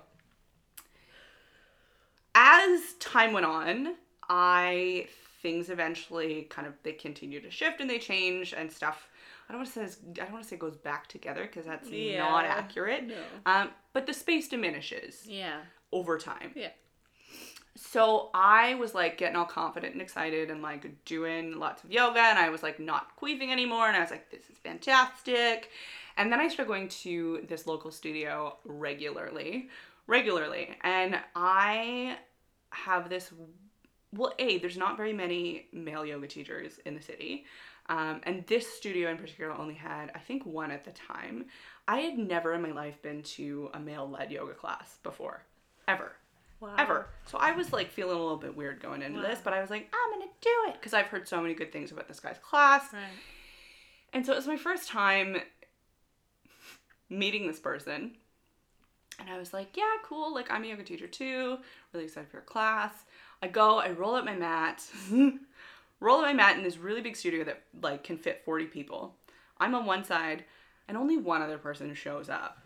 [2.34, 3.96] As time went on,
[4.28, 5.08] I
[5.42, 9.08] things eventually kind of they continue to shift and they change and stuff.
[9.48, 11.88] I don't want to say I don't want to say goes back together because that's
[11.90, 13.06] not accurate.
[13.08, 13.16] No.
[13.46, 15.60] Um, but the space diminishes Yeah.
[15.94, 16.52] over time.
[16.56, 16.70] Yeah.
[17.78, 22.20] So I was like getting all confident and excited and like doing lots of yoga
[22.22, 25.70] and I was like not queefing anymore and I was like this is fantastic.
[26.18, 29.70] And then I started going to this local studio regularly,
[30.08, 30.78] regularly.
[30.82, 32.18] And I
[32.72, 33.32] have this
[34.14, 37.46] well, A, there's not very many male yoga teachers in the city.
[37.88, 41.46] Um, and this studio in particular only had, I think, one at the time.
[41.88, 45.44] I had never in my life been to a male led yoga class before,
[45.88, 46.14] ever
[46.62, 46.76] Wow.
[46.78, 47.08] ever.
[47.26, 49.28] So I was like feeling a little bit weird going into Wow.
[49.28, 51.72] this, but I was like, I'm gonna do it because I've heard so many good
[51.74, 52.92] things about this guy's class.
[52.94, 53.04] Right.
[54.14, 55.38] And so it was my first time
[57.10, 58.12] meeting this person.
[59.20, 60.34] And I was like, yeah, cool.
[60.34, 61.58] Like, I'm a yoga teacher too.
[61.94, 62.92] Really excited for your class.
[63.42, 64.84] I go, I roll out my mat,
[66.00, 69.16] roll out my mat in this really big studio that like can fit 40 people.
[69.58, 70.44] I'm on one side,
[70.88, 72.60] and only one other person shows up.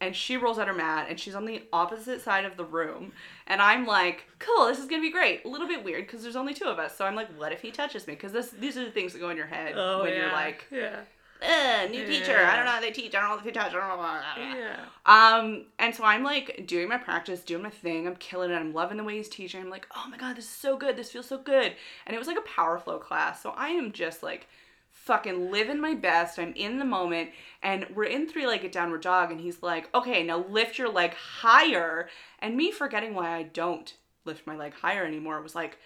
[0.00, 3.12] And she rolls out her mat, and she's on the opposite side of the room.
[3.48, 5.44] And I'm like, cool, this is gonna be great.
[5.44, 6.96] A little bit weird because there's only two of us.
[6.96, 8.14] So I'm like, what if he touches me?
[8.14, 10.18] Because this these are the things that go in your head Oh, when yeah.
[10.22, 11.00] you're like, Yeah.
[11.40, 12.36] Ugh, new teacher.
[12.36, 13.14] I don't know how they teach.
[13.14, 13.72] I don't know if they touch.
[13.72, 13.96] I don't know.
[13.96, 14.54] Blah, blah, blah.
[14.54, 14.76] Yeah.
[15.06, 18.06] Um, and so I'm like doing my practice, doing my thing.
[18.06, 18.56] I'm killing it.
[18.56, 19.60] I'm loving the way he's teaching.
[19.60, 20.96] I'm like, oh my god, this is so good.
[20.96, 21.74] This feels so good.
[22.06, 23.42] And it was like a power flow class.
[23.42, 24.48] So I am just like
[24.90, 26.38] fucking living my best.
[26.38, 27.30] I'm in the moment.
[27.62, 29.30] And we're in three legged downward dog.
[29.30, 32.08] And he's like, okay, now lift your leg higher.
[32.40, 33.94] And me forgetting why I don't
[34.24, 35.78] lift my leg higher anymore was like,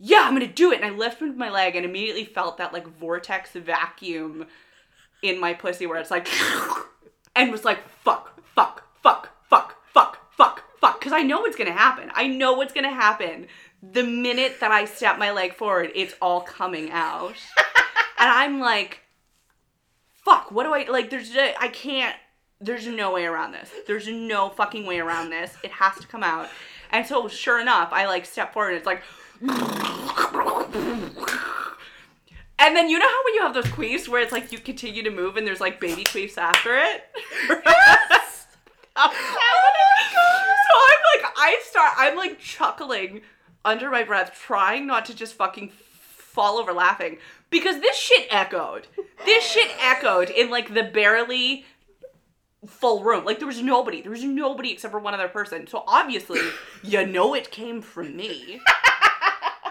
[0.00, 0.80] yeah, I'm gonna do it.
[0.80, 4.46] And I lifted my leg and immediately felt that like vortex vacuum
[5.22, 6.28] in my pussy where it's like,
[7.36, 10.98] and was like, fuck, fuck, fuck, fuck, fuck, fuck, fuck.
[10.98, 12.10] Because I know what's gonna happen.
[12.14, 13.46] I know what's gonna happen.
[13.82, 17.34] The minute that I step my leg forward, it's all coming out.
[18.18, 19.00] and I'm like,
[20.24, 22.16] fuck, what do I, like, there's, I can't,
[22.60, 23.70] there's no way around this.
[23.86, 25.56] There's no fucking way around this.
[25.62, 26.48] It has to come out.
[26.90, 29.02] And so, sure enough, I like step forward and it's like,
[32.58, 35.02] and then you know how when you have those queefs where it's like you continue
[35.02, 37.04] to move and there's like baby queefs after it?
[37.48, 38.46] Yes!
[38.96, 43.22] So I'm like, I start, I'm like chuckling
[43.64, 47.18] under my breath, trying not to just fucking fall over laughing
[47.50, 48.86] because this shit echoed.
[49.24, 51.64] This shit echoed in like the barely
[52.66, 53.24] full room.
[53.24, 54.02] Like there was nobody.
[54.02, 55.66] There was nobody except for one other person.
[55.66, 56.40] So obviously,
[56.82, 58.60] you know it came from me.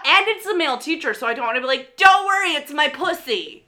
[0.08, 2.72] And it's a male teacher, so I don't want to be like, don't worry, it's
[2.72, 3.66] my pussy.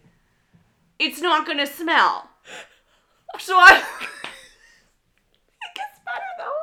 [0.98, 2.30] It's not gonna smell.
[3.38, 3.76] So I.
[3.76, 3.84] it
[5.74, 6.60] gets better though.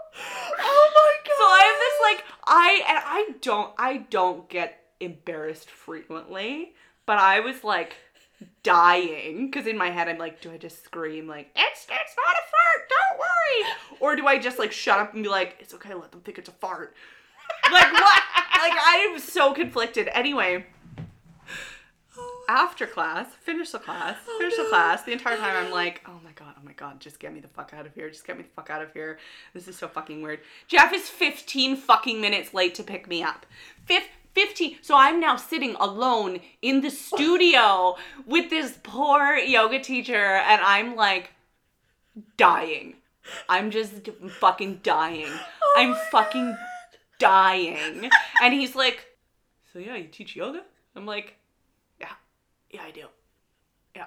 [0.59, 1.33] Oh my god.
[1.37, 6.73] So I have this like I and I don't I don't get embarrassed frequently,
[7.05, 7.97] but I was like
[8.63, 12.35] dying because in my head I'm like, do I just scream like it's it's not
[12.35, 15.73] a fart, don't worry, or do I just like shut up and be like, it's
[15.75, 16.95] okay, let them think it's a fart.
[17.71, 18.23] like what?
[18.57, 20.09] Like I am so conflicted.
[20.13, 20.65] Anyway,
[22.49, 25.03] after class, finish the class, oh, finish the class.
[25.03, 27.47] The entire time I'm like, oh my god, oh my god, just get me the
[27.47, 28.09] fuck out of here.
[28.09, 29.19] Just get me the fuck out of here.
[29.53, 30.39] This is so fucking weird.
[30.67, 33.45] Jeff is 15 fucking minutes late to pick me up.
[33.85, 34.77] Fif- 15.
[34.81, 40.95] So I'm now sitting alone in the studio with this poor yoga teacher and I'm
[40.95, 41.31] like
[42.37, 42.95] dying.
[43.49, 44.09] I'm just
[44.39, 45.27] fucking dying.
[45.27, 46.55] Oh I'm fucking
[47.19, 48.09] dying.
[48.41, 49.05] And he's like,
[49.73, 50.63] So yeah, you teach yoga?
[50.95, 51.35] I'm like,
[51.99, 52.11] Yeah,
[52.71, 53.05] yeah, I do.
[53.95, 54.05] Yeah.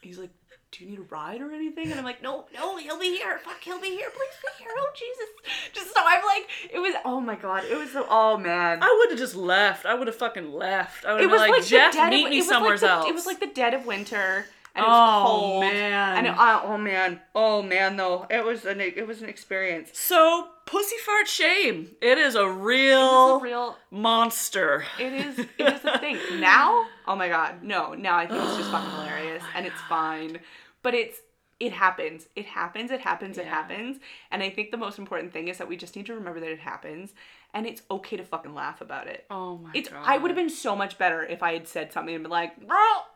[0.00, 0.30] He's like,
[0.70, 1.90] Do you need a ride or anything?
[1.90, 3.38] And I'm like, No, no, he'll be here.
[3.44, 4.08] Fuck, he'll be here.
[4.10, 4.72] Please be here.
[4.76, 5.72] Oh Jesus.
[5.72, 8.82] Just so I'm like, it was oh my god, it was so oh man.
[8.82, 9.86] I would have just left.
[9.86, 11.04] I would have fucking left.
[11.04, 13.08] I would have been like, Jeff, meet of, me somewhere like the, else.
[13.08, 15.60] It was like the dead of winter, and it was Oh, cold.
[15.64, 16.16] man.
[16.18, 19.90] And it, uh, oh man, oh man, though it was an it was an experience.
[19.92, 21.90] So, pussy fart shame.
[22.00, 23.76] It is a real, was a real.
[23.90, 24.84] monster.
[24.98, 25.38] It is.
[25.58, 26.86] It is a thing now.
[27.06, 27.94] Oh my god, no.
[27.94, 30.38] Now I think it's just fucking hilarious, and it's fine.
[30.82, 31.18] But it's
[31.60, 32.26] it happens.
[32.34, 32.90] It happens.
[32.90, 33.38] It happens.
[33.38, 33.98] It happens.
[34.32, 36.50] And I think the most important thing is that we just need to remember that
[36.50, 37.12] it happens,
[37.54, 39.26] and it's okay to fucking laugh about it.
[39.30, 39.88] Oh my It's.
[39.88, 40.02] god.
[40.04, 42.54] I would have been so much better if I had said something and been like,
[42.66, 43.06] "Well,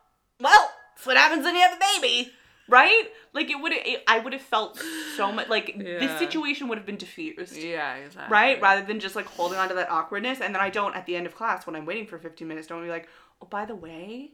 [0.41, 2.33] well, that's what happens when you have a baby."
[2.69, 3.05] Right?
[3.33, 4.83] Like it would have I would have felt
[5.17, 8.33] so much like this situation would have been diffused Yeah, exactly.
[8.33, 8.61] right?
[8.61, 10.41] Rather than just like holding on to that awkwardness.
[10.41, 12.67] And then I don't, at the end of class, when I'm waiting for 15 minutes,
[12.67, 13.09] don't be like,
[13.41, 14.33] oh, by the way,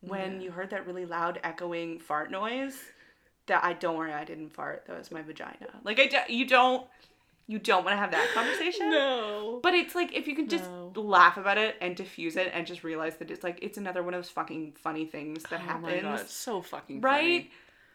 [0.00, 2.76] when you heard that really loud echoing fart noise,
[3.46, 4.84] that I don't worry, I didn't fart.
[4.86, 5.68] That was my vagina.
[5.82, 6.86] Like I, do, you don't,
[7.50, 8.90] you don't want to have that conversation.
[8.90, 9.58] No.
[9.62, 10.92] But it's like if you can just No.
[10.94, 14.14] laugh about it and diffuse it and just realize that it's like it's another one
[14.14, 15.82] of those fucking funny things that Oh happens.
[15.82, 17.42] my god, it's so fucking right?
[17.42, 17.50] funny.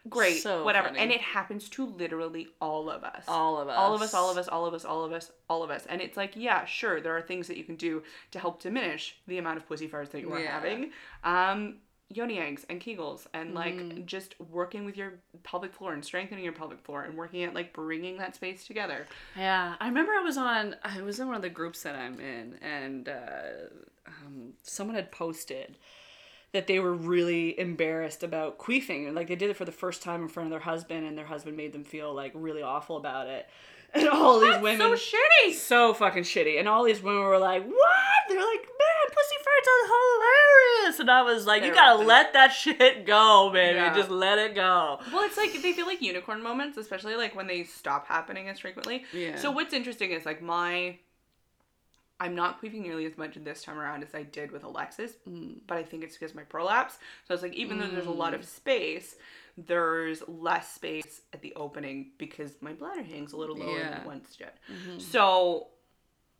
[0.07, 0.43] Great.
[0.43, 0.89] So whatever.
[0.89, 0.99] funny.
[0.99, 3.77] And it happens to literally all of us All of us.
[3.77, 5.85] all of us all of us all of us all of us all of us
[5.87, 9.15] and it's like yeah sure there are things that you can do to help diminish
[9.25, 10.51] the amount of pussy farts that you are Yeah.
[10.51, 10.91] having
[11.23, 11.77] um
[12.09, 14.05] yoni eggs and kegels and like Mm-hmm.
[14.05, 15.13] just working with your
[15.43, 19.07] pelvic floor and strengthening your pelvic floor and working at like bringing that space together
[19.35, 20.75] Yeah, I remember I was on.
[20.83, 23.69] I was in one of the groups that I'm in, and uh,
[24.07, 25.77] um, someone had posted
[26.51, 30.01] that they were really embarrassed about queefing, and like they did it for the first
[30.03, 32.97] time in front of their husband, and their husband made them feel like really awful
[32.97, 33.47] about it.
[33.95, 36.59] And all these women, so shitty so fucking shitty.
[36.59, 39.87] And all these women were like, "What?" They're like, "Man, pussy farts are
[40.77, 43.75] hilarious." And I was like, "You They're gotta let that shit go, baby.
[43.77, 43.93] Yeah.
[43.95, 47.47] Just let it go." well it's like they feel like unicorn moments especially like when
[47.47, 49.35] they stop happening as frequently Yeah.
[49.37, 50.97] so what's interesting is like my
[52.19, 55.57] I'm not queefing nearly as much this time around as I did with Alexis, Mm.
[55.67, 56.97] but I think it's because my prolapse.
[57.27, 59.15] So it's like even though there's a lot of space,
[59.57, 63.99] there's less space at the opening because my bladder hangs a little lower than Yeah.
[63.99, 65.01] it once did.
[65.01, 65.67] So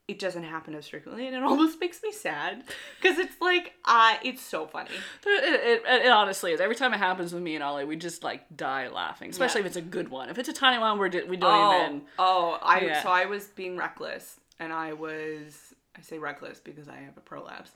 [0.07, 2.63] it doesn't happen as frequently, and it almost makes me sad
[3.01, 4.91] because it's like, uh, it's so funny.
[5.25, 6.59] It, it, it honestly is.
[6.61, 9.29] Every time it happens with me and Ollie, we just like die laughing.
[9.31, 9.65] Especially Yeah.
[9.67, 10.29] if it's a good one.
[10.29, 12.01] If it's a tiny one, we're di- we don't oh, even.
[12.19, 13.01] oh, I Yeah.
[13.03, 17.21] so I was being reckless, and I was I say reckless because I have a
[17.21, 17.71] prolapse,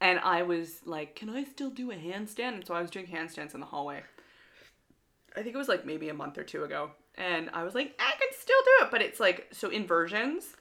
[0.00, 2.54] and I was like, can I still do a handstand?
[2.54, 4.02] And so I was doing handstands in the hallway.
[5.36, 7.94] I think it was like maybe a month or two ago, and I was like,
[7.98, 10.54] I can still do it, but it's like so inversions.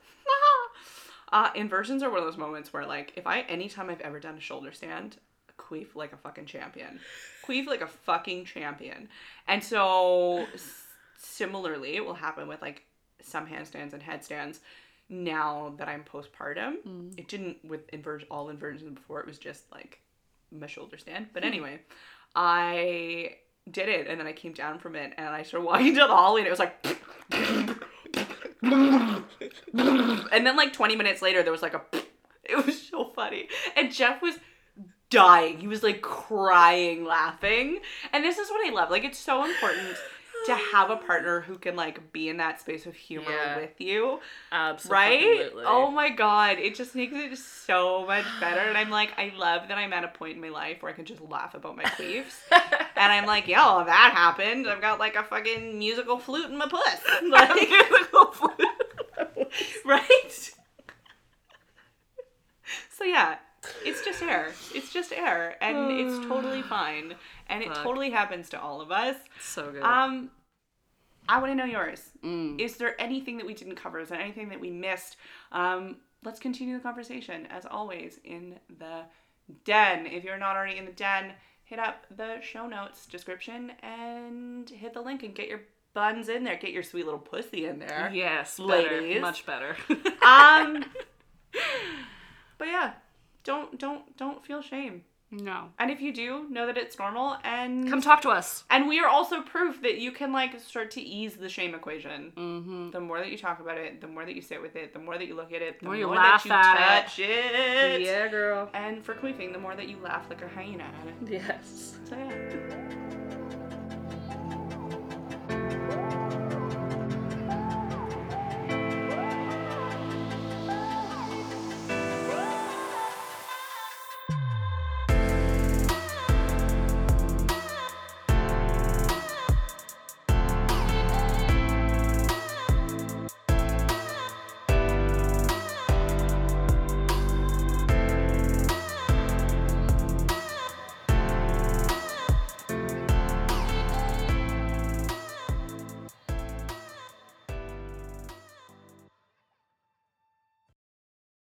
[1.34, 4.38] Uh, inversions are one of those moments where like if I anytime I've ever done
[4.38, 5.18] a shoulder stand,
[5.58, 7.00] queef like a fucking champion,
[7.46, 9.10] queef like a fucking champion,
[9.48, 10.84] and so s-
[11.18, 12.84] similarly it will happen with like
[13.22, 14.60] some handstands and headstands.
[15.10, 19.20] Now that I'm postpartum, it didn't with invert all inversions before.
[19.20, 20.00] It was just like
[20.52, 21.28] my shoulder stand.
[21.34, 21.82] But anyway,
[22.36, 23.38] I
[23.70, 26.16] did it and then I came down from it and I started walking down the
[26.16, 26.86] hallway and it was like
[29.74, 31.82] and then like 20 minutes later there was like a
[32.44, 33.48] it was so funny.
[33.76, 34.36] And jeff was
[35.10, 35.60] dying.
[35.60, 37.80] He was like crying laughing.
[38.12, 38.90] And this is what i love.
[38.90, 39.96] Like it's so important
[40.48, 43.58] to have a partner who can like be in that space of humor Yeah.
[43.58, 44.20] with you.
[44.52, 44.96] Absolutely.
[44.98, 45.52] right?
[45.66, 46.58] Oh my god.
[46.60, 48.60] It just makes it so much better.
[48.62, 50.96] And i'm like i love that i'm at a point in my life where i
[50.96, 52.40] can just laugh about my queefs.
[52.96, 54.68] And i'm like yo that happened.
[54.68, 57.00] I've got like a fucking musical flute in my puss.
[57.30, 57.52] Like
[59.86, 60.52] right?
[62.90, 63.38] So yeah
[63.86, 64.52] it's just air.
[64.74, 67.16] It's just air and it's totally fine.
[67.48, 69.16] And it totally happens to all of us.
[69.42, 69.84] So good.
[69.84, 70.32] um
[71.30, 72.10] i want to know yours.
[72.24, 72.60] Mm.
[72.60, 74.00] is there anything that we didn't cover?
[74.00, 75.18] Is there anything that we missed?
[75.52, 79.04] Um let's continue the conversation as always in the
[79.66, 80.06] den.
[80.06, 84.94] If you're not already in the den hit up the show notes description and hit
[84.94, 85.62] the link and get your
[85.94, 89.02] buns in there get your sweet little pussy in there yes, better.
[89.02, 89.22] ladies.
[89.22, 89.76] Much better.
[90.26, 90.84] um
[92.58, 92.94] but yeah
[93.44, 95.04] don't don't don't feel shame
[95.36, 95.70] no.
[95.80, 98.64] and if you do know that it's normal and Come talk to us.
[98.70, 102.32] and we are also proof that you can like start to ease the shame equation
[102.38, 102.92] Mm-hmm.
[102.92, 105.00] the more that you talk about it the more that you sit with it the
[105.00, 107.02] more that you look at it the More more, you that laugh you at it.
[107.04, 108.02] touch it.
[108.02, 108.70] Yeah, girl.
[108.76, 111.98] and for queefing the more that you laugh like a hyena at it Yes.
[112.08, 112.93] so yeah